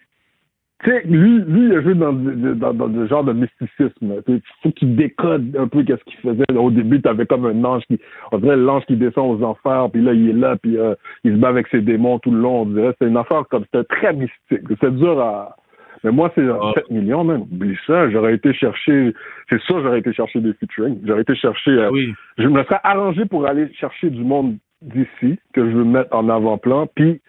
tu 0.85 0.91
sais, 0.91 1.03
lui, 1.07 1.41
lui, 1.41 1.67
il 1.67 1.73
a 1.75 1.81
joué 1.83 1.95
dans, 1.95 2.13
dans, 2.13 2.75
dans 2.75 2.87
le 2.87 3.07
genre 3.07 3.25
de 3.25 3.33
mysticisme. 3.33 4.23
Il 4.29 4.41
faut 4.63 4.71
qu'il 4.71 4.95
décode 4.97 5.57
un 5.57 5.67
peu 5.67 5.83
qu'est-ce 5.83 6.05
qu'il 6.05 6.19
faisait. 6.21 6.45
Au 6.55 6.71
début, 6.71 7.01
t'avais 7.01 7.25
comme 7.25 7.47
un 7.47 7.65
ange 7.65 7.83
qui, 7.87 7.99
on 8.33 8.39
dirait 8.39 8.57
l'ange 8.57 8.85
qui 8.85 8.97
descend 8.97 9.41
aux 9.41 9.43
enfers, 9.45 9.89
puis 9.91 10.03
là, 10.03 10.13
il 10.13 10.29
est 10.29 10.35
là, 10.35 10.57
puis 10.57 10.77
euh, 10.79 10.95
il 11.25 11.33
se 11.33 11.37
bat 11.39 11.49
avec 11.49 11.69
ses 11.69 11.81
démons 11.81 12.19
tout 12.19 12.31
le 12.31 12.39
long. 12.39 12.63
On 12.63 12.67
dirait, 12.67 12.95
c'est 13.01 13.09
une 13.09 13.17
affaire 13.17 13.45
comme, 13.51 13.65
c'était 13.73 13.85
très 13.85 14.13
mystique. 14.13 14.61
C'est 14.81 14.95
dur 14.95 15.19
à, 15.21 15.57
mais 16.05 16.13
moi, 16.13 16.31
c'est 16.35 16.47
7 16.75 16.91
millions, 16.91 17.25
même. 17.25 17.43
Oublie 17.43 17.79
ça. 17.87 18.11
J'aurais 18.11 18.35
été 18.35 18.53
chercher, 18.53 19.15
c'est 19.49 19.61
sûr, 19.63 19.83
j'aurais 19.83 20.01
été 20.01 20.13
chercher 20.13 20.41
des 20.41 20.53
featuring. 20.53 20.99
J'aurais 21.07 21.23
été 21.23 21.35
chercher, 21.35 21.71
euh, 21.71 21.91
Oui. 21.91 22.13
je 22.37 22.47
me 22.47 22.63
serais 22.65 22.81
arrangé 22.85 23.25
pour 23.25 23.47
aller 23.47 23.73
chercher 23.73 24.11
du 24.11 24.23
monde 24.23 24.59
d'ici, 24.83 25.39
que 25.55 25.65
je 25.65 25.75
veux 25.75 25.85
mettre 25.85 26.15
en 26.15 26.29
avant-plan, 26.29 26.89
puis 26.95 27.23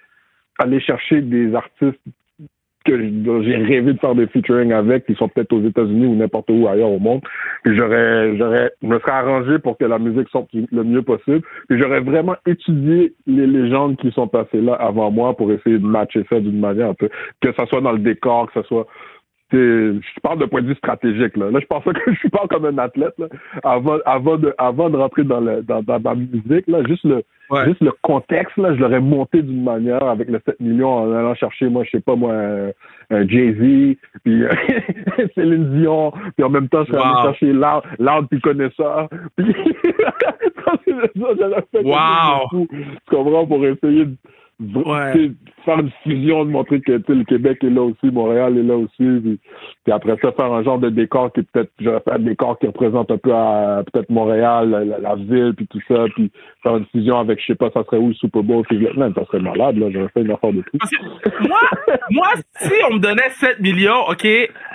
aller 0.59 0.81
chercher 0.81 1.21
des 1.21 1.55
artistes 1.55 2.01
que 2.85 2.97
j'ai 3.43 3.55
rêvé 3.55 3.93
de 3.93 3.99
faire 3.99 4.15
des 4.15 4.27
featuring 4.27 4.71
avec, 4.71 5.05
qui 5.05 5.15
sont 5.15 5.27
peut-être 5.27 5.51
aux 5.53 5.61
États-Unis 5.61 6.05
ou 6.05 6.15
n'importe 6.15 6.49
où 6.49 6.67
ailleurs 6.67 6.91
au 6.91 6.99
monde. 6.99 7.21
Puis 7.63 7.75
j'aurais, 7.75 8.37
j'aurais, 8.37 8.71
je 8.81 8.87
me 8.87 8.99
serais 8.99 9.11
arrangé 9.11 9.59
pour 9.59 9.77
que 9.77 9.85
la 9.85 9.99
musique 9.99 10.29
sorte 10.29 10.49
le 10.53 10.83
mieux 10.83 11.01
possible. 11.01 11.41
Puis 11.67 11.79
j'aurais 11.79 11.99
vraiment 11.99 12.35
étudié 12.45 13.13
les 13.27 13.47
légendes 13.47 13.97
qui 13.97 14.11
sont 14.11 14.27
passées 14.27 14.61
là 14.61 14.73
avant 14.73 15.11
moi 15.11 15.35
pour 15.35 15.51
essayer 15.51 15.79
de 15.79 15.85
matcher 15.85 16.25
ça 16.29 16.39
d'une 16.39 16.59
manière 16.59 16.89
un 16.89 16.93
peu, 16.93 17.09
que 17.41 17.51
ça 17.53 17.65
soit 17.65 17.81
dans 17.81 17.91
le 17.91 17.99
décor, 17.99 18.47
que 18.51 18.61
ça 18.61 18.67
soit 18.67 18.87
je 19.55 20.19
parle 20.21 20.39
de 20.39 20.45
point 20.45 20.61
de 20.61 20.67
vue 20.67 20.75
stratégique 20.75 21.37
là. 21.37 21.51
Là, 21.51 21.59
je 21.59 21.65
pense 21.65 21.83
pas 21.83 21.93
que 21.93 22.13
je 22.13 22.27
parle 22.29 22.47
comme 22.47 22.65
un 22.65 22.77
athlète 22.77 23.13
là. 23.17 23.27
Avant, 23.63 23.97
avant 24.05 24.37
de, 24.37 24.53
avant 24.57 24.89
de 24.89 24.97
rentrer 24.97 25.23
dans 25.23 25.39
le, 25.39 25.61
dans, 25.61 25.81
dans, 25.81 25.99
ma 25.99 26.15
musique 26.15 26.67
là, 26.67 26.83
juste 26.87 27.03
le, 27.03 27.23
Ouais. 27.51 27.63
juste 27.65 27.81
le 27.81 27.91
contexte 28.01 28.57
là, 28.57 28.73
je 28.73 28.79
l'aurais 28.79 28.99
monté 28.99 29.43
d'une 29.43 29.63
manière 29.63 30.01
avec 30.03 30.29
le 30.29 30.41
7 30.43 30.59
millions 30.59 30.91
en 30.91 31.13
allant 31.13 31.35
chercher, 31.35 31.69
moi, 31.69 31.83
je 31.83 31.91
sais 31.91 31.99
pas 31.99 32.15
moi, 32.15 32.33
un, 32.33 32.71
un 33.11 33.27
Jay 33.27 33.53
Z, 33.53 33.97
puis 34.23 34.43
euh, 34.43 34.49
Céline 35.35 35.79
Dion, 35.79 36.11
puis 36.35 36.43
en 36.43 36.49
même 36.49 36.67
temps, 36.69 36.83
je 36.85 36.91
serais 36.91 37.03
allé 37.03 37.21
chercher 37.21 37.53
l'art, 37.53 37.83
l'art 37.99 38.27
puis 38.27 38.41
connaisseur, 38.41 39.09
puis 39.37 39.53
ça, 40.65 40.73
j'aurais 41.15 41.63
fait 41.71 41.83
Wow. 41.83 42.65
Tu 42.67 43.15
comprends 43.15 43.45
pour 43.45 43.63
essayer 43.63 44.05
de 44.05 44.15
Ouais. 44.57 45.31
faire 45.65 45.79
une 45.79 45.91
fusion, 46.03 46.45
de 46.45 46.51
montrer 46.51 46.79
que 46.79 46.93
le 46.93 47.23
Québec 47.25 47.57
est 47.61 47.69
là 47.69 47.81
aussi, 47.81 48.05
Montréal 48.09 48.57
est 48.57 48.63
là 48.63 48.77
aussi, 48.77 48.93
puis, 49.21 49.39
puis 49.83 49.91
après 49.93 50.15
ça, 50.21 50.31
faire 50.31 50.53
un 50.53 50.63
genre 50.63 50.79
de 50.79 50.89
décor 50.89 51.33
qui 51.33 51.41
est 51.41 51.51
peut-être, 51.51 51.71
j'aurais 51.79 51.99
fait 51.99 52.11
un 52.13 52.19
décor 52.19 52.57
qui 52.59 52.67
représente 52.67 53.11
un 53.11 53.17
peu 53.17 53.33
à, 53.33 53.83
peut-être 53.91 54.09
Montréal, 54.09 54.69
la, 54.69 54.85
la- 54.85 54.99
la 54.99 55.15
ville, 55.15 55.53
puis 55.57 55.67
tout 55.67 55.81
ça, 55.89 56.05
puis 56.15 56.31
faire 56.63 56.77
une 56.77 56.85
fusion 56.85 57.19
avec, 57.19 57.41
je 57.41 57.47
sais 57.47 57.55
pas, 57.55 57.69
ça 57.73 57.83
serait 57.83 57.97
où 57.97 58.07
le 58.07 58.13
Super 58.13 58.43
Bowl, 58.43 58.63
puis 58.69 58.87
man, 58.95 59.13
ça 59.13 59.25
serait 59.25 59.39
malade, 59.41 59.75
là, 59.77 59.87
j'aurais 59.91 60.09
fait 60.13 60.21
une 60.21 60.31
affaire 60.31 60.53
de 60.53 60.61
tout. 60.61 60.77
Moi, 61.41 61.59
moi, 62.11 62.27
si 62.57 62.71
on 62.89 62.93
me 62.95 62.99
donnait 62.99 63.29
7 63.31 63.59
millions, 63.59 64.07
OK, 64.09 64.25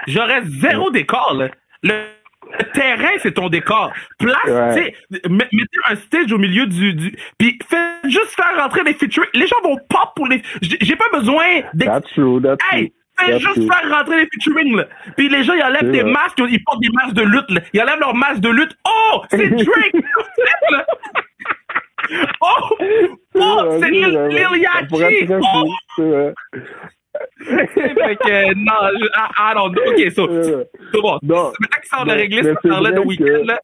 j'aurais 0.09 0.43
zéro 0.45 0.91
décor, 0.91 1.35
là. 1.39 1.49
Le 1.83 1.93
le 2.59 2.73
terrain, 2.73 3.11
c'est 3.19 3.33
ton 3.33 3.49
décor. 3.49 3.93
Place, 4.19 4.37
Ouais. 4.47 4.95
mettez 5.29 5.79
un 5.89 5.95
stage 5.97 6.33
au 6.33 6.39
milieu 6.39 6.67
du, 6.67 6.95
du, 6.95 7.17
puis 7.39 7.59
faites 7.69 8.11
juste 8.11 8.35
faire 8.37 8.57
rentrer 8.63 8.85
des 8.85 8.95
featuring. 8.95 9.29
Les 9.35 9.47
gens 9.47 9.57
vont 9.63 9.77
pop 9.89 10.11
pour 10.17 10.27
les, 10.27 10.43
j'ai 10.63 10.97
pas 10.97 11.09
besoin 11.13 11.45
d'ex- 11.75 11.91
That's 11.91 12.11
true, 12.13 12.41
that's 12.43 12.59
Hey, 12.73 12.91
true. 12.91 12.95
fais 13.27 13.33
That's 13.33 13.43
juste 13.43 13.55
true. 13.57 13.67
faire 13.69 13.99
rentrer 13.99 14.17
les 14.23 14.29
featuring, 14.33 14.77
là. 14.77 14.85
Puis 15.17 15.29
les 15.29 15.45
gens, 15.45 15.55
ils 15.55 15.63
enlèvent 15.63 15.91
des 15.91 16.03
vrai. 16.03 16.11
masques, 16.13 16.39
ils 16.49 16.63
portent 16.65 16.81
des 16.81 16.91
masques 16.93 17.15
de 17.15 17.23
lutte, 17.23 17.51
là. 17.51 17.61
Ils 17.73 17.81
enlèvent 17.83 18.01
leurs 18.01 18.15
masques 18.15 18.41
de 18.41 18.51
lutte. 18.51 18.77
Oh, 18.87 19.23
c'est 19.31 19.49
Drake! 19.51 19.95
oh, 22.41 22.77
oh, 23.35 23.79
c'est 23.81 23.91
Lil, 23.91 24.31
Yachty! 24.57 25.29
Oh. 25.99 26.33
Fait 27.45 28.17
que, 28.17 28.55
non, 28.55 28.99
je- 28.99 29.07
I, 29.07 29.29
I 29.39 29.55
don't 29.55 29.73
know. 29.73 29.83
OK, 29.93 30.11
so, 30.13 30.27
C'est 30.93 31.01
bon. 31.01 31.19
Non, 31.23 31.53
Maintenant 31.61 32.55
qu'ils 32.61 32.71
sortent 32.71 32.83
de 32.93 33.01
week-end, 33.09 33.45
là. 33.47 33.61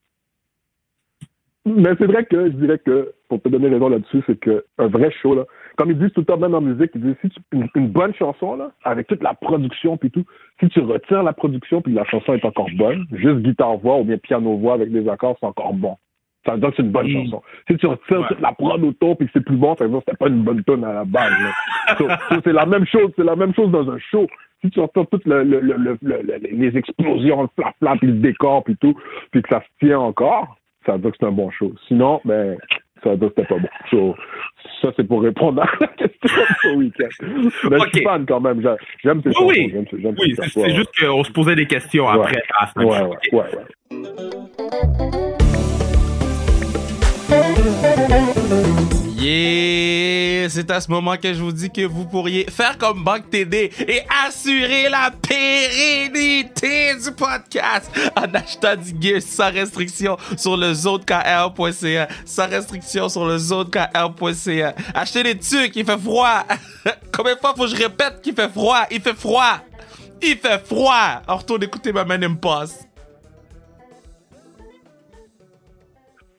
Mais 1.68 1.90
c'est 1.98 2.06
vrai 2.06 2.24
que 2.24 2.44
je 2.46 2.50
dirais 2.52 2.78
que, 2.78 3.12
pour 3.28 3.42
te 3.42 3.48
donner 3.48 3.68
raison 3.68 3.88
là-dessus, 3.88 4.22
c'est 4.28 4.38
que 4.38 4.64
un 4.78 4.86
vrai 4.86 5.10
show, 5.20 5.34
là, 5.34 5.44
comme 5.76 5.90
ils 5.90 5.98
disent 5.98 6.12
tout 6.12 6.20
le 6.20 6.26
temps, 6.26 6.36
même 6.38 6.54
en 6.54 6.60
musique, 6.60 6.92
ils 6.94 7.00
disent 7.00 7.16
si 7.22 7.28
tu, 7.28 7.40
une, 7.52 7.68
une 7.74 7.88
bonne 7.88 8.14
chanson, 8.14 8.54
là, 8.54 8.70
avec 8.84 9.08
toute 9.08 9.20
la 9.22 9.34
production 9.34 9.96
puis 9.96 10.10
tout, 10.12 10.24
si 10.60 10.68
tu 10.68 10.78
retires 10.80 11.24
la 11.24 11.32
production 11.32 11.82
puis 11.82 11.92
la 11.92 12.04
chanson 12.04 12.34
est 12.34 12.44
encore 12.44 12.68
bonne, 12.76 13.04
juste 13.10 13.38
guitare-voix 13.38 13.98
ou 13.98 14.04
bien 14.04 14.16
piano-voix 14.16 14.74
avec 14.74 14.92
des 14.92 15.08
accords, 15.08 15.36
c'est 15.40 15.46
encore 15.46 15.74
bon. 15.74 15.96
Ça 16.46 16.52
veut 16.52 16.58
dire 16.60 16.70
que 16.70 16.76
c'est 16.76 16.82
une 16.82 16.92
bonne 16.92 17.06
Mm. 17.08 17.24
chanson. 17.24 17.42
Si 17.68 17.76
tu 17.76 17.86
retires 17.86 18.20
Ouais. 18.20 18.26
toute 18.28 18.40
la 18.40 18.52
prod 18.52 18.82
autour 18.84 19.16
puis 19.18 19.26
que 19.26 19.32
c'est 19.34 19.44
plus 19.44 19.56
bon, 19.56 19.74
ça 19.76 19.84
veut 19.84 19.90
dire 19.90 19.98
que 19.98 20.04
c'était 20.06 20.16
pas 20.16 20.28
une 20.28 20.42
bonne 20.42 20.62
tonne 20.64 20.84
à 20.84 20.92
la 20.92 21.04
base. 21.04 21.30
là. 21.32 21.96
So- 21.98 22.08
so 22.34 22.40
c'est 22.44 22.52
la 22.52 22.66
même 22.66 22.86
chose, 22.86 23.10
c'est 23.16 23.24
la 23.24 23.36
même 23.36 23.54
chose 23.54 23.70
dans 23.70 23.88
un 23.90 23.98
show. 23.98 24.26
Si 24.62 24.70
tu 24.70 24.80
retires 24.80 25.06
toutes 25.10 25.26
le, 25.26 25.42
le, 25.44 25.60
le, 25.60 25.74
le- 25.76 25.98
le- 26.02 26.22
le- 26.22 26.38
les 26.50 26.76
explosions, 26.78 27.42
le 27.42 27.48
flap-flap, 27.56 27.98
puis 27.98 28.06
le 28.08 28.14
décor 28.14 28.64
puis 28.64 28.76
tout, 28.80 28.94
puis 29.30 29.42
que 29.42 29.48
ça 29.48 29.60
se 29.60 29.86
tient 29.86 29.98
encore, 29.98 30.56
ça 30.86 30.92
veut 30.92 30.98
dire 31.00 31.10
que 31.10 31.16
c'est 31.20 31.26
un 31.26 31.32
bon 31.32 31.50
show. 31.50 31.72
Sinon, 31.88 32.20
ben, 32.24 32.56
ça 33.04 33.10
veut 33.10 33.16
dire 33.16 33.28
que 33.28 33.34
c'était 33.42 33.54
pas 33.54 33.60
bon. 33.60 33.68
So, 33.90 34.14
ça, 34.82 34.92
c'est 34.96 35.04
pour 35.06 35.22
répondre 35.22 35.62
à 35.62 35.66
la 35.80 35.86
question 35.88 36.42
de 36.42 36.54
ce 36.62 36.68
week-end. 36.76 37.08
Mais 37.70 37.78
je 37.78 37.82
Ok. 37.84 37.94
suis 37.94 38.04
fan 38.04 38.24
quand 38.26 38.40
même. 38.40 38.62
J'a- 38.62 38.76
J'aime 39.04 39.20
ces 39.22 39.30
Oui, 39.44 39.70
chansons. 39.70 40.14
oui. 40.18 40.34
C'est 40.38 40.74
juste 40.74 40.90
qu'on 40.98 41.22
se 41.24 41.32
posait 41.32 41.54
des 41.56 41.66
questions 41.66 42.06
Ouais. 42.06 42.12
après. 42.20 42.42
à 42.58 42.84
ouais. 42.84 45.25
Yeah! 49.16 50.48
C'est 50.48 50.70
à 50.70 50.80
ce 50.80 50.90
moment 50.90 51.16
que 51.16 51.34
je 51.34 51.42
vous 51.42 51.52
dis 51.52 51.70
que 51.70 51.84
vous 51.84 52.04
pourriez 52.06 52.46
faire 52.48 52.78
comme 52.78 53.02
Banque 53.02 53.28
TD 53.30 53.72
et 53.88 54.02
assurer 54.26 54.88
la 54.88 55.10
pérennité 55.10 56.94
du 56.94 57.12
podcast 57.12 57.90
en 58.16 58.32
achetant 58.32 58.76
du 58.76 58.94
gear 59.00 59.20
sans 59.20 59.50
restriction 59.50 60.16
sur 60.36 60.56
le 60.56 60.72
zonekr.ca. 60.72 62.08
Sans 62.24 62.48
restriction 62.48 63.08
sur 63.08 63.26
le 63.26 63.38
zonekr.ca. 63.38 64.74
Achetez 64.94 65.22
des 65.24 65.38
trucs, 65.38 65.74
il 65.74 65.84
fait 65.84 65.98
froid. 65.98 66.44
Combien 67.12 67.34
de 67.34 67.40
fois 67.40 67.54
faut 67.56 67.64
que 67.64 67.70
je 67.70 67.76
répète 67.76 68.20
qu'il 68.22 68.34
fait 68.34 68.48
froid? 68.48 68.84
Il 68.90 69.00
fait 69.00 69.14
froid! 69.14 69.58
Il 70.22 70.36
fait 70.36 70.64
froid! 70.64 71.22
On 71.26 71.36
retourne 71.36 71.62
écouter 71.64 71.92
ma 71.92 72.04
man 72.04 72.38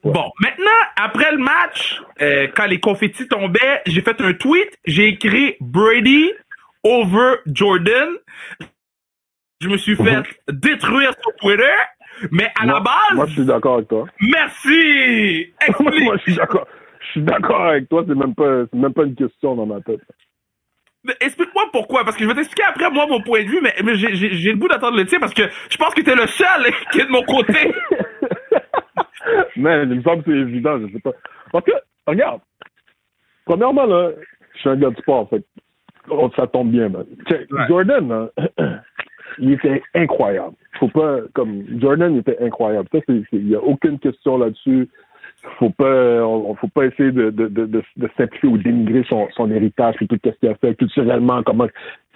Bon, 0.04 0.30
maintenant, 0.40 0.70
après 0.96 1.32
le 1.32 1.38
match, 1.38 2.00
euh, 2.20 2.46
quand 2.54 2.66
les 2.66 2.80
confettis 2.80 3.26
tombaient, 3.28 3.82
j'ai 3.86 4.00
fait 4.00 4.20
un 4.20 4.32
tweet, 4.32 4.68
j'ai 4.84 5.08
écrit 5.08 5.56
Brady 5.60 6.30
over 6.84 7.36
Jordan. 7.46 8.08
Je 9.60 9.68
me 9.68 9.76
suis 9.76 9.96
fait 9.96 10.22
détruire 10.52 11.12
sur 11.20 11.34
Twitter, 11.40 11.74
mais 12.30 12.50
à 12.60 12.64
la 12.64 12.78
base, 12.80 12.94
Moi, 13.14 13.26
je 13.26 13.32
suis 13.32 13.44
d'accord 13.44 13.74
avec 13.76 13.88
toi. 13.88 14.06
merci! 14.20 15.52
Explique. 15.66 16.04
moi, 16.04 16.16
je 16.18 16.22
suis 16.22 16.34
d'accord. 16.36 16.66
Je 17.00 17.06
suis 17.12 17.22
d'accord 17.22 17.66
avec 17.66 17.88
toi. 17.88 18.04
C'est 18.06 18.14
même 18.14 18.34
pas, 18.34 18.64
c'est 18.72 18.78
même 18.78 18.92
pas 18.94 19.02
une 19.04 19.16
question 19.16 19.56
dans 19.56 19.66
ma 19.66 19.80
tête. 19.80 20.00
Explique-moi 21.20 21.64
pourquoi, 21.72 22.04
parce 22.04 22.16
que 22.16 22.22
je 22.24 22.28
vais 22.28 22.34
t'expliquer 22.34 22.64
après 22.68 22.90
moi 22.90 23.06
mon 23.08 23.20
point 23.22 23.42
de 23.42 23.48
vue, 23.48 23.60
mais, 23.62 23.74
mais 23.82 23.94
j'ai- 23.94 24.14
j'ai 24.14 24.30
j'ai 24.34 24.50
le 24.50 24.56
bout 24.56 24.68
d'attendre 24.68 24.96
le 24.96 25.06
tien 25.06 25.18
parce 25.20 25.32
que 25.32 25.42
je 25.70 25.76
pense 25.76 25.94
que 25.94 26.02
t'es 26.02 26.14
le 26.14 26.26
seul 26.26 26.66
qui 26.92 27.00
est 27.00 27.04
de 27.06 27.10
mon 27.10 27.22
côté. 27.22 27.72
Mais 29.56 29.82
il 29.84 29.96
me 29.96 30.02
semble 30.02 30.22
que 30.22 30.30
c'est 30.30 30.38
évident, 30.38 30.78
je 30.80 30.92
sais 30.92 31.00
pas. 31.00 31.12
Parce 31.52 31.64
que, 31.64 31.72
regarde, 32.06 32.40
premièrement, 33.44 33.86
là, 33.86 34.10
je 34.54 34.60
suis 34.60 34.68
un 34.68 34.76
gars 34.76 34.90
de 34.90 34.96
sport, 34.96 35.28
fait 35.28 35.40
que, 35.40 35.44
oh, 36.10 36.30
ça 36.36 36.46
tombe 36.46 36.70
bien, 36.70 36.88
man. 36.88 37.04
Ouais. 37.30 37.46
Jordan, 37.68 38.08
là, 38.08 38.30
il 39.38 39.52
était 39.52 39.82
incroyable. 39.94 40.54
Faut 40.78 40.88
pas, 40.88 41.20
comme, 41.34 41.64
Jordan, 41.80 42.14
il 42.14 42.18
était 42.18 42.38
incroyable. 42.40 42.88
Ça, 42.92 42.98
il 43.08 43.48
y 43.48 43.54
a 43.54 43.62
aucune 43.62 43.98
question 43.98 44.38
là-dessus. 44.38 44.88
Faut 45.58 45.70
pas, 45.70 46.24
on, 46.24 46.54
faut 46.56 46.68
pas 46.68 46.86
essayer 46.86 47.12
de, 47.12 47.30
de, 47.30 47.46
de, 47.46 47.66
de, 47.66 47.82
de 47.96 48.10
simplifier 48.16 48.48
ou 48.48 48.58
dénigrer 48.58 49.04
son, 49.08 49.28
son 49.36 49.50
héritage 49.52 49.94
et 50.00 50.06
tout 50.08 50.18
ce 50.24 50.30
qu'il 50.30 50.48
a 50.48 50.54
fait 50.56 50.74
culturellement, 50.74 51.44
comment, 51.44 51.68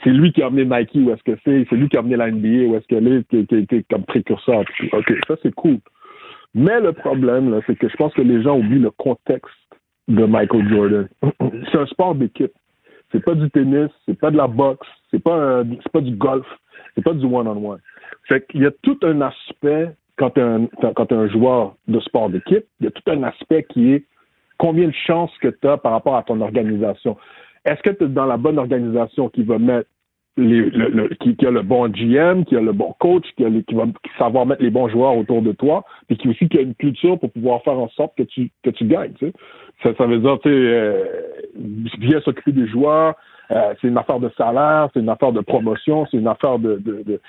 c'est 0.03 0.11
lui 0.11 0.33
qui 0.33 0.42
a 0.42 0.46
amené 0.46 0.64
Nike 0.64 0.90
où 0.96 1.11
est-ce 1.12 1.22
que 1.22 1.38
c'est, 1.44 1.64
c'est 1.70 1.77
lui 1.77 1.88
qui 1.88 1.96
a 1.96 2.01
amené 2.01 2.16
la 2.16 2.31
NBA 2.31 2.66
où 2.66 2.77
est-ce 2.77 2.87
qu'elle 2.88 3.07
est, 3.07 3.29
qui, 3.29 3.46
qui 3.46 3.55
a 3.55 3.59
été 3.59 3.85
comme 3.88 4.05
précurseur. 4.05 4.64
OK, 4.92 5.14
ça, 5.29 5.37
c'est 5.42 5.55
cool. 5.55 5.79
Mais 6.55 6.81
le 6.81 6.93
problème, 6.93 7.51
là, 7.51 7.61
c'est 7.67 7.77
que 7.77 7.88
je 7.88 7.97
pense 7.97 8.12
que 8.15 8.23
les 8.23 8.43
gens 8.43 8.59
oublient 8.59 8.79
le 8.79 8.91
contexte 8.91 9.55
de 10.09 10.25
Michael 10.25 10.69
Jordan. 10.69 11.09
c'est 11.71 11.79
un 11.79 11.87
sport 11.87 12.15
d'équipe. 12.15 12.53
C'est 13.11 13.25
pas 13.25 13.35
du 13.35 13.51
tennis, 13.51 13.91
c'est 14.07 14.19
pas 14.19 14.31
de 14.31 14.37
la 14.37 14.47
boxe, 14.47 14.87
c'est 15.11 15.23
pas 15.23 15.62
pas 15.93 16.01
du 16.01 16.12
golf, 16.12 16.47
c'est 16.95 17.05
pas 17.05 17.12
du 17.12 17.27
one-on-one. 17.27 17.81
Fait 18.27 18.47
qu'il 18.47 18.62
y 18.62 18.67
a 18.67 18.71
tout 18.83 18.99
un 19.03 19.21
aspect 19.21 19.95
quand 20.17 20.31
t'es 20.31 20.41
un, 20.41 20.67
quand 20.95 21.07
t'es 21.07 21.15
un 21.15 21.29
joueur 21.29 21.75
de 21.88 22.01
sport 22.01 22.31
d'équipe, 22.31 22.65
il 22.81 22.85
y 22.85 22.87
a 22.87 22.91
tout 22.91 23.11
un 23.11 23.23
aspect 23.23 23.65
qui 23.65 23.93
est 23.93 24.05
combien 24.59 24.88
de 24.88 24.95
chances 25.07 25.37
que 25.38 25.49
tu 25.49 25.69
as 25.69 25.77
par 25.77 25.93
rapport 25.93 26.17
à 26.17 26.23
ton 26.23 26.41
organisation. 26.41 27.17
Est-ce 27.65 27.83
que 27.83 27.91
tu 27.91 28.05
es 28.05 28.09
dans 28.09 28.27
la 28.27 28.37
bonne 28.37 28.59
organisation 28.59 29.29
qui 29.29 29.43
va 29.43 29.59
mettre 29.59 29.88
les, 30.37 30.71
le, 30.71 30.88
le- 30.88 31.09
qui, 31.21 31.37
qui 31.37 31.47
a 31.47 31.51
le 31.51 31.62
bon 31.62 31.88
GM, 31.88 32.45
qui 32.45 32.57
a 32.57 32.61
le 32.61 32.73
bon 32.73 32.95
coach, 32.99 33.25
qui, 33.37 33.45
a 33.45 33.49
les- 33.49 33.62
qui 33.64 33.75
va 33.75 33.85
savoir 34.18 34.47
mettre 34.47 34.62
les 34.62 34.71
bons 34.71 34.88
joueurs 34.88 35.16
autour 35.16 35.42
de 35.42 35.53
toi, 35.53 35.85
puis 36.09 36.16
qui 36.16 36.29
aussi 36.29 36.49
qui 36.49 36.59
a 36.59 36.62
une 36.62 36.75
culture 36.75 37.18
pour 37.18 37.31
pouvoir 37.31 37.62
faire 37.62 37.79
en 37.79 37.88
sorte 37.90 38.16
que 38.16 38.23
tu 38.23 38.51
que 38.62 38.71
tu 38.71 38.85
gagnes. 38.87 39.12
Tu 39.18 39.27
sais. 39.27 39.33
Ça, 39.83 39.95
ça 39.97 40.07
veut 40.07 40.18
dire 40.18 40.38
tu 40.42 40.49
sais, 40.49 40.55
euh, 40.55 41.05
bien 41.99 42.21
s'occuper 42.23 42.53
des 42.53 42.66
joueurs, 42.66 43.14
euh, 43.51 43.75
c'est 43.81 43.88
une 43.88 43.99
affaire 43.99 44.21
de 44.21 44.31
salaire, 44.37 44.88
c'est 44.95 45.01
une 45.01 45.09
affaire 45.11 45.33
de 45.33 45.40
promotion, 45.40 46.07
c'est 46.11 46.16
une 46.16 46.29
affaire 46.29 46.59
de, 46.59 46.77
de, 46.77 47.03
de... 47.03 47.21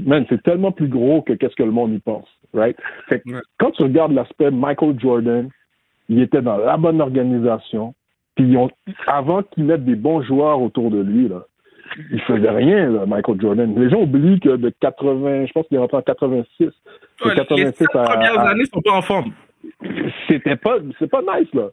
Man, 0.00 0.24
c'est 0.28 0.42
tellement 0.42 0.72
plus 0.72 0.88
gros 0.88 1.22
que 1.22 1.34
qu'est-ce 1.34 1.54
que 1.54 1.62
le 1.62 1.70
monde 1.70 1.92
y 1.92 1.98
pense, 1.98 2.26
right? 2.54 2.76
Fait 3.08 3.20
que, 3.20 3.30
quand 3.58 3.70
tu 3.72 3.82
regardes 3.82 4.12
l'aspect 4.12 4.50
Michael 4.50 4.98
Jordan, 4.98 5.48
il 6.08 6.20
était 6.20 6.42
dans 6.42 6.56
la 6.56 6.76
bonne 6.76 7.00
organisation, 7.00 7.94
puis 8.34 8.56
ont, 8.56 8.70
avant 9.06 9.42
qu'il 9.42 9.64
mette 9.64 9.84
des 9.84 9.94
bons 9.94 10.22
joueurs 10.22 10.60
autour 10.60 10.90
de 10.90 11.00
lui, 11.00 11.28
là, 11.28 11.44
il 12.10 12.20
faisait 12.22 12.50
rien, 12.50 12.90
là, 12.90 13.06
Michael 13.06 13.40
Jordan. 13.40 13.74
Les 13.76 13.90
gens 13.90 14.02
oublient 14.02 14.40
que 14.40 14.56
de 14.56 14.70
80, 14.80 15.46
je 15.46 15.52
pense 15.52 15.66
qu'il 15.68 15.76
est 15.76 15.80
rentré 15.80 15.96
en 15.96 16.02
86. 16.02 16.66
Ouais, 17.24 17.34
86 17.34 17.80
les 17.80 18.00
à, 18.00 18.04
premières 18.04 18.38
à, 18.38 18.50
années 18.50 18.64
sont 18.72 18.80
pas 18.80 18.92
en 18.92 19.02
forme. 19.02 19.32
C'était 20.28 20.56
pas, 20.56 20.76
c'est 20.98 21.10
pas 21.10 21.22
nice, 21.22 21.52
là. 21.54 21.68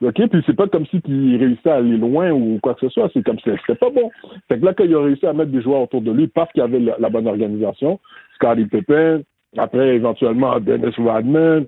OK? 0.00 0.28
Puis 0.28 0.42
c'est 0.46 0.56
pas 0.56 0.68
comme 0.68 0.86
si 0.86 1.00
il 1.06 1.36
réussissait 1.38 1.70
à 1.70 1.76
aller 1.76 1.96
loin 1.96 2.30
ou 2.30 2.58
quoi 2.62 2.74
que 2.74 2.80
ce 2.80 2.88
soit. 2.88 3.10
C'est 3.12 3.24
comme 3.24 3.38
si 3.38 3.50
c'était 3.66 3.78
pas 3.78 3.90
bon. 3.90 4.10
Fait 4.48 4.58
que 4.58 4.64
là, 4.64 4.72
quand 4.72 4.84
il 4.84 4.94
a 4.94 5.02
réussi 5.02 5.26
à 5.26 5.32
mettre 5.32 5.50
des 5.50 5.62
joueurs 5.62 5.82
autour 5.82 6.02
de 6.02 6.12
lui 6.12 6.28
parce 6.28 6.50
qu'il 6.52 6.62
avait 6.62 6.78
la, 6.78 6.96
la, 6.98 7.10
bonne 7.10 7.26
organisation, 7.26 7.98
Scottie 8.36 8.66
Pippen, 8.66 9.22
après 9.56 9.96
éventuellement 9.96 10.60
Dennis 10.60 10.94
Rodman, 10.98 11.66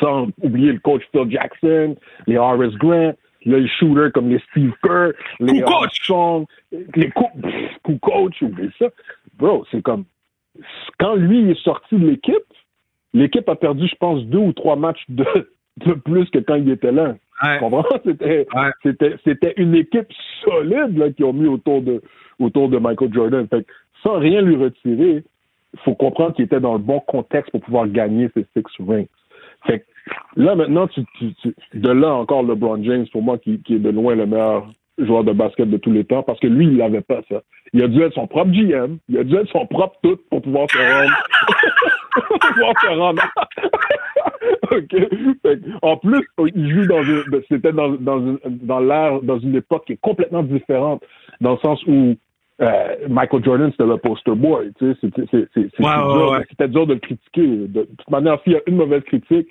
sans 0.00 0.28
oublier 0.42 0.72
le 0.72 0.80
coach 0.80 1.02
Phil 1.12 1.30
Jackson, 1.30 1.94
les 2.26 2.38
Horace 2.38 2.74
Grant, 2.74 3.12
les 3.44 3.68
shooters 3.68 4.12
comme 4.12 4.28
les 4.28 4.40
Steve 4.50 4.72
Kerr, 4.82 5.12
les 5.40 5.62
Armstrong, 5.62 6.46
les 6.72 7.10
coup 7.10 7.98
coach, 8.00 8.42
oublie 8.42 8.70
ça. 8.78 8.86
Bro, 9.38 9.64
c'est 9.70 9.82
comme 9.82 10.04
quand 10.98 11.14
lui 11.14 11.50
est 11.50 11.62
sorti 11.62 11.96
de 11.96 12.06
l'équipe, 12.08 12.34
l'équipe 13.12 13.48
a 13.48 13.56
perdu, 13.56 13.86
je 13.88 13.96
pense, 13.96 14.24
deux 14.24 14.38
ou 14.38 14.52
trois 14.52 14.76
matchs 14.76 15.04
de, 15.08 15.26
de 15.84 15.92
plus 15.92 16.28
que 16.30 16.38
quand 16.38 16.56
il 16.56 16.70
était 16.70 16.92
là. 16.92 17.16
Ouais. 17.42 17.58
C'était, 18.04 18.46
ouais. 18.54 18.70
c'était, 18.82 19.16
c'était 19.24 19.54
une 19.56 19.74
équipe 19.74 20.06
solide 20.44 20.96
là, 20.96 21.10
qu'ils 21.10 21.24
ont 21.24 21.32
mis 21.32 21.48
autour 21.48 21.82
de, 21.82 22.00
autour 22.38 22.68
de 22.68 22.78
Michael 22.78 23.12
Jordan. 23.12 23.48
Fait 23.48 23.64
que, 23.64 23.72
sans 24.02 24.18
rien 24.18 24.40
lui 24.40 24.56
retirer, 24.56 25.24
il 25.72 25.80
faut 25.80 25.94
comprendre 25.94 26.34
qu'il 26.34 26.44
était 26.44 26.60
dans 26.60 26.74
le 26.74 26.78
bon 26.78 27.00
contexte 27.00 27.50
pour 27.50 27.60
pouvoir 27.60 27.88
gagner 27.88 28.30
ses 28.34 28.46
six 28.54 28.62
rings. 28.78 29.08
Fait 29.66 29.80
que, 29.80 29.84
là, 30.36 30.54
maintenant, 30.54 30.86
tu, 30.88 31.02
tu, 31.18 31.34
tu, 31.34 31.54
de 31.74 31.90
là 31.90 32.14
encore 32.14 32.42
LeBron 32.42 32.82
James, 32.82 33.06
pour 33.12 33.22
moi, 33.22 33.38
qui, 33.38 33.60
qui 33.62 33.76
est 33.76 33.80
de 33.80 33.90
loin 33.90 34.14
le 34.14 34.26
meilleur 34.26 34.66
joueur 34.98 35.24
de 35.24 35.32
basket 35.32 35.68
de 35.68 35.76
tous 35.76 35.90
les 35.90 36.04
temps, 36.04 36.22
parce 36.22 36.38
que 36.40 36.46
lui, 36.46 36.66
il 36.66 36.76
n'avait 36.76 37.00
pas 37.00 37.20
ça. 37.28 37.42
Il 37.72 37.82
a 37.82 37.88
dû 37.88 38.00
être 38.02 38.14
son 38.14 38.26
propre 38.26 38.52
GM, 38.52 38.98
il 39.08 39.18
a 39.18 39.24
dû 39.24 39.34
être 39.36 39.50
son 39.50 39.66
propre 39.66 39.96
tout 40.02 40.18
pour 40.30 40.42
pouvoir 40.42 40.70
se 40.70 40.78
rendre. 40.78 41.14
pour 42.28 42.38
pouvoir 42.38 42.74
se 42.80 42.86
rendre. 42.86 43.22
OK. 44.70 44.94
En 45.82 45.96
plus, 45.96 46.26
il 46.54 46.70
joue 46.70 46.86
dans 46.86 47.02
une, 47.02 47.24
c'était 47.50 47.72
dans, 47.72 47.90
dans, 47.90 48.20
une, 48.20 48.38
dans 48.44 48.80
l'ère, 48.80 49.20
dans 49.22 49.38
une 49.38 49.56
époque 49.56 49.86
qui 49.86 49.94
est 49.94 50.00
complètement 50.00 50.42
différente, 50.42 51.02
dans 51.40 51.52
le 51.52 51.58
sens 51.58 51.82
où 51.86 52.14
euh, 52.60 52.96
Michael 53.08 53.44
Jordan, 53.44 53.70
c'était 53.72 53.86
le 53.86 53.96
poster 53.96 54.34
boy, 54.34 54.72
tu 54.78 54.92
sais, 54.92 54.98
c'était, 55.00 55.24
c'est, 55.30 55.48
c'est, 55.54 55.68
c'est 55.76 55.84
ouais, 55.84 55.96
dur, 55.96 56.30
ouais, 56.30 56.38
ouais. 56.38 56.44
c'était 56.50 56.68
dur 56.68 56.86
de 56.86 56.94
le 56.94 57.00
critiquer. 57.00 57.46
De 57.46 57.82
toute 57.82 58.10
manière, 58.10 58.38
s'il 58.44 58.52
y 58.52 58.56
a 58.56 58.60
une 58.66 58.76
mauvaise 58.76 59.02
critique, 59.02 59.48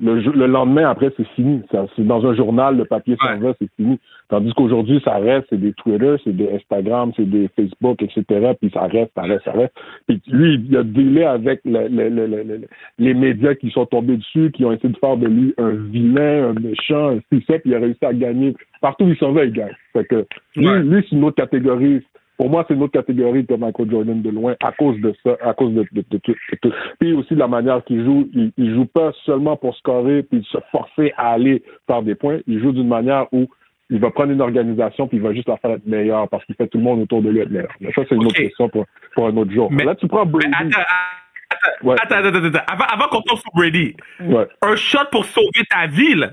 le, 0.00 0.20
le, 0.20 0.46
lendemain, 0.46 0.88
après, 0.88 1.10
c'est 1.16 1.26
fini. 1.34 1.62
Ça, 1.70 1.86
c'est 1.94 2.06
dans 2.06 2.24
un 2.26 2.34
journal, 2.34 2.76
le 2.76 2.84
papier 2.84 3.16
s'en 3.20 3.38
va, 3.38 3.52
c'est 3.60 3.68
fini. 3.76 3.98
Tandis 4.28 4.52
qu'aujourd'hui, 4.54 5.00
ça 5.04 5.16
reste, 5.18 5.46
c'est 5.50 5.60
des 5.60 5.72
Twitter, 5.74 6.16
c'est 6.24 6.34
des 6.34 6.48
Instagram, 6.54 7.12
c'est 7.16 7.28
des 7.28 7.48
Facebook, 7.56 8.02
etc. 8.02 8.52
Puis 8.60 8.70
ça 8.72 8.82
reste, 8.82 9.10
ça 9.14 9.22
reste, 9.22 9.44
ça 9.44 9.52
reste. 9.52 9.72
Puis 10.06 10.20
lui, 10.28 10.54
il 10.68 10.76
a 10.76 10.82
délai 10.82 11.24
avec 11.24 11.60
le, 11.64 11.88
le, 11.88 12.60
les 12.98 13.14
médias 13.14 13.54
qui 13.54 13.70
sont 13.70 13.86
tombés 13.86 14.16
dessus, 14.16 14.50
qui 14.52 14.64
ont 14.64 14.72
essayé 14.72 14.92
de 14.92 14.98
faire 14.98 15.16
de 15.16 15.26
lui 15.26 15.54
un 15.58 15.70
vilain, 15.70 16.50
un 16.50 16.60
méchant, 16.60 17.10
un 17.10 17.20
succès, 17.32 17.58
puis 17.58 17.70
il 17.70 17.74
a 17.74 17.80
réussi 17.80 18.04
à 18.04 18.12
gagner. 18.14 18.54
Partout 18.80 19.04
où 19.04 19.08
il 19.08 19.16
s'en 19.18 19.32
va, 19.32 19.44
il 19.44 19.52
gagne. 19.52 19.74
Fait 19.92 20.04
que 20.04 20.24
lui, 20.56 20.66
Ouais. 20.66 20.82
lui 20.82 21.04
c'est 21.08 21.16
une 21.16 21.24
autre 21.24 21.36
catégorie. 21.36 22.02
Pour 22.40 22.48
moi, 22.48 22.64
c'est 22.66 22.72
une 22.72 22.82
autre 22.82 22.94
catégorie 22.94 23.44
que 23.44 23.52
Michael 23.52 23.90
Jordan 23.90 24.22
de 24.22 24.30
loin, 24.30 24.54
à 24.64 24.72
cause 24.72 24.98
de 25.02 25.12
ça, 25.22 25.36
à 25.42 25.52
cause 25.52 25.74
de, 25.74 25.82
de, 25.92 26.02
de 26.10 26.16
tout. 26.16 26.32
de 26.32 26.56
tout. 26.62 26.72
Puis 26.98 27.12
aussi 27.12 27.34
de 27.34 27.38
la 27.38 27.48
manière 27.48 27.84
qu'il 27.84 28.02
joue, 28.02 28.30
il, 28.32 28.50
il 28.56 28.74
joue 28.74 28.86
pas 28.86 29.12
seulement 29.26 29.58
pour 29.58 29.76
scorer 29.76 30.22
puis 30.22 30.42
se 30.50 30.56
forcer 30.72 31.12
à 31.18 31.32
aller 31.32 31.62
faire 31.86 32.02
des 32.02 32.14
points. 32.14 32.38
Il 32.46 32.58
joue 32.62 32.72
d'une 32.72 32.88
manière 32.88 33.26
où 33.32 33.46
il 33.90 34.00
va 34.00 34.10
prendre 34.10 34.32
une 34.32 34.40
organisation 34.40 35.06
puis 35.06 35.18
il 35.18 35.22
va 35.22 35.34
juste 35.34 35.48
la 35.50 35.58
faire 35.58 35.72
être 35.72 35.84
meilleure 35.86 36.30
parce 36.30 36.42
qu'il 36.46 36.54
fait 36.54 36.66
tout 36.68 36.78
le 36.78 36.84
monde 36.84 37.02
autour 37.02 37.20
de 37.20 37.28
lui 37.28 37.40
être 37.40 37.50
meilleur. 37.50 37.68
Mais 37.78 37.92
ça, 37.92 38.04
c'est 38.08 38.14
une 38.14 38.24
autre 38.24 38.34
question 38.36 38.70
pour, 38.70 38.86
pour 39.14 39.26
un 39.26 39.36
autre 39.36 39.50
jour. 39.52 39.70
Mais- 39.70 39.84
Là, 39.84 39.94
tu 39.94 40.08
prends 40.08 40.24
Brady. 40.24 40.48
Attends, 40.58 40.80
attends, 40.80 41.86
Ouais. 41.90 41.96
attends, 42.00 42.24
attends, 42.26 42.42
attends. 42.46 42.72
Avant, 42.72 42.84
avant 42.90 43.08
qu'on 43.10 43.20
tombe 43.20 43.38
sur 43.38 43.50
Brady, 43.54 43.94
Ouais. 44.18 44.46
un 44.62 44.76
shot 44.76 45.10
pour 45.12 45.26
sauver 45.26 45.62
ta 45.68 45.86
vie, 45.88 46.14
là. 46.14 46.30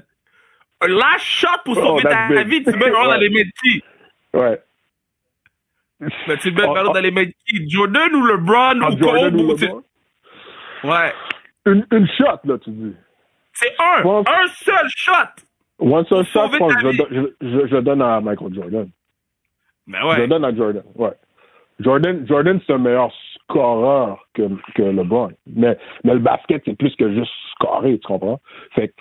Un 0.80 0.88
last 0.88 1.20
shot 1.20 1.48
pour 1.66 1.78
Oh, 1.78 1.82
sauver 2.00 2.04
ta 2.04 2.44
vie, 2.44 2.64
tu 2.64 2.72
mets 2.78 2.92
dans 2.92 3.18
les 3.20 3.30
qui? 3.62 3.84
Ouais. 4.34 4.58
Mais 6.00 6.38
tu 6.38 6.52
le 6.52 6.56
mets 6.56 6.68
vraiment 6.68 6.90
oh. 6.92 6.94
dans 6.94 7.02
les 7.02 7.12
mains 7.12 7.26
qui? 7.26 7.70
Jordan 7.70 8.14
ou 8.14 8.26
LeBron 8.26 8.80
Ah, 8.82 8.90
ou 8.92 8.98
Jordan 8.98 9.32
Kobe? 9.32 9.40
ou 9.42 9.48
LeBron? 9.56 9.84
Ouais. 10.84 11.14
Une, 11.66 11.86
une 11.92 12.08
shot, 12.18 12.40
là, 12.46 12.58
tu 12.60 12.70
dis. 12.70 12.94
C'est 13.54 13.74
un. 13.80 14.06
Un 14.06 14.48
seul 14.48 14.88
shot. 14.96 15.44
One 15.80 16.06
seul 16.06 16.26
shot, 16.26 16.50
je 16.54 16.58
pense 16.58 16.74
je, 16.82 16.92
je, 16.92 17.48
je, 17.48 17.68
je 17.68 17.78
donne 17.78 18.02
à 18.02 18.20
Michael 18.22 18.54
Jordan. 18.54 18.90
Mais 19.88 20.00
Je 20.02 20.06
ouais. 20.06 20.28
donne 20.28 20.46
à 20.46 20.56
Jordan, 20.56 20.84
ouais. 20.96 21.14
Jordan, 21.80 22.26
Jordan 22.28 22.60
c'est 22.66 22.74
un 22.74 22.78
meilleur 22.80 23.12
scoreur 23.50 24.20
que, 24.34 24.44
que 24.76 24.84
LeBron. 24.84 25.30
Mais, 25.48 25.78
mais 26.04 26.14
le 26.14 26.20
basket, 26.20 26.62
c'est 26.66 26.78
plus 26.78 26.96
que 26.96 27.14
juste 27.14 27.32
scorer, 27.54 27.98
tu 28.00 28.08
comprends? 28.08 28.40
Fait 28.76 28.90
que, 28.90 28.94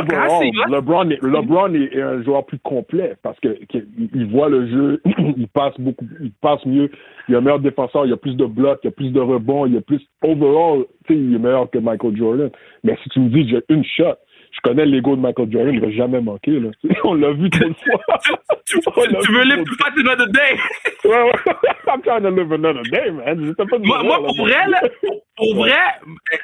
overall, 0.00 0.50
Ah. 0.64 0.68
LeBron, 0.70 1.10
est, 1.10 1.22
LeBron 1.22 1.74
est, 1.74 1.94
est 1.94 2.02
un 2.02 2.22
joueur 2.22 2.44
plus 2.44 2.58
complet 2.58 3.14
parce 3.22 3.38
que 3.40 3.48
qu'il- 3.66 3.86
il 4.14 4.26
voit 4.26 4.48
le 4.48 4.66
jeu, 4.68 5.02
il 5.36 5.48
passe 5.48 5.74
beaucoup, 5.78 6.04
il 6.20 6.32
passe 6.32 6.64
mieux, 6.66 6.90
il 7.28 7.34
est 7.34 7.38
un 7.38 7.40
meilleur 7.40 7.60
défenseur, 7.60 8.04
il 8.06 8.10
y 8.10 8.12
a 8.12 8.16
plus 8.16 8.36
de 8.36 8.44
blocs, 8.46 8.80
il 8.82 8.86
y 8.86 8.88
a 8.88 8.92
plus 8.92 9.10
de 9.12 9.20
rebonds, 9.20 9.66
il 9.66 9.74
y 9.74 9.78
a 9.78 9.80
plus 9.82 10.00
overall, 10.22 10.84
tu 11.06 11.14
sais, 11.14 11.20
il 11.20 11.34
est 11.34 11.38
meilleur 11.38 11.70
que 11.70 11.78
Michael 11.78 12.16
Jordan. 12.16 12.50
Mais 12.82 12.96
si 13.02 13.08
tu 13.10 13.20
me 13.20 13.28
dis 13.28 13.48
j'ai 13.48 13.62
une 13.68 13.84
shot, 13.84 14.16
je 14.54 14.60
connais 14.62 14.86
l'ego 14.86 15.16
de 15.16 15.20
Michael 15.20 15.50
Jordan, 15.50 15.74
il 15.74 15.80
va 15.80 15.90
jamais 15.90 16.20
manquer 16.20 16.60
là. 16.60 16.70
On 17.04 17.14
l'a 17.14 17.32
vu 17.32 17.50
trop 17.50 17.68
de 17.68 17.74
fois. 17.74 18.24
Tu, 18.66 19.32
veux 19.32 19.44
live 19.44 19.64
to 19.64 19.74
fight 19.74 19.92
another 19.98 20.26
day? 20.28 20.58
Ouais, 21.04 21.22
ouais. 21.22 21.32
I'm 21.86 22.02
trying 22.02 22.22
to 22.22 22.30
live 22.30 22.52
another 22.52 22.82
day, 22.84 23.10
man. 23.10 23.54
Pas 23.54 23.64
Moi, 23.78 24.02
moi, 24.02 24.18
là, 24.20 24.26
pour 24.26 24.46
vrai, 24.46 24.66
là, 24.68 24.80
pour, 25.00 25.22
pour 25.36 25.56
vrai, 25.56 25.76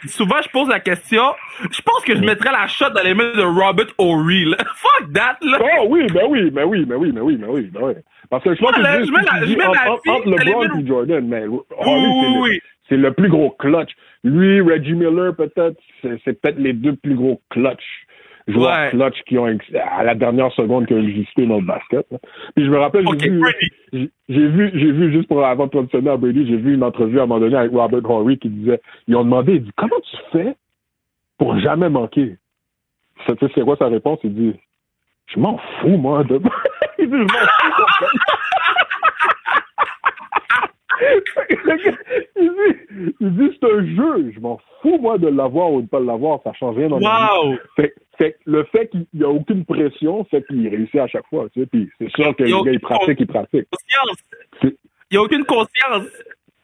souvent, 0.07 0.41
je 0.43 0.49
pose 0.51 0.69
la 0.69 0.81
question. 0.81 1.23
Je 1.71 1.81
pense 1.83 2.05
que 2.05 2.15
je 2.15 2.21
mettrais 2.21 2.53
la 2.53 2.67
shot 2.67 2.91
dans 2.91 3.03
les 3.03 3.15
mains 3.15 3.33
de 3.33 3.43
Robert 3.43 3.87
là. 3.99 4.57
Fuck 4.75 5.13
that, 5.15 5.39
là. 5.43 5.59
Oh 5.79 5.87
oui, 5.89 6.07
ben 6.13 6.27
oui, 6.29 6.51
ben 6.51 6.65
oui, 6.65 6.85
ben 6.85 6.97
oui, 6.97 7.13
ben 7.13 7.23
oui, 7.23 7.37
ben 7.37 7.49
oui, 7.49 7.71
ben 7.73 7.81
oui. 7.83 7.93
Parce 8.29 8.45
que 8.45 8.55
je 8.55 8.61
pense 8.61 8.73
que 8.73 8.77
je 8.83 8.83
mets 9.13 9.23
la- 9.23 9.45
je 9.47 9.57
mets 9.57 9.67
entre, 9.67 10.31
la 10.31 10.45
LeBron 10.45 10.79
et 10.79 10.87
Jordan, 10.87 11.27
mais 11.27 11.47
Oui, 11.47 11.61
oui. 12.41 12.61
C'est 12.91 12.97
le 12.99 13.13
plus 13.13 13.29
gros 13.31 13.51
clutch. 13.51 13.91
Lui, 14.25 14.61
Reggie 14.61 14.93
Miller, 14.93 15.35
peut-être, 15.35 15.81
c'est 16.03 16.41
peut-être 16.41 16.59
les 16.59 16.75
deux 16.75 16.97
plus 16.97 17.15
gros 17.15 17.41
clutch 17.49 17.83
joueurs 18.49 18.71
Ouais. 18.71 18.91
clutch 18.91 19.23
qui 19.27 19.39
ont 19.39 19.47
à 19.97 20.03
la 20.03 20.15
dernière 20.15 20.51
seconde 20.53 20.87
qui 20.87 20.95
ont 20.95 20.99
existé 21.03 21.47
dans 21.47 21.61
le 21.61 21.65
basket. 21.67 22.05
là. 22.11 22.19
Puis 22.57 22.65
je 22.65 22.71
me 22.71 22.79
rappelle, 22.79 23.05
j'ai 23.19 23.31
vu, 23.31 24.11
j'ai 24.29 24.49
vu, 24.49 24.71
j'ai 24.75 24.93
vu 24.93 25.13
juste 25.13 25.29
pour 25.29 25.45
avant 25.47 25.67
de 25.67 25.71
transitionner 25.71 26.11
à 26.11 26.17
Brady, 26.17 26.47
j'ai 26.47 26.57
vu 26.57 26.75
une 26.75 26.83
entrevue 26.83 27.21
à 27.21 27.23
un 27.23 27.27
moment 27.27 27.41
donné 27.41 27.57
avec 27.57 27.71
Robert 27.73 28.09
Horry 28.11 28.39
qui 28.39 28.49
disait, 28.49 28.81
ils 29.07 29.15
ont 29.15 29.25
demandé, 29.25 29.55
il 29.55 29.63
dit, 29.65 29.73
comment 29.77 30.01
tu 30.01 30.17
fais 30.33 30.55
pour 31.39 31.59
jamais 31.61 31.89
manquer? 31.89 32.37
Tu 33.27 33.35
sais, 33.39 33.53
c'est 33.55 33.65
quoi 33.65 33.77
sa 33.77 33.87
réponse? 33.87 34.19
Il 34.25 34.35
dit, 34.35 34.55
je 35.27 35.39
m'en 35.39 35.59
fous, 35.81 35.97
moi, 35.97 36.25
de... 36.25 36.41
il 36.99 37.09
dit, 37.09 37.17
je 37.17 37.23
m'en 37.23 37.29
fous. 37.29 38.40
il 42.37 42.51
dit, 42.51 43.15
il 43.21 43.37
dit, 43.37 43.59
c'est 43.61 43.71
un 43.71 43.87
jeu. 43.87 44.33
Je 44.35 44.41
m'en 44.41 44.59
fous, 44.83 44.99
moi, 44.99 45.19
de 45.19 45.29
l'avoir 45.29 45.73
ou 45.73 45.83
de 45.83 45.89
pas 45.89 46.01
l'avoir. 46.01 46.41
Ça 46.45 46.53
change 46.53 46.77
rien 46.77 46.89
dans. 46.89 46.99
Wow. 46.99 47.57
Fait, 47.77 48.37
le 48.45 48.65
fait 48.65 48.89
qu'il 48.89 49.07
n'y 49.15 49.25
a 49.25 49.31
aucune 49.31 49.65
pression 49.65 50.25
fait 50.25 50.45
qu'il 50.47 50.69
réussit 50.69 51.01
à 51.01 51.07
chaque 51.07 51.27
fois. 51.29 51.47
Tu 51.55 51.61
sais, 51.61 51.67
puis 51.67 51.89
c'est 51.99 52.11
sûr 52.11 52.37
que 52.37 52.45
Il 52.45 52.51
le 52.51 52.63
gars, 52.63 52.79
pratique, 52.81 53.21
il 53.21 53.27
pratique. 53.27 53.67
Il 54.63 54.73
n'y 55.13 55.19
a 55.19 55.23
aucune 55.23 55.45
conscience. 55.45 56.07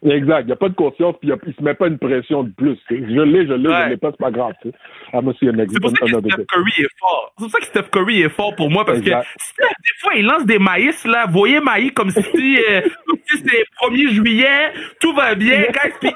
Exact. 0.08 0.42
Il 0.42 0.46
n'y 0.46 0.52
a 0.52 0.56
pas 0.56 0.68
de 0.68 0.74
conscience, 0.74 1.16
puis 1.20 1.28
il 1.30 1.34
ne 1.48 1.52
se 1.52 1.62
met 1.62 1.74
pas 1.74 1.88
une 1.88 1.98
pression 1.98 2.44
de 2.44 2.52
plus. 2.52 2.78
Je 2.88 2.94
l'ai, 2.94 3.46
je 3.46 3.52
l'ai, 3.54 3.68
Ouais. 3.68 3.82
je 3.86 3.88
l'ai 3.90 3.96
pas, 3.96 4.10
c'est 4.12 4.18
pas 4.18 4.30
grave. 4.30 4.52
Tu 4.62 4.70
sais. 4.70 4.74
Ah, 5.12 5.20
c'est 5.40 5.80
pour 5.80 5.90
ça 5.90 5.96
que 6.00 6.06
Steph. 6.08 6.44
Curry 6.48 6.72
est 6.78 6.98
fort. 7.00 7.32
C'est 7.36 7.42
pour 7.44 7.50
ça 7.50 7.58
que 7.58 7.64
Steph 7.66 7.90
Curry 7.90 8.22
est 8.22 8.28
fort 8.28 8.54
pour 8.54 8.70
moi 8.70 8.84
parce 8.84 8.98
Exact. 8.98 9.22
que 9.22 9.42
Steph, 9.42 9.64
des 9.68 10.00
fois, 10.00 10.14
il 10.14 10.24
lance 10.26 10.46
des 10.46 10.58
maïs, 10.58 11.04
là. 11.06 11.26
Voyez 11.28 11.60
maïs 11.60 11.90
comme 11.92 12.10
si, 12.10 12.20
euh, 12.70 12.82
si 13.26 13.38
c'est 13.44 13.64
1er 13.82 14.08
juillet, 14.10 14.72
tout 15.00 15.12
va 15.14 15.34
bien, 15.34 15.62
guys. 15.62 15.92
Puis, 16.00 16.10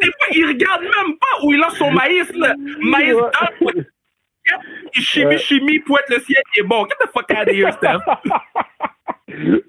des 0.00 0.06
fois, 0.06 0.26
il 0.34 0.46
regarde 0.46 0.82
même 0.82 1.16
pas 1.18 1.44
où 1.44 1.52
il 1.52 1.58
lance 1.60 1.76
son 1.76 1.90
maïs, 1.92 2.32
là. 2.34 2.54
Maïs 2.82 3.14
Ouais. 3.14 3.20
dans 3.20 3.70
le 3.74 3.84
il 4.96 5.02
chimie, 5.02 5.38
chimie, 5.38 5.80
poète 5.80 6.04
le 6.08 6.20
ciel, 6.20 6.40
est 6.56 6.62
bon. 6.62 6.84
Get 6.84 6.94
the 7.00 7.08
fuck 7.12 7.28
out 7.32 7.48
of 7.48 7.54
here, 7.54 7.72
Steph. 7.72 7.98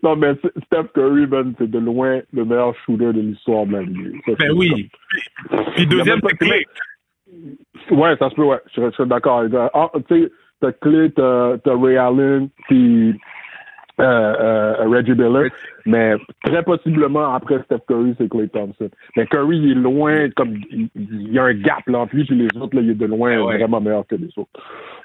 non, 0.04 0.16
mais 0.16 0.34
Steph 0.66 0.90
Curry, 0.94 1.28
man, 1.28 1.54
c'est 1.58 1.70
de 1.70 1.80
loin 1.80 2.22
le 2.34 2.46
meilleur 2.46 2.76
shooter 2.86 3.14
de 3.14 3.22
l'histoire 3.22 3.66
de 3.66 3.74
la 3.74 3.82
NBA. 3.82 4.18
Ça, 4.26 4.32
Ben 4.40 4.52
oui. 4.56 4.90
Puis, 5.10 5.60
puis 5.76 5.88
deuxième, 5.88 6.20
c'est 6.28 6.38
clé. 6.38 6.66
Ouais, 7.92 8.16
ça 8.18 8.30
se 8.30 8.36
peut, 8.36 8.44
ouais. 8.44 8.60
Je 8.76 8.90
serais 8.92 9.06
d'accord. 9.06 9.44
Ah, 9.74 9.92
tu 10.08 10.24
sais, 10.24 10.32
t'as 10.62 10.72
Clay, 10.74 11.12
t'as, 11.12 11.58
Ray 11.66 11.98
Allen, 11.98 12.50
puis 12.68 13.16
euh, 14.00 14.04
euh, 14.04 14.90
Reggie 14.90 15.12
Miller, 15.12 15.50
mais 15.86 16.16
très 16.44 16.64
possiblement 16.64 17.34
après 17.34 17.62
Steph 17.64 17.80
Curry, 17.88 18.16
c'est 18.18 18.30
Clay 18.30 18.48
Thompson. 18.48 18.90
Mais 19.16 19.26
Curry, 19.28 19.58
il 19.58 19.72
est 19.72 19.76
loin, 19.76 20.30
comme 20.36 20.56
il, 20.70 21.32
y 21.32 21.40
a 21.40 21.46
un 21.46 21.54
gap 21.54 21.88
là, 21.88 22.00
entre 22.00 22.16
lui 22.16 22.28
et 22.30 22.34
les 22.34 22.58
autres, 22.60 22.76
là, 22.76 22.82
il 22.82 22.92
est 22.92 22.96
de 22.96 23.06
loin 23.06 23.38
vraiment 23.40 23.82
meilleur 23.82 24.06
que 24.08 24.16
les 24.16 24.30
autres. 24.38 24.52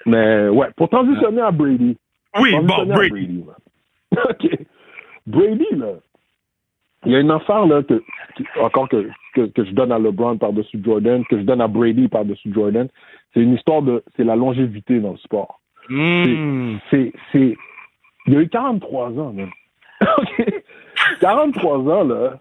Mais 0.07 0.48
ouais, 0.48 0.68
pour 0.77 0.88
transitionner 0.88 1.42
à 1.42 1.51
Brady. 1.51 1.96
Oui, 2.38 2.55
bon, 2.62 2.87
Brady. 2.87 3.44
OK. 4.31 4.59
Brady, 5.27 5.66
là, 5.77 5.94
il 7.05 7.12
y 7.12 7.16
a 7.16 7.20
une 7.20 7.31
affaire, 7.31 7.66
là, 7.66 7.83
que, 7.83 8.03
encore 8.61 8.88
que, 8.88 9.09
que, 9.35 9.46
que, 9.46 9.64
je 9.64 9.72
donne 9.72 9.92
à 9.92 9.98
LeBron 9.98 10.38
par-dessus 10.38 10.81
Jordan, 10.85 11.25
que 11.25 11.38
je 11.38 11.42
donne 11.42 11.61
à 11.61 11.68
Brady 11.68 12.09
par-dessus 12.09 12.53
Jordan. 12.53 12.88
C'est 13.35 13.40
une 13.40 13.55
histoire 13.55 13.83
de, 13.83 14.03
c'est 14.16 14.25
la 14.25 14.37
longévité 14.37 15.01
dans 15.01 15.12
le 15.12 15.18
sport. 15.18 15.61
Hmm. 15.88 16.77
C'est, 16.90 17.12
c'est, 17.33 17.57
il 18.27 18.37
a 18.37 18.40
eu 18.40 18.48
43 18.48 19.18
ans, 19.18 19.33
man. 19.33 19.51
43 21.20 21.79
ans, 21.79 22.05
là, 22.05 22.38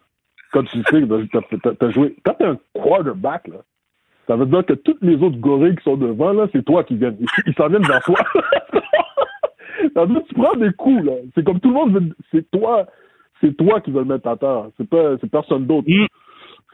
quand 0.52 0.64
tu 0.64 0.78
sais 0.84 1.02
que 1.02 1.72
t'as, 1.72 1.90
joué, 1.90 2.16
quand 2.24 2.34
t'es 2.34 2.46
un 2.46 2.58
quarterback, 2.74 3.48
là, 3.48 3.58
ça 4.28 4.36
veut 4.36 4.46
dire 4.46 4.66
que 4.66 4.74
tous 4.74 4.98
les 5.02 5.16
autres 5.24 5.38
gorilles 5.38 5.76
qui 5.76 5.84
sont 5.84 5.98
devant, 5.98 6.34
là, 6.34 6.48
c'est 6.52 6.64
toi 6.64 6.84
qui 6.84 6.96
viennent. 6.96 7.18
Ils, 7.48 7.54
s'en 7.56 7.68
viennent 7.68 7.88
vers 7.88 8.04
toi. 8.04 8.20
ça 8.34 8.42
veut 8.42 8.80
dire 8.80 8.82
que 8.82 9.71
tu 9.90 10.34
prends 10.36 10.56
des 10.56 10.72
coups, 10.74 11.06
là. 11.06 11.14
C'est 11.36 11.44
comme 11.44 11.60
tout 11.60 11.70
le 11.70 11.76
monde 11.76 11.94
veut, 11.94 12.16
c'est 12.32 12.50
toi, 12.52 12.86
c'est 13.42 13.56
toi 13.58 13.82
qui 13.82 13.92
veux 13.92 14.00
le 14.00 14.06
mettre 14.06 14.28
à 14.28 14.38
terre. 14.38 14.70
C'est 14.78 14.90
pas, 14.90 15.18
c'est 15.20 15.30
personne 15.30 15.66
d'autre. 15.66 15.88
Mm. 15.90 16.06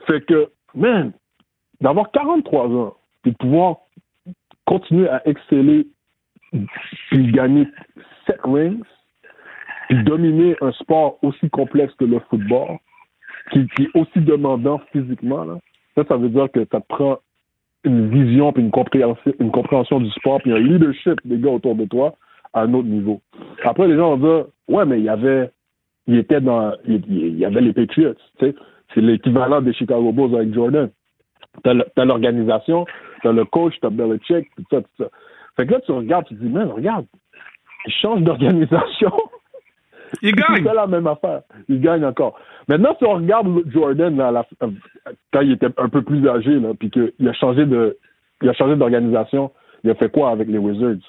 Fait 0.06 0.24
que, 0.24 0.48
man, 0.74 1.12
d'avoir 1.80 2.10
43 2.10 2.66
ans, 2.68 2.94
et 3.24 3.30
de 3.30 3.36
pouvoir 3.36 3.76
continuer 4.66 5.08
à 5.08 5.26
exceller, 5.28 5.86
puis 7.10 7.32
gagner 7.32 7.66
7 8.26 8.36
rings, 8.44 8.84
puis 9.88 10.02
dominer 10.04 10.56
un 10.60 10.72
sport 10.72 11.18
aussi 11.22 11.48
complexe 11.50 11.94
que 11.94 12.04
le 12.04 12.20
football, 12.30 12.78
qui, 13.52 13.60
est 13.60 13.98
aussi 13.98 14.20
demandant 14.20 14.80
physiquement, 14.92 15.44
là, 15.44 15.58
ça, 15.94 16.04
ça 16.06 16.16
veut 16.16 16.28
dire 16.28 16.50
que 16.52 16.66
ça 16.70 16.80
te 16.80 16.86
prend 16.86 17.18
une 17.84 18.10
vision 18.10 18.52
puis 18.52 18.62
une 18.62 18.70
compréhension, 18.70 19.32
une 19.38 19.50
compréhension 19.50 20.00
du 20.00 20.10
sport 20.10 20.40
puis 20.42 20.52
un 20.52 20.58
leadership 20.58 21.20
des 21.24 21.38
gars 21.38 21.50
autour 21.50 21.74
de 21.74 21.84
toi 21.84 22.14
à 22.52 22.62
un 22.62 22.74
autre 22.74 22.88
niveau. 22.88 23.20
Après, 23.64 23.86
les 23.86 23.96
gens 23.96 24.16
vont 24.16 24.26
dire, 24.28 24.46
ouais, 24.68 24.84
mais 24.84 24.98
il 24.98 25.04
y 25.04 25.08
avait, 25.08 25.50
il 26.06 26.16
était 26.16 26.40
dans, 26.40 26.72
il, 26.86 27.38
y 27.38 27.44
avait 27.44 27.60
les 27.60 27.72
Patriots, 27.72 28.14
tu 28.38 28.46
sais. 28.46 28.54
C'est 28.94 29.00
l'équivalent 29.00 29.60
des 29.60 29.74
Chicago 29.74 30.12
Bulls 30.12 30.34
avec 30.34 30.54
Jordan. 30.54 30.90
T'as 31.62 32.04
l'organisation, 32.04 32.86
t'as 33.22 33.32
le 33.32 33.44
coach, 33.44 33.74
t'as 33.80 33.90
Belichick, 33.90 34.48
tout 34.56 34.64
ça, 34.70 34.80
tout 34.80 34.88
ça. 34.98 35.08
Fait 35.56 35.66
que 35.66 35.72
là, 35.72 35.80
tu 35.80 35.92
regardes, 35.92 36.26
tu 36.26 36.36
te 36.36 36.42
dis, 36.42 36.48
man, 36.48 36.70
regarde, 36.70 37.04
il 37.86 37.92
change 37.92 38.22
d'organisation. 38.22 39.12
Il 40.22 40.34
gagne. 40.34 40.64
C'est 40.64 40.74
la 40.74 40.86
même 40.86 41.06
affaire. 41.06 41.42
Il 41.68 41.80
gagne 41.80 42.04
encore. 42.04 42.38
Maintenant, 42.66 42.94
si 42.98 43.04
on 43.04 43.14
regarde 43.14 43.62
Jordan 43.70 44.16
là, 44.16 44.46
quand 45.32 45.40
il 45.42 45.52
était 45.52 45.68
un 45.76 45.88
peu 45.88 46.02
plus 46.02 46.26
âgé, 46.28 46.58
là, 46.58 46.70
puis 46.78 46.90
qu'il 46.90 47.28
a 47.28 47.32
changé 47.34 47.66
de, 47.66 47.98
il 48.42 48.48
a 48.48 48.52
changé 48.54 48.76
d'organisation, 48.76 49.50
il 49.84 49.90
a 49.90 49.94
fait 49.94 50.10
quoi 50.10 50.30
avec 50.30 50.48
les 50.48 50.58
Wizards? 50.58 51.02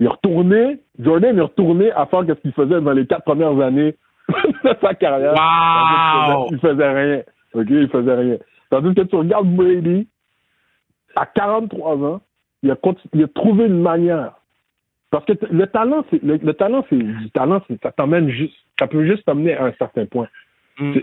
Il 0.00 0.06
est 0.06 0.08
retourné, 0.08 0.80
Jordan 0.98 1.38
est 1.38 1.42
retourné 1.42 1.92
à 1.92 2.06
faire 2.06 2.24
ce 2.26 2.32
qu'il 2.32 2.52
faisait 2.52 2.80
dans 2.80 2.92
les 2.92 3.06
quatre 3.06 3.24
premières 3.24 3.58
années 3.60 3.94
de 4.28 4.74
sa 4.80 4.94
carrière. 4.94 5.34
Wow! 5.34 6.48
Il 6.50 6.58
faisait 6.58 6.92
rien. 6.92 7.22
OK? 7.54 7.66
Il 7.70 7.88
faisait 7.88 8.14
rien. 8.14 8.36
Tandis 8.70 8.94
que 8.94 9.02
tu 9.02 9.16
regardes 9.16 9.54
Brady, 9.54 10.08
à 11.14 11.26
43 11.26 11.96
ans, 11.98 12.20
il 12.62 12.70
a, 12.70 12.76
il 13.12 13.22
a 13.22 13.28
trouvé 13.28 13.66
une 13.66 13.82
manière 13.82 14.32
parce 15.14 15.26
que 15.26 15.32
le 15.48 15.68
talent, 15.68 16.04
c'est 16.10 16.20
le, 16.24 16.54
talent, 16.54 16.84
c'est 16.90 16.96
du 16.96 17.30
talent, 17.30 17.62
ça 17.84 17.92
t'emmène 17.92 18.30
juste, 18.30 18.56
ça 18.76 18.88
peut 18.88 19.06
juste 19.06 19.24
t'amener 19.24 19.54
à 19.54 19.66
un 19.66 19.72
certain 19.74 20.06
point. 20.06 20.26
Mm. 20.78 20.98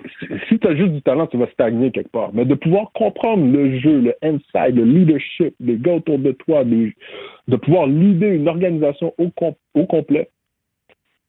Si 0.49 0.59
tu 0.59 0.67
as 0.67 0.75
juste 0.75 0.91
du 0.91 1.01
talent, 1.01 1.27
tu 1.27 1.37
vas 1.37 1.47
stagner 1.47 1.91
quelque 1.91 2.11
part. 2.11 2.31
Mais 2.33 2.45
de 2.45 2.55
pouvoir 2.55 2.91
comprendre 2.93 3.45
le 3.45 3.79
jeu, 3.79 3.99
le 3.99 4.15
inside, 4.21 4.75
le 4.75 4.83
leadership, 4.83 5.55
les 5.59 5.77
gars 5.77 5.95
autour 5.95 6.19
de 6.19 6.31
toi, 6.33 6.63
de 6.65 7.55
pouvoir 7.55 7.87
leader 7.87 8.31
une 8.31 8.47
organisation 8.47 9.13
au, 9.17 9.31
au 9.75 9.85
complet 9.85 10.29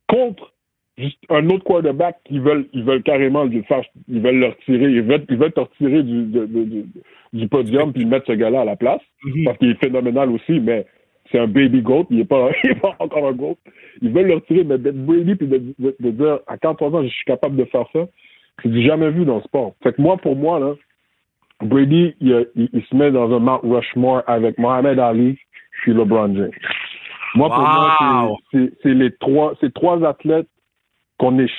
contre 0.08 0.52
juste 0.98 1.18
un 1.30 1.48
autre 1.48 1.64
quarterback 1.64 2.18
qui 2.24 2.38
veulent, 2.38 2.66
ils 2.72 2.84
veulent 2.84 3.02
carrément 3.02 3.44
le 3.44 3.62
faire, 3.62 3.82
ils 4.08 4.20
veulent 4.20 4.38
le 4.38 4.46
retirer, 4.48 4.90
ils 4.90 5.02
veulent, 5.02 5.24
ils 5.28 5.36
veulent 5.36 5.52
te 5.52 5.60
retirer 5.60 6.02
du, 6.02 6.84
du 7.32 7.48
podium 7.48 7.92
puis 7.92 8.04
mettre 8.04 8.26
ce 8.26 8.32
gars-là 8.32 8.62
à 8.62 8.64
la 8.64 8.76
place 8.76 9.00
mm-hmm. 9.24 9.44
parce 9.44 9.58
qu'il 9.58 9.70
est 9.70 9.82
phénoménal 9.82 10.30
aussi, 10.30 10.60
mais 10.60 10.86
c'est 11.30 11.38
un 11.38 11.46
baby 11.46 11.80
goat, 11.80 12.06
il 12.10 12.18
n'est 12.18 12.24
pas, 12.24 12.50
pas 12.82 12.96
encore 12.98 13.26
un 13.26 13.32
goat. 13.32 13.56
Ils 14.02 14.10
veulent 14.12 14.26
le 14.26 14.34
retirer, 14.34 14.64
mais 14.64 14.78
d'être 14.78 15.02
Brady 15.04 15.34
puis 15.34 15.46
de, 15.46 16.10
dire 16.10 16.40
à 16.46 16.58
43 16.58 16.90
ans, 16.90 17.02
je 17.02 17.08
suis 17.08 17.24
capable 17.24 17.56
de 17.56 17.64
faire 17.64 17.86
ça, 17.92 18.06
c'est 18.62 18.68
du 18.68 18.82
jamais 18.82 19.10
vu 19.10 19.24
dans 19.24 19.36
le 19.36 19.42
sport. 19.42 19.74
Fait 19.82 19.92
que 19.92 20.02
moi, 20.02 20.16
pour 20.16 20.36
moi, 20.36 20.58
là, 20.58 20.74
Brady, 21.62 22.14
il, 22.20 22.82
se 22.90 22.96
met 22.96 23.10
dans 23.10 23.32
un 23.32 23.38
Mount 23.38 23.60
Rushmore 23.62 24.22
avec 24.26 24.58
Mohamed 24.58 24.98
Ali 24.98 25.38
puis 25.82 25.92
LeBron 25.92 26.34
James. 26.34 26.50
Moi, 27.34 27.48
pour 27.48 27.58
moi, 27.58 28.36
c'est 28.52 28.94
les 28.94 29.10
trois, 29.12 29.54
ces 29.60 29.70
trois 29.70 30.04
athlètes 30.04 30.48
qu'on 31.18 31.38
est, 31.38 31.50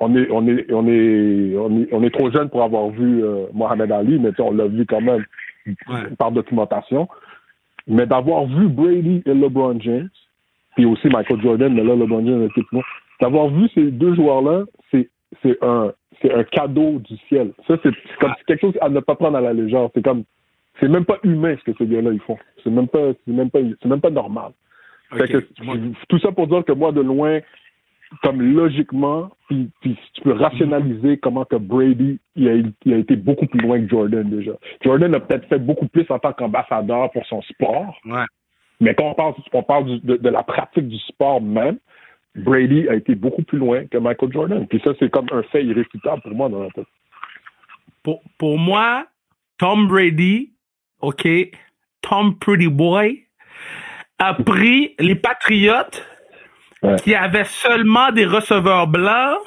on 0.00 0.14
est, 0.14 0.30
on 0.30 0.46
est, 0.46 0.72
on 0.72 0.86
est, 0.88 1.56
on 1.56 1.80
est, 1.80 1.88
on 1.92 2.02
est 2.02 2.10
trop 2.10 2.30
jeune 2.30 2.50
pour 2.50 2.62
avoir 2.62 2.88
vu 2.90 3.24
euh, 3.24 3.46
Mohamed 3.54 3.90
Ali, 3.92 4.18
mais 4.18 4.30
on 4.38 4.52
l'a 4.52 4.66
vu 4.66 4.84
quand 4.84 5.00
même 5.00 5.24
par 6.18 6.32
documentation. 6.32 7.08
Mais 7.86 8.06
d'avoir 8.06 8.46
vu 8.46 8.68
Brady 8.68 9.22
et 9.26 9.34
LeBron 9.34 9.80
James, 9.80 10.10
puis 10.74 10.84
aussi 10.84 11.08
Michael 11.08 11.40
Jordan, 11.40 11.72
mais 11.72 11.84
là, 11.84 11.94
LeBron 11.94 12.26
James 12.26 12.48
d'avoir 13.20 13.48
vu 13.48 13.68
ces 13.74 13.90
deux 13.90 14.14
joueurs-là, 14.14 14.64
c'est, 14.90 15.08
c'est 15.42 15.58
un, 15.62 15.92
c'est 16.20 16.32
un 16.32 16.44
cadeau 16.44 16.98
du 16.98 17.16
ciel. 17.28 17.52
Ça, 17.66 17.76
c'est, 17.82 17.90
comme 18.20 18.34
quelque 18.46 18.60
chose 18.60 18.78
à 18.80 18.88
ne 18.88 19.00
pas 19.00 19.14
prendre 19.14 19.36
à 19.36 19.40
la 19.40 19.52
légère. 19.52 19.88
C'est 19.94 20.04
comme, 20.04 20.24
c'est 20.80 20.88
même 20.88 21.04
pas 21.04 21.18
humain 21.22 21.56
ce 21.58 21.70
que 21.70 21.76
ces 21.78 21.86
gars-là 21.86 22.12
ils 22.12 22.20
font. 22.20 22.38
C'est 22.62 22.70
même 22.70 22.88
pas, 22.88 23.12
c'est 23.24 23.32
même 23.32 23.50
pas, 23.50 23.60
c'est 23.82 23.88
même 23.88 24.00
pas 24.00 24.10
normal. 24.10 24.52
tout 26.08 26.18
ça 26.18 26.32
pour 26.32 26.46
dire 26.46 26.64
que 26.64 26.72
moi, 26.72 26.92
de 26.92 27.00
loin, 27.00 27.40
comme 28.22 28.40
logiquement, 28.40 29.30
puis, 29.48 29.70
puis 29.80 29.96
tu 30.14 30.22
peux 30.22 30.32
rationaliser 30.32 31.18
comment 31.18 31.44
que 31.44 31.56
Brady 31.56 32.18
il 32.36 32.48
a, 32.48 32.54
il 32.84 32.94
a, 32.94 32.98
été 32.98 33.16
beaucoup 33.16 33.46
plus 33.46 33.60
loin 33.60 33.80
que 33.80 33.88
Jordan 33.88 34.28
déjà. 34.28 34.52
Jordan 34.82 35.14
a 35.14 35.20
peut-être 35.20 35.48
fait 35.48 35.58
beaucoup 35.58 35.88
plus 35.88 36.06
en 36.10 36.18
tant 36.18 36.32
qu'ambassadeur 36.32 37.10
pour 37.12 37.26
son 37.26 37.42
sport. 37.42 37.96
Ouais. 38.04 38.24
Mais 38.80 38.94
quand 38.94 39.10
on 39.10 39.14
parle, 39.14 39.34
on 39.52 39.62
parle 39.62 40.00
de, 40.00 40.16
de, 40.16 40.28
la 40.28 40.42
pratique 40.42 40.88
du 40.88 40.98
sport 40.98 41.40
même, 41.40 41.78
Brady 42.34 42.88
a 42.88 42.94
été 42.94 43.14
beaucoup 43.14 43.42
plus 43.42 43.58
loin 43.58 43.86
que 43.86 43.98
Michael 43.98 44.32
Jordan. 44.32 44.66
Puis 44.66 44.80
ça, 44.82 44.90
c'est 44.98 45.10
comme 45.10 45.26
un 45.32 45.42
fait 45.44 45.64
irréfutable 45.64 46.22
pour 46.22 46.32
moi 46.32 46.48
dans 46.48 46.62
la 46.62 46.70
tête. 46.70 46.86
Pour, 48.02 48.22
pour 48.38 48.58
moi, 48.58 49.06
Tom 49.58 49.86
Brady, 49.86 50.52
OK, 51.00 51.26
Tom 52.00 52.38
Pretty 52.38 52.68
Boy, 52.68 53.24
a 54.18 54.34
pris 54.34 54.94
les 54.98 55.14
Patriotes 55.14 56.04
qui 57.02 57.14
avait 57.14 57.44
seulement 57.44 58.10
des 58.12 58.26
receveurs 58.26 58.86
blancs, 58.86 59.38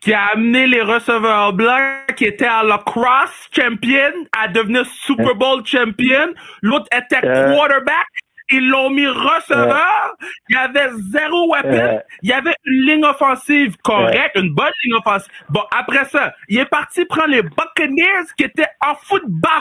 qui 0.00 0.12
a 0.12 0.26
amené 0.32 0.66
les 0.66 0.82
receveurs 0.82 1.52
blancs 1.52 2.14
qui 2.16 2.24
étaient 2.24 2.46
à 2.46 2.62
la 2.62 2.78
cross 2.78 3.48
champion 3.52 4.12
à 4.32 4.48
devenir 4.48 4.86
Super 4.86 5.34
Bowl 5.34 5.64
champion. 5.64 6.34
L'autre 6.62 6.86
était 6.92 7.20
quarterback. 7.20 8.06
Ils 8.50 8.68
l'ont 8.68 8.90
mis 8.90 9.06
receveur. 9.06 10.16
Il 10.48 10.54
y 10.54 10.58
avait 10.58 10.90
zéro 11.12 11.52
weapon. 11.52 12.00
Il 12.22 12.30
y 12.30 12.32
avait 12.32 12.54
une 12.64 12.86
ligne 12.86 13.04
offensive 13.04 13.76
correcte, 13.84 14.36
une 14.36 14.54
bonne 14.54 14.72
ligne 14.84 14.94
offensive. 14.94 15.30
Bon, 15.50 15.62
après 15.76 16.04
ça, 16.06 16.32
il 16.48 16.58
est 16.58 16.66
parti 16.66 17.04
prendre 17.04 17.28
les 17.28 17.42
Buccaneers 17.42 18.26
qui 18.36 18.44
étaient 18.44 18.68
en 18.80 18.94
foot 18.94 19.22
bas 19.26 19.60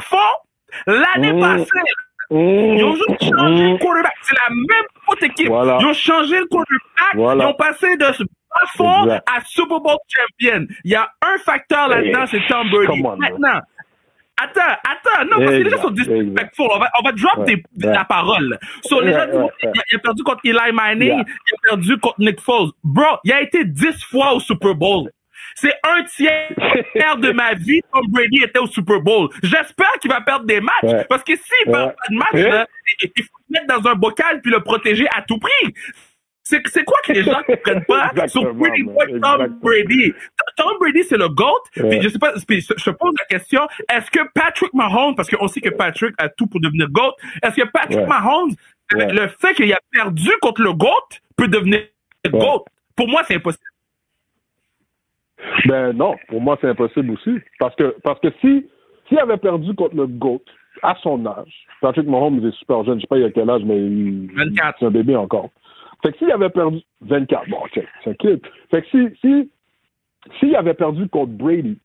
l'année 0.85 1.33
mmh. 1.33 1.39
passée. 1.39 1.79
Ils 2.29 2.83
ont 2.83 2.93
juste 2.93 3.23
changé 3.23 3.71
le 3.71 3.77
quarterback. 3.77 4.13
C'est 4.21 4.35
la 4.35 4.49
même 4.49 4.85
faute 5.05 5.23
équipe. 5.23 5.47
Ils 5.47 5.85
ont 5.85 5.93
changé 5.93 6.39
le 6.39 6.45
quarterback. 6.45 7.13
Ils 7.13 7.45
ont 7.45 7.53
passé 7.53 7.97
de 7.97 8.05
fond 8.75 9.09
à 9.09 9.41
Super 9.45 9.79
Bowl 9.79 9.97
champion. 10.07 10.67
Il 10.83 10.91
y 10.91 10.95
a 10.95 11.09
un 11.25 11.37
facteur 11.39 11.87
là-dedans, 11.87 12.25
c'est 12.27 12.41
Tom 12.47 12.69
Brady. 12.69 13.01
Maintenant, 13.01 13.61
Attends, 14.39 14.61
attends, 14.61 15.25
non, 15.25 15.43
parce 15.43 15.57
que 15.57 15.63
les 15.63 15.69
gens 15.69 15.81
sont 15.81 15.89
disrespectful. 15.89 16.67
On 16.71 16.79
va, 16.79 16.91
on 16.99 17.03
va 17.03 17.11
drop 17.11 17.45
des, 17.45 17.63
la 17.77 18.05
parole. 18.05 18.59
So, 18.83 19.01
les 19.01 19.11
gens 19.11 19.25
disent, 19.25 19.71
il, 19.89 19.95
a 19.95 19.99
perdu 19.99 20.23
contre 20.23 20.41
Eli 20.43 20.71
Manning, 20.73 21.23
il 21.23 21.53
a 21.53 21.69
perdu 21.69 21.97
contre 21.97 22.19
Nick 22.19 22.39
Foles. 22.39 22.69
Bro, 22.83 23.17
il 23.23 23.31
a 23.31 23.41
été 23.41 23.65
dix 23.65 24.03
fois 24.05 24.33
au 24.33 24.39
Super 24.39 24.75
Bowl. 24.75 25.09
C'est 25.55 25.73
un 25.83 26.03
tiers 26.03 27.17
de 27.17 27.31
ma 27.31 27.55
vie 27.55 27.81
Tom 27.91 28.05
Brady 28.09 28.43
était 28.43 28.59
au 28.59 28.67
Super 28.67 29.01
Bowl. 29.01 29.29
J'espère 29.41 29.91
qu'il 29.99 30.11
va 30.11 30.21
perdre 30.21 30.45
des 30.45 30.61
matchs. 30.61 31.05
Parce 31.09 31.23
que 31.23 31.33
s'il 31.35 31.71
perd 31.71 31.95
pas 31.95 32.07
de 32.09 32.15
match, 32.15 32.67
il 33.01 33.23
faut 33.23 33.37
le 33.49 33.59
mettre 33.59 33.81
dans 33.81 33.89
un 33.89 33.95
bocal 33.95 34.41
puis 34.41 34.51
le 34.51 34.61
protéger 34.61 35.07
à 35.15 35.23
tout 35.23 35.39
prix. 35.39 35.73
C'est, 36.49 36.83
quoi 36.85 36.97
que 37.03 37.11
les 37.11 37.23
gens 37.23 37.39
ne 37.39 37.55
comprennent 37.55 37.85
pas 37.85 38.11
sur 38.27 38.53
Brady, 38.53 38.85
Tom 39.21 39.59
Brady? 39.61 40.13
Tom 40.55 40.77
Brady, 40.79 41.03
c'est 41.03 41.17
le 41.17 41.27
GOAT. 41.27 41.63
Puis 41.73 42.01
je 42.01 42.09
sais 42.09 42.19
pas, 42.19 42.33
je 42.35 42.91
pose 42.91 43.13
la 43.19 43.25
question, 43.25 43.61
est-ce 43.91 44.09
que 44.09 44.19
Patrick 44.33 44.73
Mahomes, 44.73 45.15
parce 45.15 45.29
qu'on 45.29 45.47
sait 45.47 45.61
que 45.61 45.69
Patrick 45.69 46.13
a 46.17 46.29
tout 46.29 46.47
pour 46.47 46.61
devenir 46.61 46.87
GOAT, 46.89 47.13
est-ce 47.43 47.55
que 47.61 47.67
Patrick 47.67 48.07
Mahomes, 48.07 48.51
le 48.91 49.27
fait 49.39 49.53
qu'il 49.55 49.71
a 49.73 49.79
perdu 49.91 50.29
contre 50.41 50.61
le 50.61 50.73
GOAT, 50.73 51.19
peut 51.35 51.47
devenir 51.47 51.81
GOAT? 52.29 52.65
pour 52.95 53.07
moi, 53.07 53.21
c'est 53.25 53.35
impossible. 53.35 53.63
Ben 55.65 55.93
non, 55.93 56.15
pour 56.27 56.41
moi, 56.41 56.57
c'est 56.59 56.67
impossible 56.67 57.11
aussi. 57.11 57.39
Parce 57.59 57.75
que, 57.75 57.95
parce 58.03 58.19
que 58.19 58.29
si, 58.41 58.67
s'il 59.07 59.19
avait 59.19 59.37
perdu 59.37 59.73
contre 59.75 59.95
le 59.95 60.07
GOAT 60.07 60.43
à 60.81 60.95
son 61.01 61.25
âge, 61.25 61.67
Patrick 61.81 62.07
Mahomes 62.07 62.45
est 62.45 62.55
super 62.57 62.83
jeune, 62.83 62.95
je 62.95 63.01
sais 63.01 63.07
pas 63.07 63.17
il 63.17 63.23
a 63.25 63.31
quel 63.31 63.49
âge, 63.49 63.61
mais 63.63 63.77
il, 63.77 64.29
24. 64.33 64.77
c'est 64.79 64.85
un 64.85 64.91
bébé 64.91 65.15
encore. 65.15 65.49
Fait 66.03 66.11
que 66.11 66.17
s'il 66.19 66.31
avait 66.31 66.49
perdu 66.49 66.79
24, 67.01 67.49
bon, 67.49 67.57
ok, 67.57 67.83
c'est 68.03 68.17
kid. 68.17 68.39
Fait 68.71 68.81
que 68.81 68.87
si, 68.89 69.17
si, 69.21 69.49
s'il 70.39 70.55
avait 70.55 70.73
perdu 70.73 71.07
contre 71.09 71.31
Brady, 71.31 71.77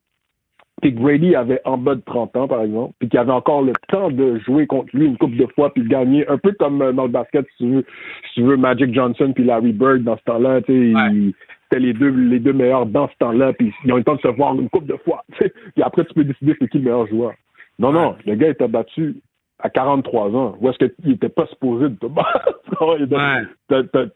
puis 0.81 0.95
que 0.95 1.01
Brady 1.01 1.35
avait 1.37 1.61
en 1.65 1.79
bas 1.79 1.95
de 1.95 2.01
30 2.01 2.37
ans, 2.37 2.49
par 2.49 2.63
exemple, 2.63 2.93
puis 2.99 3.09
qu'il 3.09 3.19
avait 3.19 3.31
encore 3.33 3.63
le 3.63 3.73
temps 3.89 4.11
de 4.11 4.39
jouer 4.41 4.67
contre 4.67 4.89
lui 4.97 5.07
une 5.07 5.17
couple 5.17 5.37
de 5.37 5.47
fois, 5.55 5.73
puis 5.73 5.83
de 5.85 5.89
gagner, 5.89 6.27
un 6.29 6.39
peu 6.39 6.53
comme 6.59 6.83
euh, 6.83 6.93
dans 6.93 7.05
le 7.05 7.11
basket, 7.11 7.47
si 7.57 7.65
tu 7.65 7.71
veux, 7.71 7.85
si 8.29 8.35
tu 8.35 8.43
veux 8.43 8.57
Magic 8.57 8.93
Johnson 8.93 9.33
puis 9.33 9.45
Larry 9.45 9.73
Bird 9.73 10.03
dans 10.03 10.17
ce 10.17 10.23
temps-là, 10.25 10.61
tu 10.63 10.73
sais, 10.73 10.95
Ouais. 10.95 11.33
c'était 11.65 11.81
les 11.81 11.93
deux, 11.93 12.11
les 12.11 12.41
deux 12.41 12.53
meilleurs 12.53 12.87
dans 12.87 13.09
ce 13.09 13.15
temps-là, 13.21 13.53
puis 13.53 13.73
ils 13.85 13.93
ont 13.93 13.97
eu 13.97 14.01
le 14.01 14.05
temps 14.05 14.17
de 14.17 14.21
se 14.21 14.29
voir 14.29 14.55
une 14.55 14.69
couple 14.69 14.87
de 14.87 14.97
fois, 15.05 15.25
puis 15.39 15.83
après, 15.83 16.05
tu 16.05 16.15
peux 16.15 16.25
décider 16.25 16.55
c'est 16.59 16.69
qui 16.69 16.79
le 16.79 16.85
meilleur 16.85 17.07
joueur. 17.07 17.33
Non, 17.79 17.93
non, 17.93 18.17
le 18.27 18.35
gars 18.35 18.49
était 18.49 18.69
battu 18.69 19.17
à 19.63 19.71
43 19.71 20.31
ans. 20.35 20.57
Où 20.61 20.69
est-ce 20.69 20.79
qu'il 20.79 21.13
était 21.13 21.29
pas 21.29 21.47
supposé 21.47 21.89
de 21.89 21.95
te 21.97 22.07
battre? 22.07 22.61
il, 22.99 23.05
était, 23.05 23.17
Ouais. 23.17 23.43
t'as- 23.69 23.85
t'as- 23.85 24.13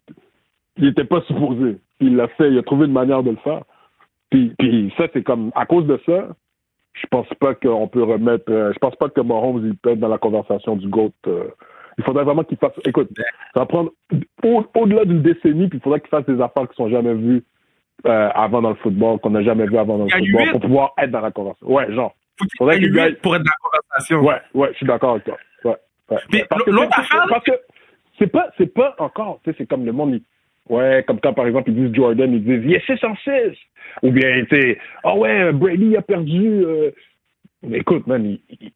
il 0.76 0.86
était 0.88 1.04
pas 1.04 1.20
supposé. 1.22 1.78
Puis 1.98 2.08
il 2.08 2.16
l'a 2.16 2.28
fait, 2.28 2.50
il 2.50 2.58
a 2.58 2.62
trouvé 2.62 2.86
une 2.86 2.92
manière 2.92 3.22
de 3.22 3.30
le 3.30 3.36
faire. 3.36 3.62
Puis, 4.30 4.52
puis 4.58 4.92
ça, 4.98 5.04
c'est 5.12 5.22
comme, 5.22 5.50
à 5.54 5.64
cause 5.66 5.86
de 5.86 5.98
ça, 6.04 6.28
je 6.94 7.06
pense 7.10 7.28
pas 7.40 7.54
qu'on 7.54 7.88
peut 7.88 8.02
remettre, 8.02 8.50
euh, 8.50 8.72
je 8.72 8.78
pense 8.78 8.96
pas 8.96 9.08
que 9.08 9.20
Mahomes, 9.20 9.64
il 9.66 9.76
peut 9.76 9.90
être 9.90 10.00
dans 10.00 10.08
la 10.08 10.18
conversation 10.18 10.76
du 10.76 10.88
GOAT. 10.88 11.12
euh. 11.26 11.44
il 11.98 12.04
faudrait 12.04 12.24
vraiment 12.24 12.42
qu'il 12.44 12.58
fasse, 12.58 12.72
écoute, 12.84 13.08
ça 13.54 13.60
va 13.60 13.66
prendre 13.66 13.90
au- 14.44 14.64
au-delà 14.74 15.04
d'une 15.06 15.22
décennie, 15.22 15.68
puis 15.68 15.78
il 15.78 15.82
faudrait 15.82 16.00
qu'il 16.00 16.10
fasse 16.10 16.26
des 16.26 16.40
affaires 16.42 16.68
qui 16.68 16.74
sont 16.76 16.88
jamais 16.90 17.14
vues 17.14 17.42
euh, 18.06 18.28
avant 18.34 18.60
dans 18.60 18.68
le 18.70 18.74
football, 18.76 19.18
qu'on 19.20 19.30
n'a 19.30 19.42
jamais 19.42 19.66
vu 19.66 19.78
avant 19.78 19.96
dans 19.98 20.04
le 20.04 20.10
football, 20.10 20.50
pour 20.50 20.60
pouvoir 20.60 20.92
être 20.98 21.10
dans 21.10 21.20
la 21.22 21.30
conversation. 21.30 21.72
Ouais, 21.72 21.90
genre. 21.92 22.14
Faut 22.38 22.44
qu'il 22.46 22.56
Faudrait 22.58 22.76
ait 22.76 22.80
qu'il 22.80 22.92
gagne. 22.92 23.14
pour 23.16 23.34
être 23.36 23.42
dans 23.42 23.50
la 23.50 23.70
conversation. 23.70 24.20
Ouais, 24.20 24.40
ouais, 24.54 24.68
je 24.72 24.76
suis 24.78 24.86
d'accord 24.86 25.12
avec 25.12 25.24
toi. 25.24 25.36
Ouais, 25.64 25.76
ouais. 26.10 26.18
Puis 26.30 26.42
Parce 26.48 26.62
que 26.64 26.70
l'autre 26.70 26.90
c'est- 26.94 27.00
affaire- 27.00 27.26
Parce 27.28 27.44
que 27.44 27.52
c'est 28.18 28.26
pas, 28.26 28.50
c'est 28.58 28.72
pas 28.72 28.94
encore, 28.98 29.40
tu 29.44 29.50
sais, 29.50 29.56
c'est 29.58 29.66
comme 29.66 29.84
le 29.86 29.92
monde, 29.92 30.14
il- 30.14 30.74
ouais, 30.74 31.04
comme 31.06 31.20
quand 31.20 31.32
par 31.34 31.46
exemple 31.46 31.70
ils 31.70 31.76
disent 31.86 31.94
Jordan, 31.94 32.32
ils 32.32 32.44
disent 32.44 32.62
il 32.64 32.74
est 32.74 32.84
6 32.86 33.02
en 33.04 33.16
6. 33.16 33.56
Ou 34.02 34.10
bien, 34.10 34.44
tu 34.44 34.56
sais, 34.60 34.78
ah 35.04 35.16
ouais, 35.16 35.52
Brady 35.52 35.96
a 35.96 36.02
perdu. 36.02 36.46
euh. 36.64 36.90
Mais 37.62 37.78
écoute, 37.78 38.06
man, 38.06 38.24
il- 38.24 38.40
il- 38.60 38.72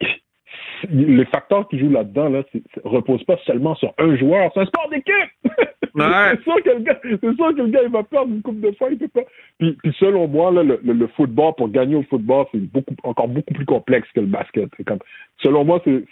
les 0.91 1.25
facteurs 1.27 1.69
qui 1.69 1.79
jouent 1.79 1.91
là-dedans, 1.91 2.29
là, 2.29 2.43
c'est- 2.53 2.63
reposent 2.85 3.25
pas 3.25 3.37
seulement 3.47 3.75
sur 3.75 3.93
un 3.99 4.17
joueur, 4.17 4.51
c'est 4.55 4.61
un 4.61 4.67
sport 4.67 4.89
d'équipe! 4.91 5.15
Ouais. 5.93 6.05
c'est 6.37 6.43
sûr 6.45 6.63
que 6.63 6.71
le 6.71 6.79
gars, 6.81 7.01
c'est 7.03 7.19
sûr 7.35 7.55
que 7.55 7.63
le 7.63 7.67
gars, 7.67 7.81
il 7.83 7.91
va 7.91 8.05
perdre 8.05 8.33
une 8.33 8.43
coupe 8.43 8.61
de 8.61 8.71
fois, 8.79 8.89
il 8.93 8.97
peut 8.99 9.09
pas. 9.09 9.23
Puis, 9.59 9.73
puis 9.83 9.93
selon 9.99 10.29
moi, 10.29 10.53
là, 10.53 10.63
le, 10.63 10.79
le, 10.85 10.93
le 10.93 11.07
football, 11.09 11.53
pour 11.57 11.69
gagner 11.69 11.97
au 11.97 12.05
football, 12.05 12.47
c'est 12.53 12.61
beaucoup, 12.61 12.95
encore 13.03 13.27
beaucoup 13.27 13.53
plus 13.53 13.67
complexe 13.67 14.09
que 14.15 14.21
le 14.21 14.27
basket. 14.27 14.69
Comme, 14.87 15.01
selon 15.39 15.65
moi, 15.65 15.83
c'est, 15.85 16.05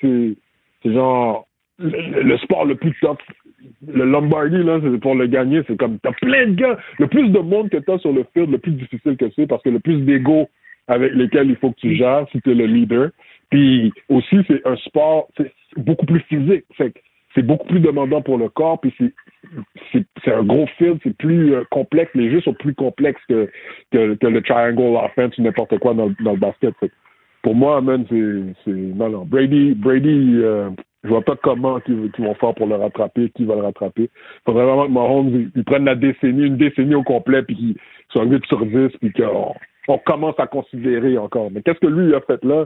genre, 0.85 1.47
le, 1.79 2.37
sport 2.39 2.64
le 2.64 2.75
plus 2.75 2.93
top. 3.01 3.23
Le 3.87 4.05
Lombardi, 4.05 4.62
là, 4.64 4.81
c'est 4.83 4.99
pour 4.99 5.14
le 5.14 5.27
gagner, 5.27 5.62
c'est 5.69 5.77
comme, 5.77 5.99
t'as 6.01 6.12
plein 6.12 6.47
de 6.49 6.55
gars. 6.55 6.77
Le 6.99 7.07
plus 7.07 7.29
de 7.29 7.39
monde 7.39 7.71
que 7.71 7.77
t'as 7.79 7.99
sur 7.99 8.12
le 8.12 8.25
field, 8.35 8.51
le 8.51 8.59
plus 8.59 8.73
difficile 8.73 9.16
que 9.16 9.31
c'est, 9.37 9.47
parce 9.47 9.62
que 9.62 9.71
le 9.71 9.81
plus 9.81 9.99
d'ego 10.03 10.49
avec 10.89 11.12
lesquels 11.12 11.51
il 11.51 11.57
faut 11.57 11.71
que 11.71 11.81
tu 11.81 11.95
gères 11.95 12.27
si 12.33 12.41
t'es 12.41 12.55
le 12.55 12.66
leader. 12.66 13.11
Puis 13.51 13.93
aussi, 14.09 14.37
c'est 14.47 14.67
un 14.67 14.77
sport, 14.77 15.29
c'est 15.37 15.53
beaucoup 15.77 16.07
plus 16.07 16.21
physique. 16.21 16.65
Fait 16.75 16.93
c'est 17.35 17.43
beaucoup 17.43 17.67
plus 17.69 17.81
demandant 17.81 18.23
pour 18.23 18.39
le 18.39 18.49
corps, 18.49 18.81
puis 18.81 18.93
c'est 19.93 20.33
un 20.33 20.43
gros 20.43 20.67
field, 20.79 20.99
c'est 21.03 21.17
plus 21.17 21.55
euh, 21.55 21.63
complexe. 21.71 22.11
Les 22.15 22.31
jeux 22.31 22.41
sont 22.41 22.55
plus 22.55 22.75
complexes 22.75 23.21
que, 23.29 23.49
que, 23.93 24.15
que 24.15 24.27
le 24.27 24.43
triangle 24.43 24.97
offense 24.97 25.37
ou 25.39 25.43
n'importe 25.43 25.79
quoi 25.79 25.95
dans, 25.95 26.11
dans 26.21 26.33
le 26.33 26.39
basket. 26.39 26.75
Fait 26.81 26.91
pour 27.43 27.55
moi, 27.55 27.81
man, 27.81 28.05
c'est 28.11 28.71
non 28.71 29.11
non. 29.11 29.25
Brady, 29.25 29.75
Brady, 29.75 30.41
euh, 30.43 30.71
je 31.05 31.09
vois 31.09 31.23
pas 31.23 31.37
comment 31.37 31.79
ils, 31.87 32.11
vont 32.19 32.35
faire 32.35 32.55
pour 32.55 32.67
le 32.67 32.75
rattraper, 32.75 33.31
qui 33.31 33.45
va 33.45 33.55
le 33.55 33.63
rattraper. 33.63 34.11
Faudrait 34.45 34.65
vraiment 34.65 34.87
que 34.87 34.93
Mahomes 34.93 35.29
il, 35.29 35.51
il 35.55 35.65
prenne 35.65 35.85
la 35.85 35.95
décennie, 35.95 36.47
une 36.47 36.57
décennie 36.57 36.95
au 36.95 37.05
complet, 37.05 37.43
puis 37.43 37.57
qu'il 37.57 37.77
soit 38.11 38.25
8 38.25 38.45
sur 38.47 38.65
10, 38.67 38.89
puis 39.01 39.13
qu'on 39.13 39.55
on 39.87 39.99
commence 39.99 40.39
à 40.39 40.47
considérer 40.47 41.17
encore. 41.19 41.51
Mais 41.53 41.63
qu'est-ce 41.63 41.79
que 41.79 41.87
lui 41.87 42.09
il 42.09 42.15
a 42.15 42.21
fait 42.23 42.43
là? 42.45 42.65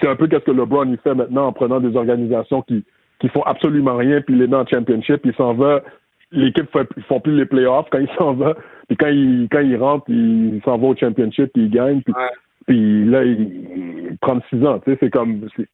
C'est 0.00 0.08
un 0.08 0.16
peu 0.16 0.26
qu'est-ce 0.26 0.44
que 0.44 0.50
LeBron 0.50 0.86
il 0.88 0.98
fait 0.98 1.14
maintenant 1.14 1.46
en 1.46 1.52
prenant 1.52 1.80
des 1.80 1.96
organisations 1.96 2.62
qui 2.62 2.84
qui 3.18 3.28
font 3.28 3.42
absolument 3.42 3.96
rien, 3.96 4.20
puis 4.20 4.34
il 4.34 4.42
est 4.42 4.46
dans 4.46 4.60
le 4.60 4.66
championship, 4.66 5.22
il 5.24 5.34
s'en 5.34 5.54
va. 5.54 5.82
L'équipe 6.32 6.70
fait, 6.70 6.86
ils 6.96 7.02
font 7.04 7.20
plus 7.20 7.34
les 7.34 7.46
playoffs 7.46 7.86
quand 7.90 7.98
il 7.98 8.10
s'en 8.18 8.34
va. 8.34 8.54
Puis 8.88 8.96
quand 8.96 9.08
il 9.08 9.48
quand 9.50 9.60
il 9.60 9.76
rentre, 9.76 10.04
il, 10.08 10.60
s'en 10.64 10.76
va 10.76 10.88
au 10.88 10.96
championship, 10.96 11.52
puis 11.52 11.64
il 11.64 11.70
gagne. 11.70 12.02
Puis, 12.02 12.12
Ouais. 12.12 12.30
puis 12.66 13.04
là, 13.06 13.24
il, 13.24 13.40
il 14.10 14.18
36 14.20 14.64
ans, 14.66 14.80
tu 14.80 14.90
sais, 14.90 14.98
c'est 15.00 15.10
comme 15.10 15.48
c'est 15.56 15.68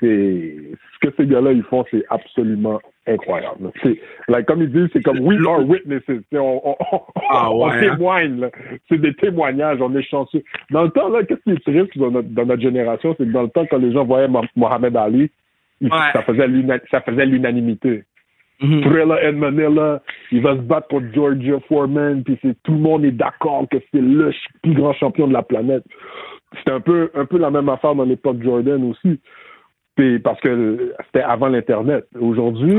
ce 0.00 1.08
que 1.08 1.14
ces 1.16 1.26
gars-là 1.26 1.52
ils 1.52 1.62
font, 1.62 1.84
c'est 1.90 2.04
absolument 2.10 2.80
incroyable. 3.06 3.70
C'est 3.82 3.98
like, 4.28 4.46
comme 4.46 4.62
ils 4.62 4.70
disent, 4.70 4.88
c'est 4.92 5.02
comme 5.02 5.20
we 5.20 5.38
are 5.46 5.66
witnesses. 5.66 6.02
On, 6.34 6.60
on, 6.64 6.76
on, 6.92 7.00
Ah 7.30 7.52
ouais, 7.54 7.70
hein? 7.72 7.80
témoigne. 7.80 8.48
C'est 8.88 8.98
des 9.00 9.14
témoignages, 9.14 9.78
on 9.80 9.94
est 9.96 10.02
chanceux. 10.02 10.42
Dans 10.70 10.82
le 10.84 10.90
temps, 10.90 11.08
là, 11.08 11.22
qu'est-ce 11.24 11.40
qui 11.42 11.50
est 11.50 11.64
triste 11.64 11.98
dans 11.98 12.10
notre, 12.10 12.28
dans 12.28 12.46
notre 12.46 12.62
génération, 12.62 13.14
c'est 13.18 13.26
que 13.26 13.32
dans 13.32 13.42
le 13.42 13.48
temps, 13.48 13.66
quand 13.66 13.78
les 13.78 13.92
gens 13.92 14.04
voyaient 14.04 14.28
Mo- 14.28 14.42
Mohamed 14.56 14.96
Ali, 14.96 15.30
Ouais. 15.80 15.88
ça 16.12 16.22
faisait 16.22 16.46
ça 16.92 17.00
faisait 17.00 17.26
l'unanimité. 17.26 18.04
Mhm. 18.60 18.82
Thriller 18.82 19.18
and 19.24 19.32
Manila, 19.38 20.00
il 20.30 20.40
va 20.40 20.52
se 20.54 20.60
battre 20.60 20.86
contre 20.86 21.12
Georgia 21.12 21.58
Foreman, 21.68 22.22
puis 22.22 22.38
c'est 22.40 22.54
tout 22.62 22.70
le 22.74 22.78
monde 22.78 23.04
est 23.04 23.10
d'accord 23.10 23.66
que 23.68 23.78
c'est 23.92 24.00
le 24.00 24.30
plus 24.62 24.74
grand 24.74 24.92
champion 24.92 25.26
de 25.26 25.32
la 25.32 25.42
planète. 25.42 25.82
C'était 26.56 26.70
un 26.70 26.78
peu 26.80 27.10
un 27.16 27.24
peu 27.24 27.38
la 27.38 27.50
même 27.50 27.68
affaire 27.68 27.96
dans 27.96 28.04
l'époque 28.04 28.40
Jordan 28.40 28.84
aussi. 28.90 29.18
Puis 29.96 30.18
parce 30.20 30.40
que 30.40 30.94
c'était 31.06 31.22
avant 31.22 31.48
l'internet. 31.48 32.06
Aujourd'hui, 32.18 32.76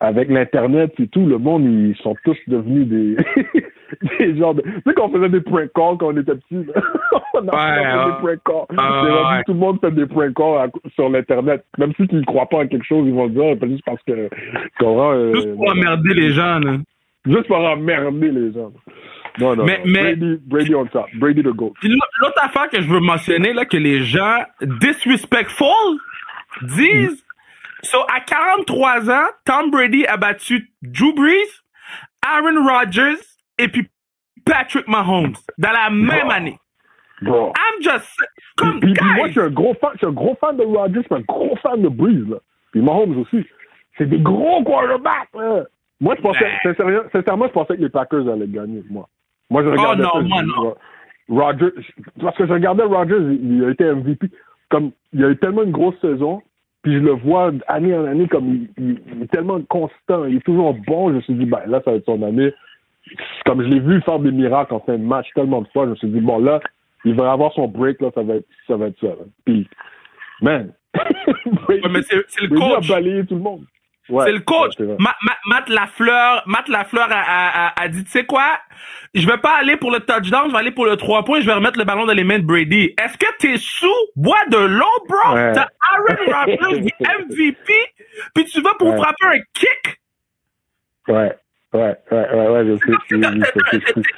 avec 0.00 0.28
l'internet 0.28 0.92
et 0.98 1.06
tout, 1.08 1.24
le 1.26 1.38
monde 1.38 1.64
ils 1.64 1.96
sont 2.02 2.16
tous 2.24 2.36
devenus 2.48 2.86
des 2.88 3.16
des 4.18 4.36
genres 4.36 4.54
de 4.54 4.62
tu 4.62 4.70
sais 4.86 4.94
qu'on 4.94 5.10
faisait 5.10 5.28
des 5.28 5.40
prank 5.40 5.70
calls 5.74 5.96
quand 5.98 6.08
on 6.08 6.16
était 6.16 6.34
petits. 6.34 6.64
là? 6.74 6.82
on 7.34 7.48
a 7.48 7.54
Ouais, 7.54 7.84
fait 7.84 7.96
ouais. 7.96 8.04
des 8.04 8.12
prank 8.12 8.66
calls. 8.68 8.76
Ah, 8.78 9.34
ouais. 9.36 9.42
tout 9.46 9.52
le 9.52 9.58
monde 9.58 9.78
fait 9.80 9.90
des 9.92 10.06
prank 10.06 10.34
calls 10.34 10.58
à- 10.58 10.90
sur 10.94 11.08
l'internet. 11.08 11.64
Même 11.78 11.92
si 11.96 12.02
ne 12.12 12.22
croient 12.24 12.48
pas 12.48 12.58
en 12.58 12.66
quelque 12.66 12.84
chose, 12.86 13.04
ils 13.06 13.14
vont 13.14 13.26
le 13.26 13.30
dire 13.30 13.58
pas 13.58 13.66
juste 13.68 13.84
parce 13.86 14.02
que 14.02 14.28
euh, 14.82 15.34
Juste 15.34 15.54
pour 15.54 15.70
emmerder 15.70 16.14
les 16.14 16.30
gens, 16.32 16.58
là. 16.58 16.76
Juste 17.24 17.46
pour 17.46 17.56
emmerder 17.58 18.30
les 18.32 18.52
gens. 18.52 18.72
Non, 19.38 19.54
non, 19.56 19.64
Mais- 19.64 19.78
non. 19.78 19.92
mais- 19.92 20.02
Brady, 20.16 20.40
Brady 20.46 20.74
on 20.74 20.84
top. 20.86 21.06
Brady 21.14 21.42
the 21.42 21.46
GOAT. 21.54 21.72
L'autre 21.84 22.42
affaire 22.44 22.68
que 22.68 22.82
je 22.82 22.88
veux 22.88 23.00
mentionner, 23.00 23.52
là, 23.54 23.64
que 23.64 23.76
les 23.78 24.02
gens 24.02 24.38
disrespectful 24.60 25.66
disent, 26.62 27.24
so, 27.82 27.98
à 28.14 28.20
43 28.20 29.10
ans, 29.10 29.26
Tom 29.44 29.70
Brady 29.70 30.06
a 30.06 30.16
battu 30.16 30.70
Drew 30.82 31.14
Brees, 31.14 31.62
Aaron 32.26 32.64
Rodgers 32.66 33.22
et 33.58 33.68
puis 33.68 33.88
Patrick 34.44 34.86
Mahomes 34.88 35.34
dans 35.58 35.72
la 35.72 35.90
même 35.90 36.30
année. 36.30 36.58
Bro. 37.22 37.52
I'm 37.56 37.82
just, 37.82 38.16
comme, 38.56 38.80
Puis, 38.80 38.94
puis 38.94 39.10
moi, 39.14 39.28
je 39.28 39.32
suis 39.32 39.40
un 39.40 39.50
gros 39.50 39.74
fan, 39.74 39.90
je 39.94 39.98
suis 39.98 40.06
un 40.06 40.12
gros 40.12 40.36
fan 40.40 40.56
de 40.56 40.64
Rodgers, 40.64 41.02
je 41.02 41.14
suis 41.14 41.14
un 41.14 41.20
gros 41.20 41.56
fan 41.62 41.80
de 41.80 41.88
Breeze, 41.88 42.28
là. 42.28 42.38
Puis 42.72 42.80
Mahomes 42.80 43.18
aussi. 43.18 43.46
C'est 43.96 44.06
des 44.06 44.18
gros 44.18 44.64
quarterbacks, 44.64 45.28
là. 45.34 45.64
Moi, 46.00 46.16
je 46.16 46.22
pensais, 46.22 46.50
sincèrement, 46.64 47.02
sincèrement, 47.12 47.46
je 47.46 47.52
pensais 47.52 47.76
que 47.76 47.82
les 47.82 47.88
Packers 47.88 48.28
allaient 48.28 48.48
gagner, 48.48 48.82
moi. 48.90 49.08
Moi, 49.50 49.62
je 49.62 49.68
Oh 49.68 49.72
regardais 49.72 50.02
non, 50.02 50.10
ça, 50.12 50.20
je 50.20 50.26
moi, 50.26 50.42
non. 50.42 50.74
Rodgers, 51.28 51.70
parce 52.20 52.36
que 52.36 52.46
je 52.46 52.52
regardais 52.52 52.82
Rodgers, 52.82 53.20
il, 53.20 53.58
il 53.58 53.64
a 53.64 53.70
été 53.70 53.84
MVP. 53.84 54.28
Comme, 54.72 54.90
il 55.12 55.22
a 55.24 55.28
eu 55.30 55.36
tellement 55.36 55.62
une 55.62 55.70
grosse 55.70 56.00
saison, 56.00 56.42
puis 56.82 56.94
je 56.94 56.98
le 56.98 57.12
vois 57.12 57.52
année 57.68 57.94
en 57.94 58.04
année, 58.06 58.26
comme, 58.26 58.48
il, 58.48 58.68
il- 58.78 59.00
il 59.14 59.22
est 59.22 59.30
tellement 59.30 59.60
constant, 59.68 60.24
il 60.24 60.36
est 60.38 60.44
toujours 60.44 60.74
bon, 60.86 61.10
je 61.10 61.14
me 61.16 61.20
suis 61.20 61.34
dit, 61.34 61.44
ben, 61.46 61.60
là, 61.66 61.80
ça 61.84 61.90
va 61.92 61.98
être 61.98 62.06
son 62.06 62.22
année. 62.22 62.52
Comme 63.44 63.62
je 63.62 63.68
l'ai 63.68 63.80
vu 63.80 64.00
faire 64.02 64.18
des 64.18 64.32
miracles 64.32 64.74
en 64.74 64.80
fin 64.80 64.96
de 64.98 65.04
match 65.04 65.26
tellement 65.34 65.60
de 65.62 65.68
fois, 65.68 65.84
je 65.84 65.90
me 65.90 65.96
suis 65.96 66.08
dit, 66.08 66.20
bon, 66.20 66.38
là, 66.38 66.58
il 67.04 67.14
va 67.14 67.30
avoir 67.32 67.52
son 67.52 67.68
break, 67.68 68.00
là, 68.00 68.10
ça 68.14 68.22
va 68.22 68.36
être 68.36 68.46
ça. 68.66 68.76
Va 68.76 68.86
être 68.86 68.98
ça 69.00 69.08
là. 69.08 69.24
Puis, 69.44 69.68
man, 70.40 70.72
Ouais, 71.68 71.80
mais 71.90 72.02
c'est 72.02 72.16
le 72.42 72.48
coach. 72.56 72.90
a 72.90 72.94
balayé 72.94 73.26
tout 73.26 73.34
le 73.34 73.40
monde. 73.42 73.64
Ouais, 74.08 74.24
c'est 74.26 74.32
le 74.32 74.40
coach. 74.40 74.72
ouais, 74.78 74.96
Matt 75.46 75.68
Lafleur, 75.68 76.42
Matt 76.46 76.68
Lafleur 76.68 77.06
a, 77.10 77.14
a, 77.20 77.66
a, 77.68 77.82
a 77.82 77.88
dit, 77.88 78.02
tu 78.04 78.10
sais 78.10 78.24
quoi? 78.26 78.58
Je 79.14 79.26
vais 79.26 79.38
pas 79.38 79.54
aller 79.56 79.76
pour 79.76 79.90
le 79.92 80.00
touchdown, 80.00 80.46
je 80.48 80.52
vais 80.52 80.58
aller 80.58 80.70
pour 80.72 80.86
le 80.86 80.96
3 80.96 81.24
points, 81.24 81.40
je 81.40 81.46
vais 81.46 81.52
remettre 81.52 81.78
le 81.78 81.84
ballon 81.84 82.04
dans 82.06 82.12
les 82.12 82.24
mains 82.24 82.38
de 82.40 82.44
Brady. 82.44 82.94
Est-ce 82.98 83.16
que 83.16 83.26
t'es 83.38 83.56
sous? 83.58 83.86
Bois 84.16 84.44
de 84.50 84.56
l'eau, 84.58 84.84
bro? 85.08 85.34
Ouais. 85.34 85.52
T'as 85.52 85.68
Aaron 85.92 86.32
Rodgers, 86.32 86.88
MVP, 87.28 87.72
puis 88.34 88.44
tu 88.46 88.60
vas 88.60 88.74
pour 88.78 88.94
frapper 88.96 89.26
un 89.26 89.40
kick? 89.54 90.00
Ouais. 91.08 91.36
Ouais, 91.72 91.96
ouais, 92.10 92.34
ouais, 92.34 92.48
ouais, 92.48 92.66
je 92.66 92.76
sais. 92.76 92.92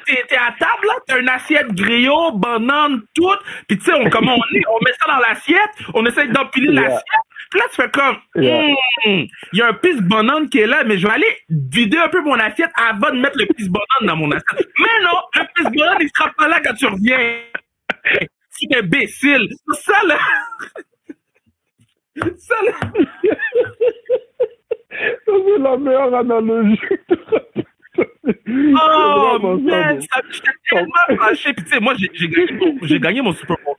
T'es 0.29 0.37
à 0.37 0.53
table, 0.59 0.87
là, 0.87 0.95
t'as 1.07 1.21
une 1.21 1.29
assiette 1.29 1.73
griot, 1.73 2.33
banane, 2.33 3.03
tout, 3.15 3.37
puis 3.69 3.79
tu 3.79 3.85
sais, 3.85 3.93
on, 3.95 4.11
comme 4.11 4.29
on, 4.29 4.35
on 4.35 4.85
met 4.85 4.93
ça 5.01 5.07
dans 5.07 5.21
l'assiette, 5.21 5.71
on 5.95 6.05
essaie 6.05 6.27
d'empiler 6.27 6.73
l'assiette, 6.73 7.05
puis 7.51 7.61
là, 7.61 7.67
tu 7.71 7.77
fais 7.77 7.91
comme, 7.91 8.17
hmm, 8.35 8.75
il 9.53 9.59
y 9.59 9.63
a 9.63 9.69
un 9.69 9.75
pisse 9.75 10.01
banane 10.03 10.49
qui 10.49 10.59
est 10.59 10.67
là, 10.67 10.83
mais 10.83 10.99
je 10.99 11.07
vais 11.07 11.13
aller 11.13 11.39
vider 11.49 11.99
un 11.99 12.09
peu 12.09 12.21
mon 12.23 12.35
assiette 12.35 12.73
avant 12.75 13.13
de 13.13 13.21
mettre 13.21 13.39
le 13.39 13.47
pisse 13.47 13.69
banane 13.69 14.09
dans 14.09 14.17
mon 14.17 14.33
assiette. 14.33 14.69
Mais 14.81 15.05
non, 15.05 15.21
le 15.35 15.45
pisse 15.55 15.79
banane, 15.79 15.99
il 16.01 16.11
sera 16.17 16.33
pas 16.37 16.49
là 16.49 16.61
quand 16.65 16.75
tu 16.75 16.87
reviens. 16.87 17.39
C'est 18.51 18.77
imbécile. 18.77 19.49
Ça, 19.73 19.95
là... 20.07 20.19
Ça, 22.37 22.55
là... 22.65 22.73
c'est 25.27 25.59
la 25.59 25.77
meilleure 25.77 26.15
analogie. 26.15 26.81
oh, 27.99 29.59
man, 29.63 30.01
ça, 30.01 30.21
j'étais 30.31 30.51
tellement 30.71 31.25
fâché. 31.25 31.53
Puis, 31.53 31.65
tu 31.65 31.71
sais, 31.71 31.81
moi, 31.81 31.95
j'ai 31.97 32.29
gagné, 32.29 32.53
mon, 32.53 32.99
gagné 32.99 33.23
mon 33.23 33.33
Super 33.33 33.57
Bowl 33.65 33.75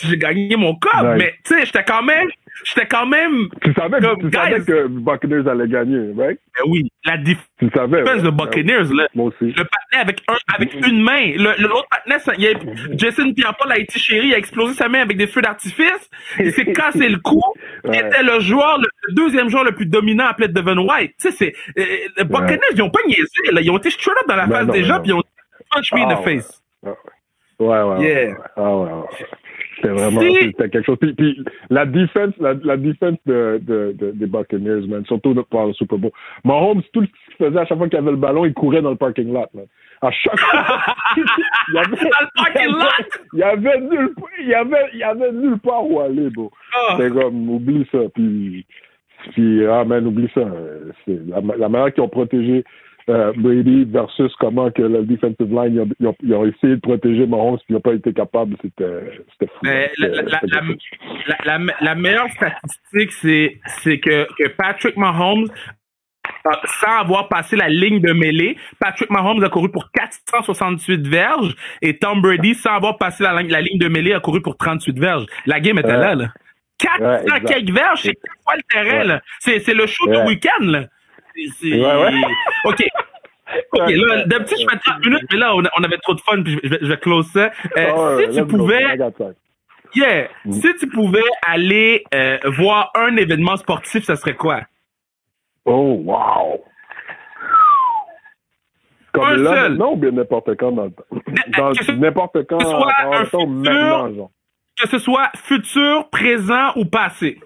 j'ai 0.00 0.16
gagné 0.16 0.56
mon 0.56 0.74
cop, 0.74 0.92
mais 1.16 1.34
tu 1.44 1.54
sais, 1.54 1.66
j'étais 1.66 1.84
quand 1.84 2.02
même, 2.02 2.28
j'étais 2.64 2.86
quand 2.86 3.06
même. 3.06 3.48
Tu 3.62 3.72
savais, 3.74 3.98
que, 3.98 4.20
tu 4.20 4.30
savais 4.30 4.60
que 4.60 4.86
Buccaneers 4.86 5.48
allait 5.48 5.68
gagner, 5.68 6.12
right? 6.16 6.38
Ben 6.58 6.64
oui, 6.68 6.88
la 7.04 7.18
tu 7.18 7.36
savais, 7.74 8.02
de 8.02 8.30
Buccaneers, 8.30 8.94
là. 8.94 9.08
Moi 9.14 9.26
aussi. 9.26 9.52
Le 9.52 9.64
patinet 9.64 10.00
avec 10.00 10.22
un, 10.28 10.34
avec 10.54 10.74
une 10.86 11.02
main. 11.02 11.32
L'autre 11.36 11.86
patinet, 11.90 12.54
Jason 12.94 13.32
Pierre-Paul 13.32 13.72
a 13.72 13.78
été 13.78 13.98
chéri, 13.98 14.28
il 14.28 14.34
a 14.34 14.38
explosé 14.38 14.74
sa 14.74 14.88
main 14.88 15.00
avec 15.00 15.16
des 15.16 15.26
feux 15.26 15.42
d'artifice. 15.42 16.10
Il 16.38 16.52
s'est 16.52 16.72
cassé 16.72 17.08
le 17.08 17.18
cou. 17.18 17.42
Il 17.84 17.94
était 17.94 18.22
le 18.22 18.40
joueur, 18.40 18.78
le, 18.78 19.14
deuxième 19.14 19.48
joueur 19.48 19.64
le 19.64 19.72
plus 19.72 19.86
dominant 19.86 20.26
appelé 20.26 20.48
Devin 20.48 20.78
White. 20.78 21.14
Tu 21.20 21.30
sais, 21.30 21.32
c'est, 21.32 21.80
euh, 21.80 21.84
les 22.16 22.24
Buccaneers, 22.24 22.60
ils 22.74 22.82
ont 22.82 22.90
pas 22.90 23.00
niaisé, 23.06 23.52
là. 23.52 23.60
Ils 23.60 23.70
ont 23.70 23.78
été 23.78 23.90
straight 23.90 24.16
up 24.22 24.28
dans 24.28 24.36
la 24.36 24.46
ben 24.46 24.58
face 24.58 24.66
des 24.68 24.84
gens, 24.84 25.00
puis 25.00 25.10
ils 25.10 25.14
ont 25.14 25.22
punch 25.70 25.92
me 25.92 26.00
in 26.00 26.08
the 26.08 26.18
ah 26.18 26.22
face. 26.22 26.62
Ouais, 26.82 26.92
ouais, 27.68 27.82
ouais. 27.82 28.04
Yeah. 28.04 28.36
Ah, 28.56 28.76
ouais, 28.76 28.90
ouais. 28.90 29.26
C'était 29.82 29.94
vraiment 29.94 30.20
c'était 30.20 30.68
quelque 30.70 30.86
chose. 30.86 30.98
Puis, 31.00 31.12
puis 31.14 31.44
la 31.70 31.86
défense, 31.86 32.32
la, 32.38 32.54
la 32.62 32.76
défense 32.76 33.16
de, 33.26 33.60
de, 33.62 33.94
de, 33.98 34.12
des 34.12 34.26
Buccaneers, 34.26 34.86
man, 34.86 35.04
surtout 35.06 35.34
pour 35.34 35.66
le 35.66 35.72
Super 35.72 35.98
Bowl. 35.98 36.12
Mahomes, 36.44 36.82
tout 36.92 37.02
ce 37.02 37.36
qu'il 37.36 37.46
faisait 37.46 37.58
à 37.58 37.66
chaque 37.66 37.78
fois 37.78 37.88
qu'il 37.88 37.98
avait 37.98 38.12
le 38.12 38.16
ballon, 38.16 38.44
il 38.44 38.54
courait 38.54 38.82
dans 38.82 38.90
le 38.90 38.96
parking 38.96 39.32
lot, 39.32 39.48
man. 39.54 39.66
À 40.00 40.10
chaque 40.10 40.38
fois. 40.38 40.78
il 41.68 41.74
y 41.74 41.78
avait, 41.78 41.96
dans 41.96 42.20
le 42.20 42.42
parking 42.42 42.72
lot! 42.72 43.18
Il 43.32 43.38
y 43.38 43.42
avait 43.42 43.80
nulle, 43.80 44.14
il 44.40 44.48
y 44.48 44.54
avait, 44.54 44.86
il 44.94 45.02
avait 45.02 45.32
nulle 45.32 45.58
part 45.58 45.88
où 45.88 46.00
aller, 46.00 46.30
bro. 46.30 46.50
Oh. 46.52 46.94
C'était 46.96 47.10
comme, 47.10 47.48
oublie 47.50 47.86
ça. 47.90 47.98
Puis, 48.14 48.64
puis, 49.32 49.66
ah, 49.66 49.84
man, 49.84 50.06
oublie 50.06 50.30
ça. 50.34 50.46
C'est 51.04 51.18
la, 51.26 51.40
la 51.56 51.68
manière 51.68 51.92
qu'ils 51.92 52.02
ont 52.04 52.08
protégé 52.08 52.64
euh, 53.08 53.32
Brady 53.36 53.84
versus 53.84 54.32
comment 54.38 54.70
que 54.70 54.82
la 54.82 55.02
defensive 55.02 55.50
line 55.50 55.86
ils 55.98 56.06
ont, 56.06 56.16
ils 56.22 56.34
ont, 56.34 56.44
essayé 56.44 56.76
de 56.76 56.80
protéger 56.80 57.26
Mahomes 57.26 57.56
puis 57.58 57.66
ils 57.70 57.74
n'ont 57.74 57.80
pas 57.80 57.94
été 57.94 58.12
capables, 58.12 58.56
c'était 58.62 59.46
fou. 59.46 59.60
Mais 59.62 59.90
la, 59.98 60.08
la, 60.08 61.58
la, 61.58 61.58
la, 61.80 61.94
meilleure 61.94 62.30
statistique, 62.30 63.12
c'est 63.12 63.98
que, 63.98 64.26
que 64.38 64.48
Patrick 64.56 64.96
Mahomes 64.96 65.48
euh, 66.46 66.50
sans 66.82 67.00
avoir 67.00 67.28
passé 67.28 67.56
la 67.56 67.68
ligne 67.68 68.00
de 68.00 68.12
mêlée, 68.12 68.56
Patrick 68.80 69.10
Mahomes 69.10 69.42
a 69.44 69.48
couru 69.48 69.70
pour 69.70 69.90
468 69.92 71.06
verges 71.06 71.54
et 71.80 71.98
Tom 71.98 72.20
Brady, 72.20 72.54
sans 72.54 72.74
avoir 72.74 72.98
passé 72.98 73.22
la, 73.22 73.42
la 73.42 73.60
ligne 73.60 73.78
de 73.78 73.88
mêlée, 73.88 74.12
a 74.12 74.20
couru 74.20 74.42
pour 74.42 74.56
38 74.56 74.98
verges. 74.98 75.26
La 75.46 75.60
game 75.60 75.78
était 75.78 75.96
là, 75.96 76.14
là. 76.14 76.28
400 76.78 77.46
quelques 77.46 77.70
verges, 77.70 78.02
c'est 78.02 78.18
quoi 78.44 78.56
le 78.56 78.62
terrain? 78.62 79.20
C'est 79.38 79.74
le 79.74 79.86
show 79.86 80.06
du 80.08 80.18
week-end, 80.28 80.64
là. 80.64 80.86
Ouais, 81.36 81.80
ouais. 81.80 82.20
OK. 82.64 82.84
OK, 83.72 83.90
là, 83.90 84.24
d'habitude, 84.24 84.58
je 84.60 84.66
fais 84.70 84.78
30 84.78 85.04
minutes, 85.04 85.24
mais 85.30 85.38
là, 85.38 85.54
on, 85.54 85.84
avait 85.84 85.98
trop 85.98 86.14
de 86.14 86.20
fun, 86.20 86.42
puis 86.42 86.58
je 86.62 86.68
vais, 86.68 86.78
je 86.80 86.86
vais 86.86 86.96
close 86.96 87.26
ça. 87.32 87.50
Euh, 87.76 88.30
si 88.30 88.38
tu 88.38 88.46
pouvais... 88.46 88.96
Yeah. 89.94 90.28
Mm. 90.44 90.52
Si 90.52 90.74
tu 90.80 90.88
pouvais 90.88 91.20
aller 91.46 92.04
euh, 92.14 92.38
voir 92.58 92.90
un 92.94 93.16
événement 93.16 93.56
sportif, 93.56 94.04
ça 94.04 94.16
serait 94.16 94.34
quoi? 94.34 94.62
Oh, 95.64 96.00
wow! 96.04 96.64
Comme 99.12 99.24
un 99.24 99.36
là, 99.36 99.54
seul. 99.54 99.74
Non, 99.74 99.92
ou 99.92 99.96
bien 99.96 100.10
n'importe 100.10 100.56
quand 100.56 100.72
dans 100.72 100.84
le 100.84 100.92
temps? 100.92 101.92
N'importe 101.98 102.46
quand, 102.46 102.58
que 102.58 102.64
ce 102.64 102.70
soit 102.70 102.92
un 103.00 103.24
futur, 103.24 103.46
maintenant, 103.46 104.14
genre. 104.14 104.30
Que 104.80 104.88
ce 104.88 104.98
soit 104.98 105.30
futur, 105.36 106.08
présent 106.08 106.72
ou 106.76 106.86
passé. 106.86 107.38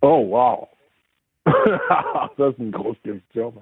Oh, 0.00 0.24
wow! 0.28 0.68
ça, 1.46 2.28
c'est 2.36 2.58
une 2.58 2.70
grosse 2.70 2.98
question. 3.04 3.52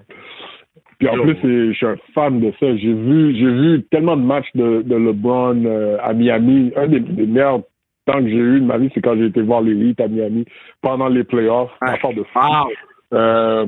Puis 0.99 1.09
en 1.09 1.21
plus, 1.21 1.37
je 1.43 1.73
suis 1.73 1.85
un 1.85 1.97
fan 2.13 2.39
de 2.39 2.51
ça. 2.59 2.75
J'ai 2.77 2.93
vu, 2.93 3.35
j'ai 3.35 3.51
vu 3.51 3.83
tellement 3.91 4.15
de 4.15 4.21
matchs 4.21 4.49
de, 4.55 4.81
de 4.83 4.95
LeBron 4.95 5.65
euh, 5.65 5.97
à 6.01 6.13
Miami. 6.13 6.71
Un 6.75 6.87
des, 6.87 6.99
meilleurs 6.99 7.61
temps 8.05 8.21
que 8.21 8.29
j'ai 8.29 8.35
eu 8.35 8.59
de 8.59 8.65
ma 8.65 8.77
vie, 8.77 8.89
c'est 8.93 9.01
quand 9.01 9.15
j'ai 9.15 9.25
été 9.25 9.41
voir 9.41 9.61
l'élite 9.61 9.99
à 9.99 10.07
Miami 10.07 10.45
pendant 10.81 11.09
les 11.09 11.23
playoffs. 11.23 11.71
Ah, 11.81 11.97
de 12.13 12.23
fou. 12.23 12.39
Euh, 13.13 13.65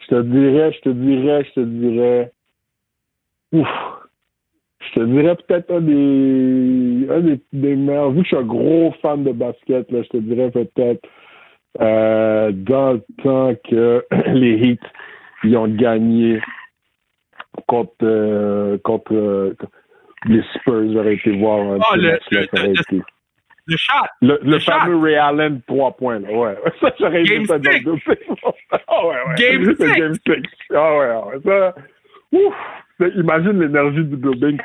je 0.00 0.06
te 0.06 0.22
dirais, 0.22 0.72
je 0.72 0.80
te 0.80 0.88
dirais, 0.88 1.44
je 1.44 1.60
te 1.60 1.60
dirais. 1.60 2.32
Ouf. 3.52 3.68
Je 4.80 5.00
te 5.00 5.04
dirais 5.04 5.36
peut-être 5.36 5.70
un 5.70 5.80
des, 5.82 7.06
un 7.10 7.20
des, 7.20 7.40
des 7.52 7.76
meilleurs. 7.76 8.10
Vu 8.10 8.22
que 8.22 8.24
je 8.24 8.28
suis 8.28 8.36
un 8.36 8.46
gros 8.46 8.92
fan 9.02 9.22
de 9.22 9.32
basket, 9.32 9.90
là, 9.92 10.02
je 10.02 10.08
te 10.08 10.16
dirais 10.16 10.50
peut-être 10.50 11.06
euh, 11.80 12.50
dans 12.52 12.94
le 12.94 13.02
temps 13.22 13.54
que 13.68 14.04
les 14.26 14.54
Heat 14.56 14.80
ils 15.44 15.56
ont 15.56 15.68
gagné 15.68 16.40
contre, 17.66 17.94
euh, 18.02 18.78
contre 18.84 19.14
euh, 19.14 19.56
les 20.26 20.42
Spurs, 20.54 20.92
j'aurais 20.92 21.14
été 21.14 21.36
voir 21.38 21.60
un 21.60 21.78
oh, 21.78 21.96
le, 21.96 22.18
le, 22.30 22.40
le, 22.40 22.70
été... 22.70 23.02
le, 23.66 23.76
shot. 23.76 23.92
Le, 24.20 24.38
le, 24.42 24.58
fameux 24.58 24.98
Ray 24.98 25.16
Allen 25.16 25.62
3 25.66 25.96
points. 25.96 26.18
Là. 26.18 26.30
Ouais. 26.30 26.56
Ça, 26.80 26.92
j'aurais 26.98 27.22
aimé 27.22 27.46
ça 27.46 27.58
dans 27.58 27.70
le 27.70 27.98
oh, 28.88 29.08
ouais, 29.08 29.16
ouais. 29.28 29.34
Game 29.38 29.74
6. 29.76 29.98
Game 29.98 30.14
6. 30.14 30.74
Ah 30.74 30.98
ouais, 30.98 31.36
ouais. 31.36 31.40
Ça, 31.44 31.74
ouf, 32.32 32.54
imagine 33.16 33.60
l'énergie 33.60 34.04
du 34.04 34.16
building. 34.16 34.58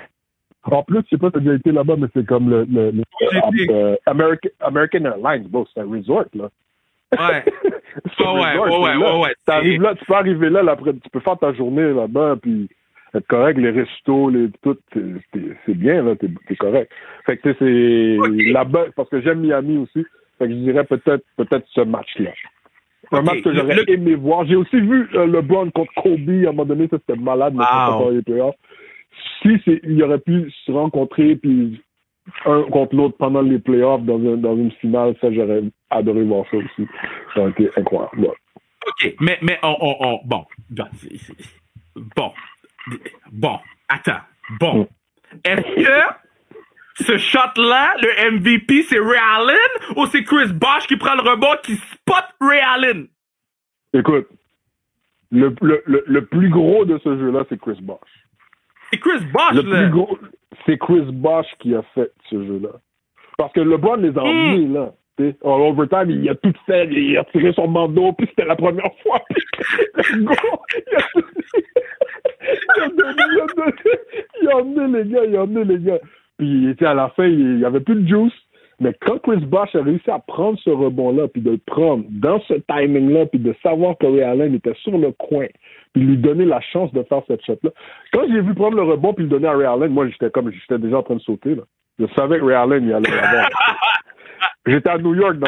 En 0.63 0.83
plus, 0.83 0.99
je 1.03 1.09
sais 1.11 1.17
pas 1.17 1.27
si 1.27 1.33
tu 1.33 1.37
as 1.37 1.41
déjà 1.41 1.53
été 1.53 1.71
là-bas, 1.71 1.95
mais 1.97 2.07
c'est 2.13 2.25
comme 2.25 2.49
le, 2.49 2.65
le, 2.65 2.91
le 2.91 3.03
euh, 3.71 3.95
American, 4.07 4.49
American 4.61 5.05
Airlines, 5.05 5.47
bon, 5.47 5.65
c'est 5.71 5.81
un 5.81 5.89
resort, 5.89 6.25
là. 6.33 6.49
Ouais. 7.13 7.43
oh, 8.19 8.33
ouais, 8.33 8.57
ouais, 8.57 8.77
ouais, 8.77 8.95
ouais, 8.97 9.19
ouais, 9.19 9.77
là, 9.77 9.95
tu 9.95 10.05
peux 10.05 10.13
arriver 10.13 10.49
là, 10.49 10.63
là, 10.63 10.75
tu 10.75 11.09
peux 11.11 11.19
faire 11.19 11.37
ta 11.37 11.53
journée 11.53 11.93
là-bas, 11.93 12.35
puis 12.41 12.67
être 13.13 13.27
correct, 13.27 13.57
les 13.57 13.71
restos, 13.71 14.29
les, 14.29 14.49
tout, 14.61 14.77
c'est 14.93 15.73
bien, 15.73 16.03
là, 16.03 16.15
t'es 16.15 16.55
correct. 16.55 16.91
Fait 17.25 17.37
que, 17.37 17.53
c'est 17.59 18.51
là-bas, 18.51 18.85
parce 18.95 19.09
que 19.09 19.21
j'aime 19.21 19.41
Miami 19.41 19.77
aussi, 19.77 20.05
fait 20.37 20.47
que 20.47 20.51
je 20.51 20.57
dirais 20.57 20.83
peut-être 20.83 21.23
peut-être 21.37 21.65
ce 21.69 21.81
match-là. 21.81 22.31
Un 23.11 23.21
match 23.21 23.41
que 23.43 23.53
j'aurais 23.53 23.83
aimé 23.87 24.15
voir. 24.15 24.45
J'ai 24.45 24.55
aussi 24.55 24.79
vu 24.79 25.07
euh, 25.13 25.27
le 25.27 25.33
LeBron 25.33 25.69
contre 25.69 25.93
Kobe, 26.01 26.29
à 26.29 26.49
un 26.49 26.51
moment 26.51 26.65
donné, 26.65 26.87
ça 26.87 26.97
c'était 26.97 27.19
malade, 27.19 27.53
mais 27.53 27.63
wow. 27.63 28.03
pas 28.05 28.11
les 28.11 28.21
playoffs. 28.23 28.55
Si 29.41 29.61
il 29.83 30.03
aurait 30.03 30.19
pu 30.19 30.51
se 30.65 30.71
rencontrer 30.71 31.35
puis 31.35 31.81
un 32.45 32.63
contre 32.63 32.95
l'autre 32.95 33.15
pendant 33.17 33.41
les 33.41 33.59
playoffs 33.59 34.03
dans, 34.03 34.17
dans 34.17 34.57
une 34.57 34.71
finale, 34.71 35.15
ça, 35.21 35.31
j'aurais 35.31 35.61
adoré 35.97 36.23
voir 36.23 36.45
ça 36.49 36.57
aussi. 36.57 36.87
Ça 37.33 37.41
aurait 37.41 37.51
été 37.51 37.69
incroyable. 37.77 38.27
OK, 38.27 39.15
mais, 39.19 39.37
mais 39.41 39.59
on, 39.63 39.75
on, 39.79 39.95
on 39.99 40.19
bon, 40.25 40.45
bon, 41.95 42.31
bon, 43.31 43.59
attends, 43.89 44.21
bon. 44.59 44.81
Mm. 44.81 45.37
Est-ce 45.43 45.83
que 45.83 47.03
ce 47.03 47.17
shot-là, 47.17 47.95
le 48.01 48.31
MVP, 48.37 48.83
c'est 48.83 48.99
Ray 48.99 49.19
Allen 49.19 49.97
ou 49.97 50.05
c'est 50.07 50.23
Chris 50.23 50.53
Bosh 50.53 50.87
qui 50.87 50.97
prend 50.97 51.15
le 51.15 51.29
rebond 51.29 51.55
qui 51.63 51.75
spot 51.75 52.25
Ray 52.39 52.59
Allen? 52.61 53.07
Écoute, 53.93 54.27
le, 55.31 55.55
le, 55.61 56.03
le, 56.05 56.25
plus 56.25 56.49
gros 56.49 56.85
de 56.85 56.97
ce 56.99 57.17
jeu-là, 57.17 57.43
c'est 57.49 57.59
Chris 57.59 57.79
Bosh. 57.81 57.99
C'est 58.91 58.99
Chris 58.99 59.25
Bosh, 59.33 59.53
le 59.55 59.63
Plus 59.63 59.89
gros, 59.89 60.17
c'est 60.65 60.77
Chris 60.77 61.05
Bosh 61.11 61.47
qui 61.59 61.75
a 61.75 61.81
fait 61.93 62.11
ce 62.29 62.45
jeu-là. 62.45 62.79
Parce 63.37 63.51
que 63.53 63.59
LeBron 63.59 63.97
les 63.97 64.17
a 64.17 64.23
hmm. 64.23 64.27
emmenés, 64.27 64.67
là. 64.67 64.93
En 65.43 65.69
overtime, 65.69 66.09
il 66.09 66.29
a 66.29 66.35
tout 66.35 66.53
fait, 66.65 66.87
il 66.91 67.17
a 67.17 67.23
tiré 67.25 67.53
son 67.53 67.69
bandeau, 67.69 68.11
puis 68.13 68.27
c'était 68.29 68.45
la 68.45 68.55
première 68.55 68.91
fois. 69.01 69.21
il, 70.13 70.27
a 72.81 72.89
donné, 72.89 73.23
il, 73.31 73.39
a 73.39 73.45
donné, 73.55 73.73
il 74.41 74.49
a 74.49 74.57
emmené 74.57 75.03
les 75.03 75.09
gars, 75.09 75.25
il 75.25 75.35
a 75.37 75.43
emmené 75.43 75.63
les 75.63 75.79
gars. 75.79 75.99
Puis 76.37 76.75
à 76.81 76.93
la 76.93 77.09
fin, 77.09 77.25
il 77.25 77.57
n'y 77.57 77.65
avait 77.65 77.79
plus 77.79 77.95
de 77.95 78.07
juice. 78.07 78.33
Mais 78.81 78.93
quand 78.99 79.19
Chris 79.19 79.45
Bosh 79.45 79.73
a 79.75 79.81
réussi 79.81 80.11
à 80.11 80.19
prendre 80.19 80.59
ce 80.59 80.69
rebond-là, 80.69 81.29
puis 81.29 81.41
de 81.41 81.51
le 81.51 81.57
prendre 81.65 82.03
dans 82.09 82.41
ce 82.41 82.55
timing-là, 82.69 83.25
puis 83.27 83.39
de 83.39 83.55
savoir 83.63 83.97
que 83.97 84.05
Ray 84.05 84.21
Allen 84.21 84.53
était 84.53 84.73
sur 84.83 84.97
le 84.97 85.13
coin, 85.13 85.47
puis 85.93 86.03
lui 86.03 86.17
donner 86.17 86.43
la 86.43 86.59
chance 86.59 86.91
de 86.91 87.01
faire 87.03 87.21
cette 87.27 87.45
shot-là. 87.45 87.69
Quand 88.11 88.23
j'ai 88.27 88.41
vu 88.41 88.53
prendre 88.53 88.75
le 88.75 88.83
rebond 88.83 89.13
puis 89.13 89.23
le 89.23 89.29
donner 89.29 89.47
à 89.47 89.55
Ray 89.55 89.65
Allen, 89.65 89.91
moi, 89.91 90.09
j'étais 90.09 90.29
comme, 90.29 90.51
j'étais 90.51 90.77
déjà 90.77 90.97
en 90.97 91.03
train 91.03 91.15
de 91.15 91.21
sauter, 91.21 91.55
là. 91.55 91.63
Je 91.97 92.05
savais 92.17 92.39
que 92.39 92.43
Ray 92.43 92.55
Allen, 92.55 92.83
il 92.83 92.91
allait 92.91 93.09
l'avoir. 93.09 93.49
J'étais 94.65 94.89
à 94.89 94.97
New 94.97 95.13
York 95.13 95.37
dans 95.37 95.47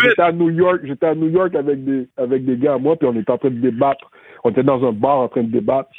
J'étais 0.00 0.22
à 0.22 0.32
New 0.32 0.50
York, 0.50 0.80
j'étais 0.84 1.06
à 1.06 1.14
New 1.14 1.28
York 1.28 1.54
avec 1.54 1.84
des 1.84 2.08
avec 2.16 2.44
des 2.44 2.56
gars 2.56 2.74
à 2.74 2.78
moi, 2.78 2.96
puis 2.96 3.08
on 3.08 3.14
était 3.18 3.30
en 3.30 3.38
train 3.38 3.50
de 3.50 3.60
débattre 3.60 4.10
on 4.44 4.50
était 4.50 4.62
dans 4.62 4.84
un 4.86 4.92
bar 4.92 5.18
en 5.18 5.28
train 5.28 5.42
de 5.42 5.50
débattre. 5.50 5.90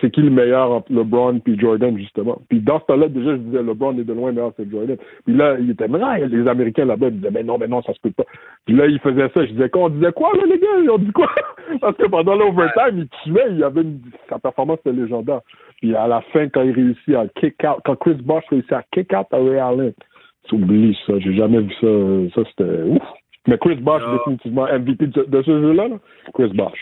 c'est 0.00 0.10
qui 0.10 0.22
le 0.22 0.30
meilleur 0.30 0.70
entre 0.70 0.92
LeBron 0.92 1.40
puis 1.40 1.58
Jordan, 1.58 1.96
justement. 1.98 2.40
Puis 2.48 2.60
dans 2.60 2.80
ce 2.80 2.84
temps-là, 2.86 3.08
déjà, 3.08 3.32
je 3.32 3.36
disais, 3.36 3.62
LeBron 3.62 3.98
est 3.98 4.04
de 4.04 4.12
loin 4.12 4.32
meilleur 4.32 4.54
que 4.54 4.68
Jordan. 4.70 4.96
Puis 5.24 5.34
là, 5.34 5.56
il 5.58 5.70
était, 5.70 5.88
mais 5.88 5.98
les 6.26 6.46
Américains 6.48 6.84
là-bas, 6.84 7.08
ils 7.08 7.16
disaient, 7.16 7.30
mais 7.30 7.42
non, 7.42 7.58
mais 7.58 7.68
non, 7.68 7.82
ça 7.82 7.92
se 7.92 8.00
peut 8.00 8.12
pas. 8.12 8.24
Puis 8.66 8.74
là, 8.76 8.86
il 8.86 8.98
faisait 9.00 9.28
ça. 9.34 9.44
Je 9.44 9.52
disais, 9.52 9.68
quoi, 9.68 9.84
on 9.84 9.88
disait 9.88 10.12
quoi, 10.12 10.32
là, 10.36 10.44
les 10.46 10.58
gars? 10.58 10.68
Ils 10.82 10.90
ont 10.90 10.98
dit 10.98 11.12
quoi? 11.12 11.30
Parce 11.80 11.96
que 11.96 12.06
pendant 12.06 12.34
l'overtime, 12.34 12.98
il 12.98 13.08
tuait, 13.22 13.46
il 13.50 13.64
avait 13.64 13.82
une, 13.82 14.00
sa 14.28 14.38
performance 14.38 14.78
était 14.80 14.92
légendaire. 14.92 15.40
Puis 15.78 15.94
à 15.94 16.06
la 16.06 16.20
fin, 16.32 16.48
quand 16.48 16.62
il 16.62 16.72
réussit 16.72 17.14
à 17.14 17.26
kick 17.40 17.56
out, 17.64 17.80
quand 17.84 17.96
Chris 17.96 18.18
Bosh 18.22 18.44
réussit 18.50 18.72
à 18.72 18.82
kick 18.92 19.12
out 19.12 19.26
à 19.32 19.36
Ray 19.36 19.58
Allen, 19.58 19.92
tu 20.48 20.54
oublies 20.54 20.96
ça. 21.06 21.18
J'ai 21.18 21.34
jamais 21.34 21.60
vu 21.60 21.72
ça. 21.80 21.86
Ça, 22.34 22.48
c'était 22.50 22.82
ouf. 22.82 23.02
Mais 23.46 23.58
Chris 23.58 23.76
Bosh, 23.76 24.02
définitivement 24.12 24.66
MVP 24.66 25.06
de, 25.06 25.24
de 25.24 25.42
ce 25.42 25.60
jeu-là, 25.60 25.88
là? 25.88 25.96
Chris 26.34 26.50
Bosh. 26.54 26.78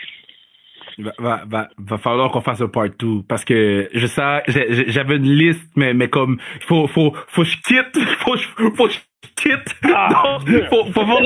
Va, 0.97 1.13
va, 1.17 1.43
va, 1.47 1.69
va 1.77 1.97
falloir 1.97 2.31
qu'on 2.31 2.41
fasse 2.41 2.61
un 2.61 2.67
part 2.67 2.89
2 2.99 3.21
parce 3.27 3.45
que 3.45 3.87
je 3.93 4.05
sais 4.05 4.43
j'avais 4.87 5.15
une 5.15 5.31
liste 5.31 5.71
mais 5.77 5.93
mais 5.93 6.09
comme 6.09 6.39
faut 6.61 6.87
faut 6.87 7.13
faut 7.27 7.43
je 7.45 7.55
quitte 7.61 7.97
faut 8.19 8.35
faut 8.75 8.89
je 8.89 8.97
quitte. 9.35 9.75
Ah, 9.93 10.37
faut, 10.69 10.91
faut 10.91 11.05
voir. 11.05 11.21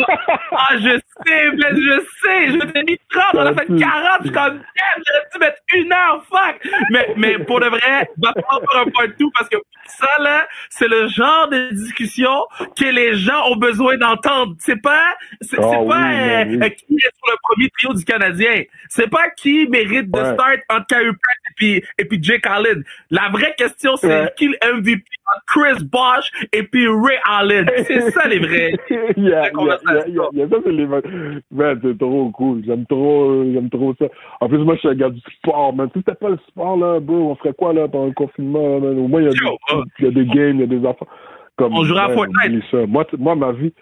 Ah 0.52 0.76
je 0.78 1.00
sais 1.26 1.52
mais 1.54 1.76
je 1.76 2.00
sais 2.22 2.52
je 2.52 2.66
t'ai 2.72 2.84
mis 2.84 2.98
30 3.10 3.26
on 3.34 3.40
a 3.40 3.54
fait 3.54 3.68
40 3.68 3.80
je 4.20 4.24
suis 4.24 4.32
comme 4.32 4.62
j'aurais 4.98 5.26
dû 5.32 5.40
mettre 5.40 5.62
une 5.74 5.92
heure 5.92 6.24
fuck. 6.30 6.74
Mais 6.92 7.14
mais 7.18 7.40
pour 7.40 7.60
de 7.60 7.68
vrai 7.68 8.10
va 8.18 8.34
falloir 8.34 8.62
faire 8.72 8.82
un 8.82 8.92
part 8.92 9.08
2 9.20 9.26
parce 9.34 9.50
que 9.50 9.58
ça 9.88 10.08
là 10.20 10.48
c'est 10.70 10.88
le 10.88 11.08
genre 11.08 11.50
de 11.50 11.70
discussion 11.72 12.46
que 12.78 12.86
les 12.86 13.16
gens 13.16 13.52
ont 13.52 13.56
besoin 13.56 13.98
d'entendre. 13.98 14.56
C'est 14.60 14.82
pas 14.82 15.16
c'est 15.42 15.58
oh, 15.60 15.88
pas 15.88 16.12
euh, 16.12 16.70
qui 16.70 16.96
est 16.96 17.16
sur 17.16 17.32
le 17.32 17.38
premier 17.44 17.70
trio 17.70 17.94
du 17.94 18.04
Canadien. 18.06 18.64
C'est 18.90 19.10
pas 19.10 19.30
qui 19.30 19.68
mérite 19.68 20.12
de 20.12 20.24
start 20.34 20.60
entre 20.70 20.88
Carey 20.88 21.10
et 21.10 21.54
puis, 21.56 21.84
et 21.98 22.06
puis 22.06 22.20
Jake 22.22 22.46
Allen. 22.46 22.84
La 23.10 23.30
vraie 23.30 23.54
question, 23.58 23.96
c'est 23.96 24.34
qui 24.36 24.48
le 24.48 24.58
MVP 24.74 25.04
entre 25.28 25.44
Chris 25.48 25.84
Bosch 25.84 26.32
et 26.52 26.64
puis 26.64 26.88
Ray 26.88 27.20
Allen? 27.26 27.70
C'est 27.88 28.12
ça 28.12 28.28
les 28.28 28.40
vrais. 28.40 28.72
yeah, 29.18 29.52
yeah, 29.52 30.28
yeah, 30.34 30.50
ça, 30.50 30.58
c'est 30.64 30.72
les 30.72 30.86
Man, 30.86 31.80
c'est 31.82 31.98
trop 31.98 32.30
cool. 32.32 32.64
J'aime 32.66 32.86
trop, 32.86 33.44
j'aime 33.52 33.70
trop 33.70 33.94
ça. 34.00 34.06
En 34.42 34.48
plus, 34.48 34.60
moi, 34.60 34.76
je 34.76 34.80
suis 34.80 34.90
un 34.90 34.96
gars 34.96 35.10
du 35.10 35.22
sport, 35.38 35.74
man. 35.74 35.90
Si 35.94 36.00
c'était 36.00 36.16
pas 36.16 36.30
le 36.30 36.40
sport, 36.48 36.78
là, 36.78 37.00
bro, 37.00 37.32
on 37.32 37.36
ferait 37.36 37.54
quoi, 37.54 37.74
là, 37.74 37.88
pendant 37.88 38.08
le 38.08 38.14
confinement, 38.14 38.80
man? 38.80 38.98
Au 38.98 39.08
moins, 39.08 39.22
il 39.22 39.26
y, 39.26 39.28
a 39.28 39.32
des, 39.32 39.84
il 40.00 40.06
y 40.06 40.08
a 40.08 40.12
des 40.12 40.26
games, 40.26 40.56
il 40.56 40.60
y 40.62 40.64
a 40.64 40.68
des 40.68 40.86
affaires. 40.86 41.08
Comme, 41.56 41.74
on 41.74 41.84
jouera 41.84 42.06
à 42.06 42.14
Fortnite. 42.14 42.74
Moi, 42.88 43.06
moi, 43.18 43.36
ma 43.36 43.52
vie, 43.52 43.74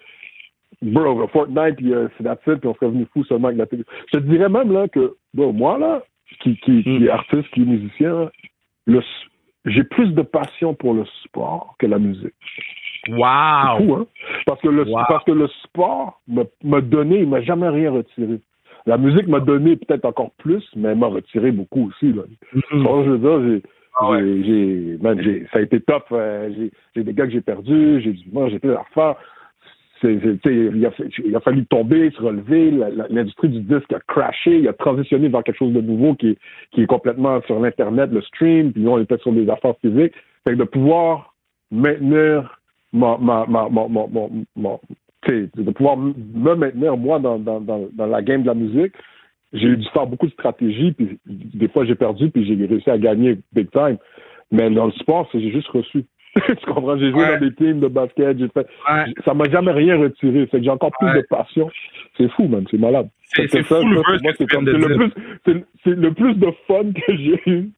bro, 0.81 1.27
Fortnite, 1.27 1.77
puis 1.77 1.93
euh, 1.93 2.07
c'est 2.17 2.23
la 2.23 2.35
puis 2.35 2.57
on 2.65 2.73
serait 2.75 2.89
venu 2.89 3.05
fou 3.13 3.23
seulement 3.23 3.47
avec 3.47 3.59
la 3.59 3.65
télé. 3.65 3.83
Je 4.11 4.19
te 4.19 4.23
dirais 4.23 4.49
même, 4.49 4.71
là, 4.71 4.87
que, 4.87 5.15
bro, 5.33 5.53
moi, 5.53 5.77
là, 5.77 6.03
qui, 6.41 6.57
qui, 6.57 6.83
qui 6.83 6.95
est 6.95 6.99
hmm. 6.99 7.09
artiste, 7.09 7.49
qui 7.53 7.61
est 7.61 7.65
musicien, 7.65 8.29
le, 8.85 9.01
j'ai 9.65 9.83
plus 9.83 10.13
de 10.13 10.21
passion 10.21 10.73
pour 10.73 10.93
le 10.93 11.05
sport 11.23 11.75
que 11.79 11.85
la 11.85 11.99
musique. 11.99 12.33
Wow! 13.09 13.77
Fou, 13.77 13.93
hein? 13.95 14.07
Parce 14.45 14.61
que 14.61 14.69
le, 14.69 14.85
parce 15.07 15.23
que 15.23 15.31
le 15.31 15.47
sport 15.63 16.21
m'a 16.27 16.81
donné, 16.81 17.19
il 17.19 17.27
m'a 17.27 17.41
jamais 17.41 17.69
rien 17.69 17.91
retiré. 17.91 18.39
La 18.85 18.97
musique 18.97 19.27
m'a 19.27 19.39
donné 19.39 19.75
peut-être 19.75 20.05
encore 20.05 20.31
plus, 20.37 20.63
mais 20.75 20.89
elle 20.89 20.97
m'a 20.97 21.07
retiré 21.07 21.51
beaucoup 21.51 21.87
aussi. 21.89 22.13
Là. 22.13 22.23
Mm-hmm. 22.53 23.05
je 23.05 23.09
veux 23.11 23.17
dire, 23.17 23.41
j'ai, 23.43 23.63
ah 23.99 24.09
j'ai, 24.19 24.99
j'ai, 25.23 25.47
ça 25.51 25.59
a 25.59 25.61
été 25.61 25.79
top. 25.81 26.05
Euh, 26.11 26.49
j'ai, 26.55 26.71
j'ai 26.95 27.03
des 27.03 27.13
gars 27.13 27.25
que 27.25 27.31
j'ai 27.31 27.41
perdus, 27.41 28.01
j'ai 28.01 28.13
du 28.13 28.29
moi, 28.31 28.49
j'ai 28.49 28.59
plein 28.59 28.73
d'affaires 28.73 29.15
il, 30.09 30.85
a, 30.85 30.91
il, 31.25 31.35
a, 31.35 31.39
fallu 31.39 31.65
tomber, 31.65 32.11
se 32.11 32.21
relever. 32.21 32.71
L'industrie 33.09 33.49
du 33.49 33.61
disque 33.61 33.91
a 33.93 33.99
crashé. 34.07 34.57
Il 34.59 34.67
a 34.67 34.73
transitionné 34.73 35.27
vers 35.27 35.43
quelque 35.43 35.57
chose 35.57 35.73
de 35.73 35.81
nouveau 35.81 36.15
qui 36.15 36.29
est, 36.29 36.37
qui 36.71 36.83
est 36.83 36.87
complètement 36.87 37.41
sur 37.43 37.59
l'Internet, 37.59 38.11
le 38.11 38.21
stream. 38.21 38.73
Puis 38.73 38.87
on 38.87 38.99
était 38.99 39.17
sur 39.19 39.31
des 39.31 39.49
affaires 39.49 39.75
physiques. 39.81 40.13
Fait 40.45 40.53
que 40.53 40.59
de 40.59 40.63
pouvoir 40.63 41.35
maintenir 41.71 42.60
ma, 42.93 43.17
ma, 43.17 43.45
ma, 43.47 43.69
ma, 43.69 43.87
ma 44.55 44.77
de 45.27 45.71
pouvoir 45.71 45.97
me 45.97 46.55
maintenir, 46.55 46.97
moi, 46.97 47.19
dans, 47.19 47.37
dans, 47.37 47.61
dans, 47.61 47.87
dans 47.93 48.05
la 48.05 48.21
game 48.21 48.41
de 48.41 48.47
la 48.47 48.53
musique, 48.53 48.93
j'ai 49.53 49.67
eu 49.67 49.77
dû 49.77 49.87
faire 49.93 50.07
beaucoup 50.07 50.27
de 50.27 50.31
stratégies. 50.31 50.93
Puis 50.93 51.19
des 51.25 51.67
fois, 51.67 51.85
j'ai 51.85 51.95
perdu, 51.95 52.29
puis 52.29 52.45
j'ai 52.45 52.65
réussi 52.65 52.89
à 52.89 52.97
gagner 52.97 53.37
big 53.53 53.69
time. 53.71 53.97
Mais 54.51 54.69
dans 54.69 54.87
le 54.87 54.91
sport, 54.93 55.29
j'ai 55.33 55.51
juste 55.51 55.67
reçu. 55.69 56.05
tu 56.35 56.65
comprends? 56.65 56.97
J'ai 56.97 57.11
joué 57.11 57.25
dans 57.27 57.39
des 57.39 57.53
teams 57.55 57.81
de 57.81 57.87
basket, 57.87 58.39
j'ai 58.39 58.47
fait. 58.49 58.65
Ça 59.25 59.33
m'a 59.33 59.49
jamais 59.49 59.71
rien 59.71 59.97
retiré. 59.97 60.47
C'est 60.49 60.59
que 60.59 60.63
j'ai 60.63 60.69
encore 60.69 60.91
plus 60.97 61.11
de 61.13 61.25
passion. 61.29 61.69
C'est 62.17 62.29
fou, 62.31 62.47
man. 62.47 62.65
C'est 62.71 62.77
malade. 62.77 63.09
C'est 63.35 63.53
le 63.53 64.01
le 65.45 65.63
c'est 65.83 65.95
le 65.95 66.13
plus 66.13 66.35
de 66.35 66.51
fun 66.67 66.91
que 66.93 67.17
j'ai 67.17 67.41
eu 67.47 67.69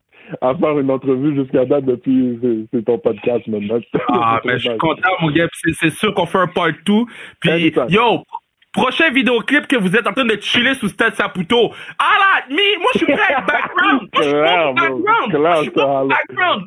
à 0.41 0.55
faire 0.55 0.79
une 0.79 0.91
entrevue 0.91 1.35
jusqu'à 1.35 1.65
date 1.65 1.85
depuis 1.85 2.39
c'est 2.73 2.83
ton 2.85 2.97
podcast 2.97 3.47
maintenant. 3.47 3.79
Ah, 4.09 4.39
ben, 4.43 4.57
je 4.57 4.69
suis 4.69 4.77
content, 4.77 5.09
mon 5.21 5.31
gars. 5.31 5.47
C'est 5.79 5.89
sûr 5.91 6.13
qu'on 6.13 6.25
fait 6.25 6.37
un 6.37 6.47
part 6.47 6.69
2. 6.85 6.93
Puis, 7.39 7.73
yo, 7.89 8.23
Prochain 8.73 9.11
vidéoclip 9.11 9.67
que 9.67 9.75
vous 9.75 9.95
êtes 9.95 10.07
en 10.07 10.13
train 10.13 10.25
de 10.25 10.35
chiller 10.41 10.73
sous 10.73 10.87
Stade 10.87 11.13
Saputo. 11.13 11.71
Ah 11.99 12.15
là, 12.19 12.43
me, 12.49 12.79
moi 12.79 12.89
je 12.93 12.97
suis 12.97 13.05
prêt 13.05 13.35
background. 13.45 14.09
Moi 14.11 14.23
je 14.23 14.29
suis 14.29 14.33
pas 14.33 14.73
background. 14.73 15.33
Moi 15.33 15.55
je 15.55 15.61
suis 15.61 15.71
pas 15.71 16.05
background. 16.05 16.63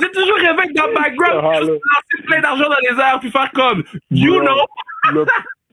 J'ai 0.00 0.10
toujours 0.10 0.36
rêvé 0.36 0.72
dans 0.74 0.86
le 0.86 0.94
background, 0.94 1.56
juste 1.56 1.70
lancer 1.70 2.26
plein 2.26 2.40
d'argent 2.42 2.68
dans 2.68 2.90
les 2.90 3.00
airs 3.00 3.20
puis 3.20 3.30
faire 3.30 3.50
comme, 3.52 3.84
you 4.10 4.40
know. 4.40 5.24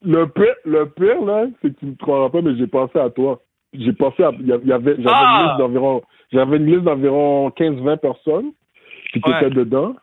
le, 0.04 0.26
pire, 0.28 0.56
le 0.64 0.86
pire, 0.86 1.22
là, 1.22 1.48
c'est 1.62 1.74
que 1.74 1.80
tu 1.80 1.86
ne 1.88 1.96
croiras 1.96 2.30
pas, 2.30 2.42
mais 2.42 2.56
j'ai 2.58 2.68
pensé 2.68 2.98
à 2.98 3.10
toi. 3.10 3.42
J'ai 3.74 3.94
pensé 3.94 4.24
à, 4.24 4.32
il 4.40 4.48
y 4.48 4.52
avait, 4.52 4.66
j'avais 4.66 4.96
une 4.96 5.08
ah! 5.08 5.46
liste 5.46 5.60
d'environ, 5.60 6.02
j'avais 6.32 6.58
une 6.58 6.66
liste 6.66 6.84
d'environ 6.84 7.50
15-20 7.50 7.98
personnes 7.98 8.52
qui 9.14 9.20
étaient 9.20 9.50
dedans. 9.50 9.96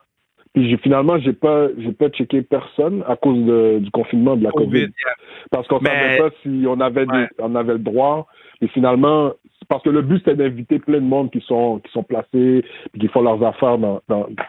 Puis 0.54 0.76
finalement, 0.78 1.18
j'ai 1.18 1.34
pas, 1.34 1.68
j'ai 1.76 1.92
pas 1.92 2.08
checké 2.08 2.42
personne 2.42 3.04
à 3.06 3.16
cause 3.16 3.80
du 3.80 3.90
confinement 3.90 4.36
de 4.36 4.44
la 4.44 4.50
COVID. 4.50 4.88
Parce 5.50 5.68
qu'on 5.68 5.80
savait 5.80 6.18
pas 6.18 6.30
si 6.42 6.64
on 6.66 6.80
avait, 6.80 7.06
on 7.38 7.54
avait 7.54 7.74
le 7.74 7.78
droit. 7.78 8.26
Et 8.60 8.68
finalement, 8.68 9.32
parce 9.68 9.82
que 9.82 9.90
le 9.90 10.02
but 10.02 10.18
c'était 10.18 10.34
d'inviter 10.34 10.78
plein 10.78 11.00
de 11.00 11.06
monde 11.06 11.30
qui 11.30 11.40
sont 11.42 11.80
qui 11.84 11.92
sont 11.92 12.02
placés, 12.02 12.64
qui 12.98 13.08
font 13.08 13.22
leurs 13.22 13.42
affaires 13.44 13.78
dans, 13.78 14.00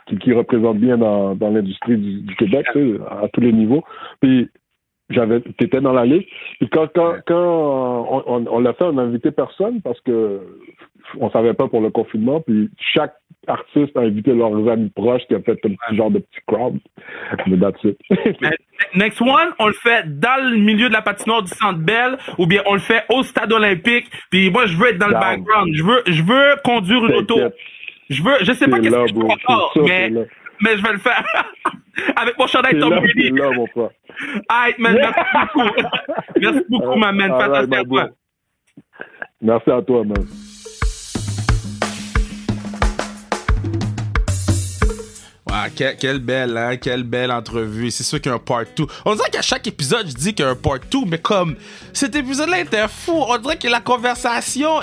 qui, 0.08 0.18
qui, 0.18 0.34
représentent 0.34 0.80
bien 0.80 0.98
dans, 0.98 1.36
dans 1.36 1.50
l'industrie 1.50 1.98
du, 1.98 2.36
Québec, 2.36 2.66
à 3.10 3.28
tous 3.28 3.42
les 3.42 3.52
niveaux. 3.52 3.84
Puis 4.22 4.50
j'avais 5.10 5.42
t'étais 5.42 5.82
dans 5.82 5.94
la 5.94 6.06
liste. 6.06 6.28
Puis 6.60 6.70
quand 6.70 6.88
quand, 6.94 7.16
quand 7.26 8.24
on, 8.28 8.46
on, 8.48 8.60
l'a 8.60 8.74
fait, 8.74 8.86
on 8.86 8.94
n'a 8.94 9.04
invité 9.04 9.32
personne 9.32 9.82
parce 9.82 10.00
que 10.02 10.42
on 11.20 11.30
savait 11.32 11.54
pas 11.54 11.68
pour 11.68 11.82
le 11.82 11.90
confinement. 11.90 12.42
Puis 12.42 12.70
chaque 12.78 13.16
artiste 13.48 13.96
a 13.98 14.02
invité 14.02 14.34
leurs 14.34 14.68
amis 14.70 14.90
proches 14.90 15.24
qui 15.28 15.36
a 15.36 15.42
fait 15.42 15.60
un 15.66 15.70
petit 15.70 15.96
genre 15.96 16.12
de 16.12 16.20
petit 16.20 16.40
crowd. 16.48 16.78
Mais 17.48 17.58
that's 17.58 17.84
it. 17.84 17.98
Next 18.96 19.22
one, 19.22 19.54
on 19.60 19.68
le 19.68 19.74
fait 19.74 20.20
dans 20.20 20.52
le 20.52 20.58
milieu 20.58 20.88
de 20.88 20.94
la 20.94 21.02
patinoire 21.02 21.44
du 21.44 21.50
Centre 21.50 21.80
Bell 21.80 22.18
ou 22.38 22.48
bien 22.48 22.62
on 22.66 22.74
le 22.74 22.80
fait 22.80 23.04
au 23.10 23.24
stade 23.24 23.52
olympique. 23.52 24.06
Puis 24.30 24.50
moi, 24.50 24.66
je 24.66 24.78
veux 24.78 24.90
être 24.90 25.00
dans 25.00 25.08
le 25.08 25.14
background. 25.14 25.74
Je 25.74 25.84
veux, 25.84 26.04
je 26.08 26.24
veux 26.24 26.56
conduire 26.64 27.06
une 27.06 27.16
auto. 27.16 27.40
Je 28.10 28.24
veux, 28.24 28.38
je 28.42 28.54
sais 28.54 28.68
pas 28.68 28.80
qu'est-ce 28.80 28.96
que 28.96 29.08
je 29.08 29.14
peux 29.14 29.84
mais, 29.84 30.28
mais 30.62 30.78
je 30.78 30.84
vais 30.84 30.94
le 30.94 31.00
faire. 31.00 31.24
Avec 32.16 32.38
mon 32.38 32.48
chandail 32.48 32.80
Tom 32.80 32.90
Brady. 32.96 33.32
là, 33.32 33.52
mon 33.52 33.68
frère. 33.68 33.90
man, 34.78 34.96
merci 34.96 35.20
beaucoup. 35.56 35.70
merci 36.40 36.66
beaucoup, 36.70 36.96
ma 36.96 37.12
man. 37.12 37.30
Fantastique 37.30 37.74
à 37.76 37.84
toi. 37.84 38.10
Merci 39.42 39.72
à 39.72 39.82
toi, 39.82 40.04
man. 40.04 40.26
Ah, 45.52 45.68
quelle, 45.76 46.20
belle, 46.20 46.56
hein? 46.58 46.78
Quelle 46.78 47.04
belle 47.04 47.32
entrevue. 47.32 47.90
C'est 47.90 48.04
sûr 48.04 48.22
qu'il 48.22 48.30
y 48.30 48.34
a 48.34 48.36
un 48.36 48.40
part 48.40 48.66
2. 48.78 48.86
On 49.06 49.16
dirait 49.16 49.30
qu'à 49.32 49.42
chaque 49.42 49.66
épisode, 49.68 50.08
je 50.08 50.14
dis 50.14 50.34
qu'il 50.34 50.46
y 50.46 50.48
a 50.48 50.52
un 50.52 50.56
part 50.56 50.80
2, 50.92 51.00
mais 51.08 51.18
comme 51.18 51.56
cet 51.92 52.16
épisode-là 52.16 52.60
était 52.62 52.88
fou. 52.88 53.14
On 53.28 53.38
dirait 53.40 53.58
que 53.58 53.68
la 53.68 53.82
conversation. 53.82 54.80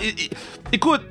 Écoute, 0.72 1.02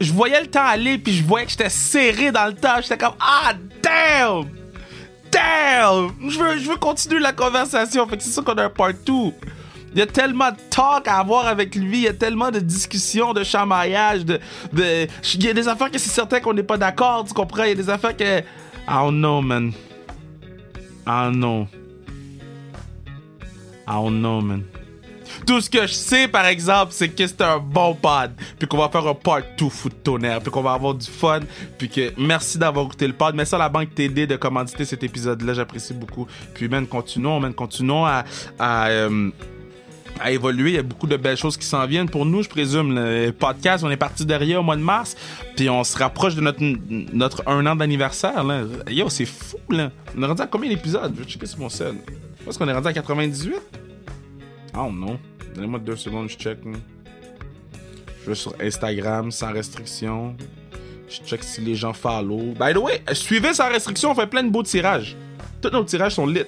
je 0.00 0.12
voyais 0.12 0.40
le 0.40 0.46
temps 0.46 0.64
aller, 0.64 0.98
puis 0.98 1.12
je 1.12 1.24
voyais 1.24 1.46
que 1.46 1.52
j'étais 1.52 1.70
serré 1.70 2.30
dans 2.32 2.46
le 2.46 2.54
temps. 2.54 2.76
J'étais 2.82 2.98
comme, 2.98 3.14
ah, 3.20 3.52
damn! 3.82 4.48
Damn! 5.30 6.10
Je 6.28 6.38
veux, 6.38 6.58
je 6.58 6.68
veux 6.68 6.76
continuer 6.76 7.20
la 7.20 7.32
conversation. 7.32 8.06
Fait 8.06 8.16
que 8.16 8.22
c'est 8.22 8.30
sûr 8.30 8.44
qu'on 8.44 8.54
a 8.54 8.64
un 8.64 8.70
part 8.70 8.92
2. 8.92 9.12
Il 9.92 10.00
y 10.00 10.02
a 10.02 10.06
tellement 10.06 10.50
de 10.50 10.56
talk 10.68 11.08
à 11.08 11.20
avoir 11.20 11.46
avec 11.46 11.74
lui, 11.74 11.98
il 11.98 12.02
y 12.02 12.08
a 12.08 12.12
tellement 12.12 12.50
de 12.50 12.60
discussions, 12.60 13.32
de 13.32 13.42
chamaillage, 13.42 14.26
de, 14.26 14.38
de... 14.74 15.06
Il 15.34 15.44
y 15.44 15.48
a 15.48 15.54
des 15.54 15.68
affaires 15.68 15.90
que 15.90 15.98
c'est 15.98 16.10
certain 16.10 16.38
qu'on 16.38 16.52
n'est 16.52 16.62
pas 16.62 16.76
d'accord, 16.76 17.24
tu 17.26 17.32
comprends? 17.32 17.62
Il 17.62 17.70
y 17.70 17.72
a 17.72 17.76
des 17.76 17.88
affaires 17.88 18.14
que 18.14 18.42
don't 18.86 19.20
know, 19.20 19.40
man. 19.40 19.72
Know. 21.06 21.68
I 23.88 23.92
don't 23.94 24.20
know, 24.20 24.40
man. 24.42 24.64
Tout 25.46 25.60
ce 25.60 25.70
que 25.70 25.86
je 25.86 25.92
sais, 25.92 26.26
par 26.26 26.44
exemple, 26.46 26.88
c'est 26.90 27.08
que 27.08 27.24
c'est 27.24 27.40
un 27.40 27.58
bon 27.58 27.94
pod, 27.94 28.32
puis 28.58 28.66
qu'on 28.66 28.78
va 28.78 28.88
faire 28.88 29.06
un 29.06 29.14
part 29.14 29.42
2 29.56 29.68
foot 29.68 29.92
tonnerre, 30.02 30.40
puis 30.40 30.50
qu'on 30.50 30.62
va 30.62 30.72
avoir 30.72 30.92
du 30.94 31.06
fun, 31.06 31.40
puis 31.78 31.88
que 31.88 32.12
merci 32.18 32.58
d'avoir 32.58 32.86
écouté 32.86 33.06
le 33.06 33.12
pod. 33.12 33.34
Merci 33.34 33.54
à 33.54 33.58
la 33.58 33.68
banque 33.68 33.94
TD 33.94 34.26
de 34.26 34.34
commanditer 34.34 34.84
cet 34.84 35.04
épisode-là, 35.04 35.54
j'apprécie 35.54 35.94
beaucoup. 35.94 36.26
Puis, 36.52 36.68
man, 36.68 36.86
continuons, 36.86 37.38
man, 37.38 37.54
continuons 37.54 38.04
à, 38.04 38.24
euh, 38.60 39.30
à 40.20 40.32
évoluer. 40.32 40.70
Il 40.70 40.76
y 40.76 40.78
a 40.78 40.82
beaucoup 40.82 41.06
de 41.06 41.16
belles 41.16 41.36
choses 41.36 41.56
qui 41.56 41.66
s'en 41.66 41.86
viennent 41.86 42.08
pour 42.08 42.26
nous, 42.26 42.42
je 42.42 42.48
présume. 42.48 42.94
Le 42.94 43.30
podcast, 43.30 43.84
on 43.84 43.90
est 43.90 43.96
parti 43.96 44.24
derrière 44.24 44.60
au 44.60 44.64
mois 44.64 44.76
de 44.76 44.82
mars, 44.82 45.16
puis 45.56 45.70
on 45.70 45.84
se 45.84 45.96
rapproche 45.96 46.34
de 46.34 46.40
notre, 46.40 46.60
notre 46.60 47.48
un 47.48 47.64
an 47.66 47.76
d'anniversaire. 47.76 48.44
Yo, 48.88 49.08
c'est 49.08 49.26
fou, 49.26 49.58
là. 49.70 49.90
On 50.16 50.22
est 50.22 50.26
rendu 50.26 50.42
à 50.42 50.46
combien 50.46 50.70
d'épisodes? 50.70 51.12
Je 51.16 51.22
vais 51.22 51.28
checker 51.28 51.46
sur 51.46 51.60
mon 51.60 51.68
sel. 51.68 51.94
Est-ce 52.48 52.58
qu'on 52.58 52.68
est 52.68 52.72
rendu 52.72 52.88
à 52.88 52.92
98? 52.92 53.54
Oh 54.78 54.90
non. 54.92 55.18
Donnez-moi 55.56 55.78
deux 55.78 55.96
secondes, 55.96 56.28
je 56.28 56.36
check. 56.36 56.58
Je 58.22 58.28
vais 58.28 58.34
sur 58.34 58.54
Instagram 58.60 59.30
sans 59.30 59.52
restriction. 59.52 60.36
Je 61.08 61.26
check 61.26 61.42
si 61.42 61.62
les 61.62 61.74
gens 61.74 61.94
follow. 61.94 62.52
By 62.60 62.74
the 62.74 62.76
way, 62.76 63.00
suivez 63.12 63.54
sans 63.54 63.70
restriction, 63.70 64.10
on 64.10 64.14
fait 64.14 64.26
plein 64.26 64.42
de 64.42 64.50
beaux 64.50 64.62
tirages. 64.62 65.16
Tous 65.62 65.70
nos 65.70 65.84
tirages 65.84 66.16
sont 66.16 66.26
lit. 66.26 66.42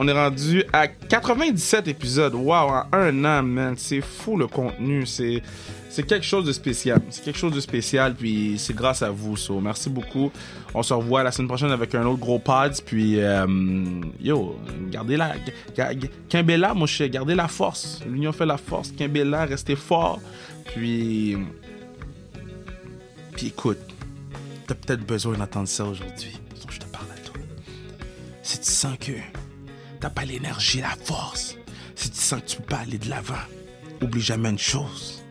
On 0.00 0.06
est 0.06 0.12
rendu 0.12 0.62
à 0.72 0.86
97 0.86 1.88
épisodes. 1.88 2.32
Wow, 2.32 2.52
en 2.52 2.84
un 2.92 3.24
an, 3.24 3.42
man. 3.42 3.74
C'est 3.76 4.00
fou 4.00 4.36
le 4.36 4.46
contenu. 4.46 5.04
C'est, 5.06 5.42
c'est 5.90 6.06
quelque 6.06 6.24
chose 6.24 6.44
de 6.44 6.52
spécial. 6.52 7.02
C'est 7.10 7.24
quelque 7.24 7.36
chose 7.36 7.52
de 7.52 7.58
spécial. 7.58 8.14
Puis 8.14 8.54
c'est 8.58 8.76
grâce 8.76 9.02
à 9.02 9.10
vous. 9.10 9.36
So, 9.36 9.60
merci 9.60 9.90
beaucoup. 9.90 10.30
On 10.72 10.84
se 10.84 10.94
revoit 10.94 11.24
la 11.24 11.32
semaine 11.32 11.48
prochaine 11.48 11.72
avec 11.72 11.96
un 11.96 12.06
autre 12.06 12.20
gros 12.20 12.38
pod. 12.38 12.80
Puis, 12.86 13.18
euh, 13.18 13.44
yo, 14.20 14.56
gardez 14.88 15.16
la. 15.16 15.34
Kimbella, 16.28 16.74
mon 16.74 16.86
cher. 16.86 17.08
Gardez 17.08 17.34
la 17.34 17.48
force. 17.48 18.00
L'union 18.06 18.30
fait 18.30 18.46
la 18.46 18.56
force. 18.56 18.92
Kimbella, 18.92 19.46
restez 19.46 19.74
fort. 19.74 20.20
Puis. 20.64 21.36
Puis 23.32 23.48
écoute, 23.48 23.78
t'as 24.68 24.76
peut-être 24.76 25.04
besoin 25.04 25.36
d'entendre 25.36 25.66
ça 25.66 25.84
aujourd'hui. 25.84 26.38
Je 26.70 26.78
te 26.78 26.86
parle 26.86 27.06
à 27.10 27.20
toi. 27.20 27.34
Si 28.44 28.60
tu 28.60 28.70
sens 28.70 28.96
que 28.96 29.12
t'as 30.00 30.10
pas 30.10 30.24
l'énergie, 30.24 30.80
la 30.80 30.96
force, 31.04 31.56
si 31.94 32.10
tu 32.10 32.18
sens 32.18 32.40
que 32.40 32.46
tu 32.46 32.56
peux 32.58 32.64
pas 32.64 32.78
aller 32.78 32.98
de 32.98 33.08
l'avant, 33.08 33.34
oublie 34.00 34.20
jamais 34.20 34.50
une 34.50 34.58
chose. 34.58 35.22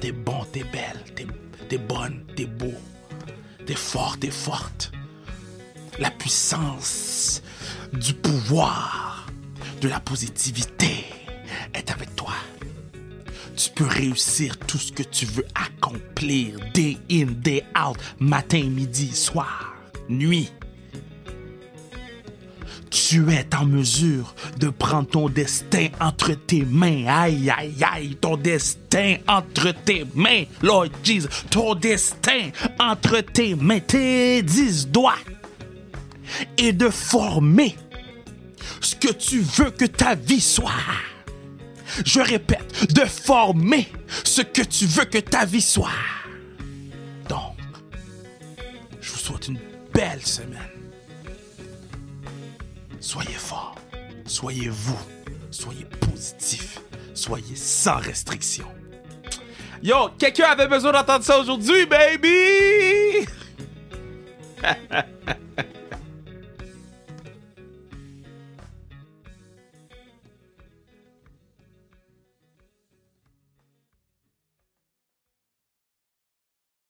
T'es 0.00 0.12
bon, 0.12 0.44
t'es 0.52 0.64
belle, 0.64 1.04
t'es, 1.14 1.26
t'es 1.68 1.78
bonne, 1.78 2.24
t'es 2.34 2.46
beau, 2.46 2.74
t'es 3.66 3.74
fort, 3.74 4.18
t'es 4.18 4.30
forte. 4.30 4.92
La 5.98 6.10
puissance 6.10 7.42
du 7.92 8.14
pouvoir, 8.14 9.26
de 9.80 9.88
la 9.88 10.00
positivité 10.00 11.04
est 11.74 11.90
avec 11.90 12.16
toi. 12.16 12.32
Tu 13.56 13.70
peux 13.70 13.86
réussir 13.86 14.56
tout 14.58 14.78
ce 14.78 14.90
que 14.90 15.02
tu 15.02 15.26
veux 15.26 15.46
accomplir, 15.54 16.58
day 16.72 16.96
in, 17.10 17.26
day 17.26 17.62
out, 17.78 17.98
matin, 18.18 18.64
midi, 18.64 19.14
soir, 19.14 19.74
nuit 20.08 20.50
tu 22.92 23.30
es 23.30 23.46
en 23.56 23.64
mesure 23.64 24.34
de 24.58 24.68
prendre 24.68 25.08
ton 25.08 25.28
destin 25.30 25.88
entre 25.98 26.34
tes 26.34 26.64
mains. 26.64 27.06
Aïe, 27.08 27.50
aïe, 27.50 27.82
aïe, 27.82 28.16
ton 28.16 28.36
destin 28.36 29.16
entre 29.26 29.72
tes 29.72 30.04
mains, 30.14 30.44
Lord 30.60 30.88
Jesus. 31.02 31.28
Ton 31.50 31.74
destin 31.74 32.50
entre 32.78 33.20
tes 33.20 33.54
mains, 33.54 33.80
tes 33.80 34.42
dix 34.42 34.86
doigts. 34.86 35.14
Et 36.58 36.72
de 36.72 36.90
former 36.90 37.76
ce 38.80 38.94
que 38.94 39.12
tu 39.12 39.40
veux 39.40 39.70
que 39.70 39.86
ta 39.86 40.14
vie 40.14 40.40
soit. 40.40 40.70
Je 42.04 42.20
répète, 42.20 42.92
de 42.92 43.04
former 43.04 43.88
ce 44.22 44.42
que 44.42 44.62
tu 44.62 44.86
veux 44.86 45.04
que 45.04 45.18
ta 45.18 45.46
vie 45.46 45.62
soit. 45.62 45.88
Donc, 47.28 47.56
je 49.00 49.12
vous 49.12 49.18
souhaite 49.18 49.48
une 49.48 49.58
belle 49.94 50.24
semaine. 50.24 50.71
Soyez 53.02 53.32
fort, 53.32 53.74
soyez 54.26 54.68
vous, 54.68 54.98
soyez 55.50 55.84
positif, 55.86 56.78
soyez 57.14 57.56
sans 57.56 57.96
restriction. 57.96 58.64
Yo, 59.82 60.08
quelqu'un 60.16 60.50
avait 60.50 60.68
besoin 60.68 60.92
d'entendre 60.92 61.24
ça 61.24 61.40
aujourd'hui, 61.40 61.84
baby! 61.84 63.26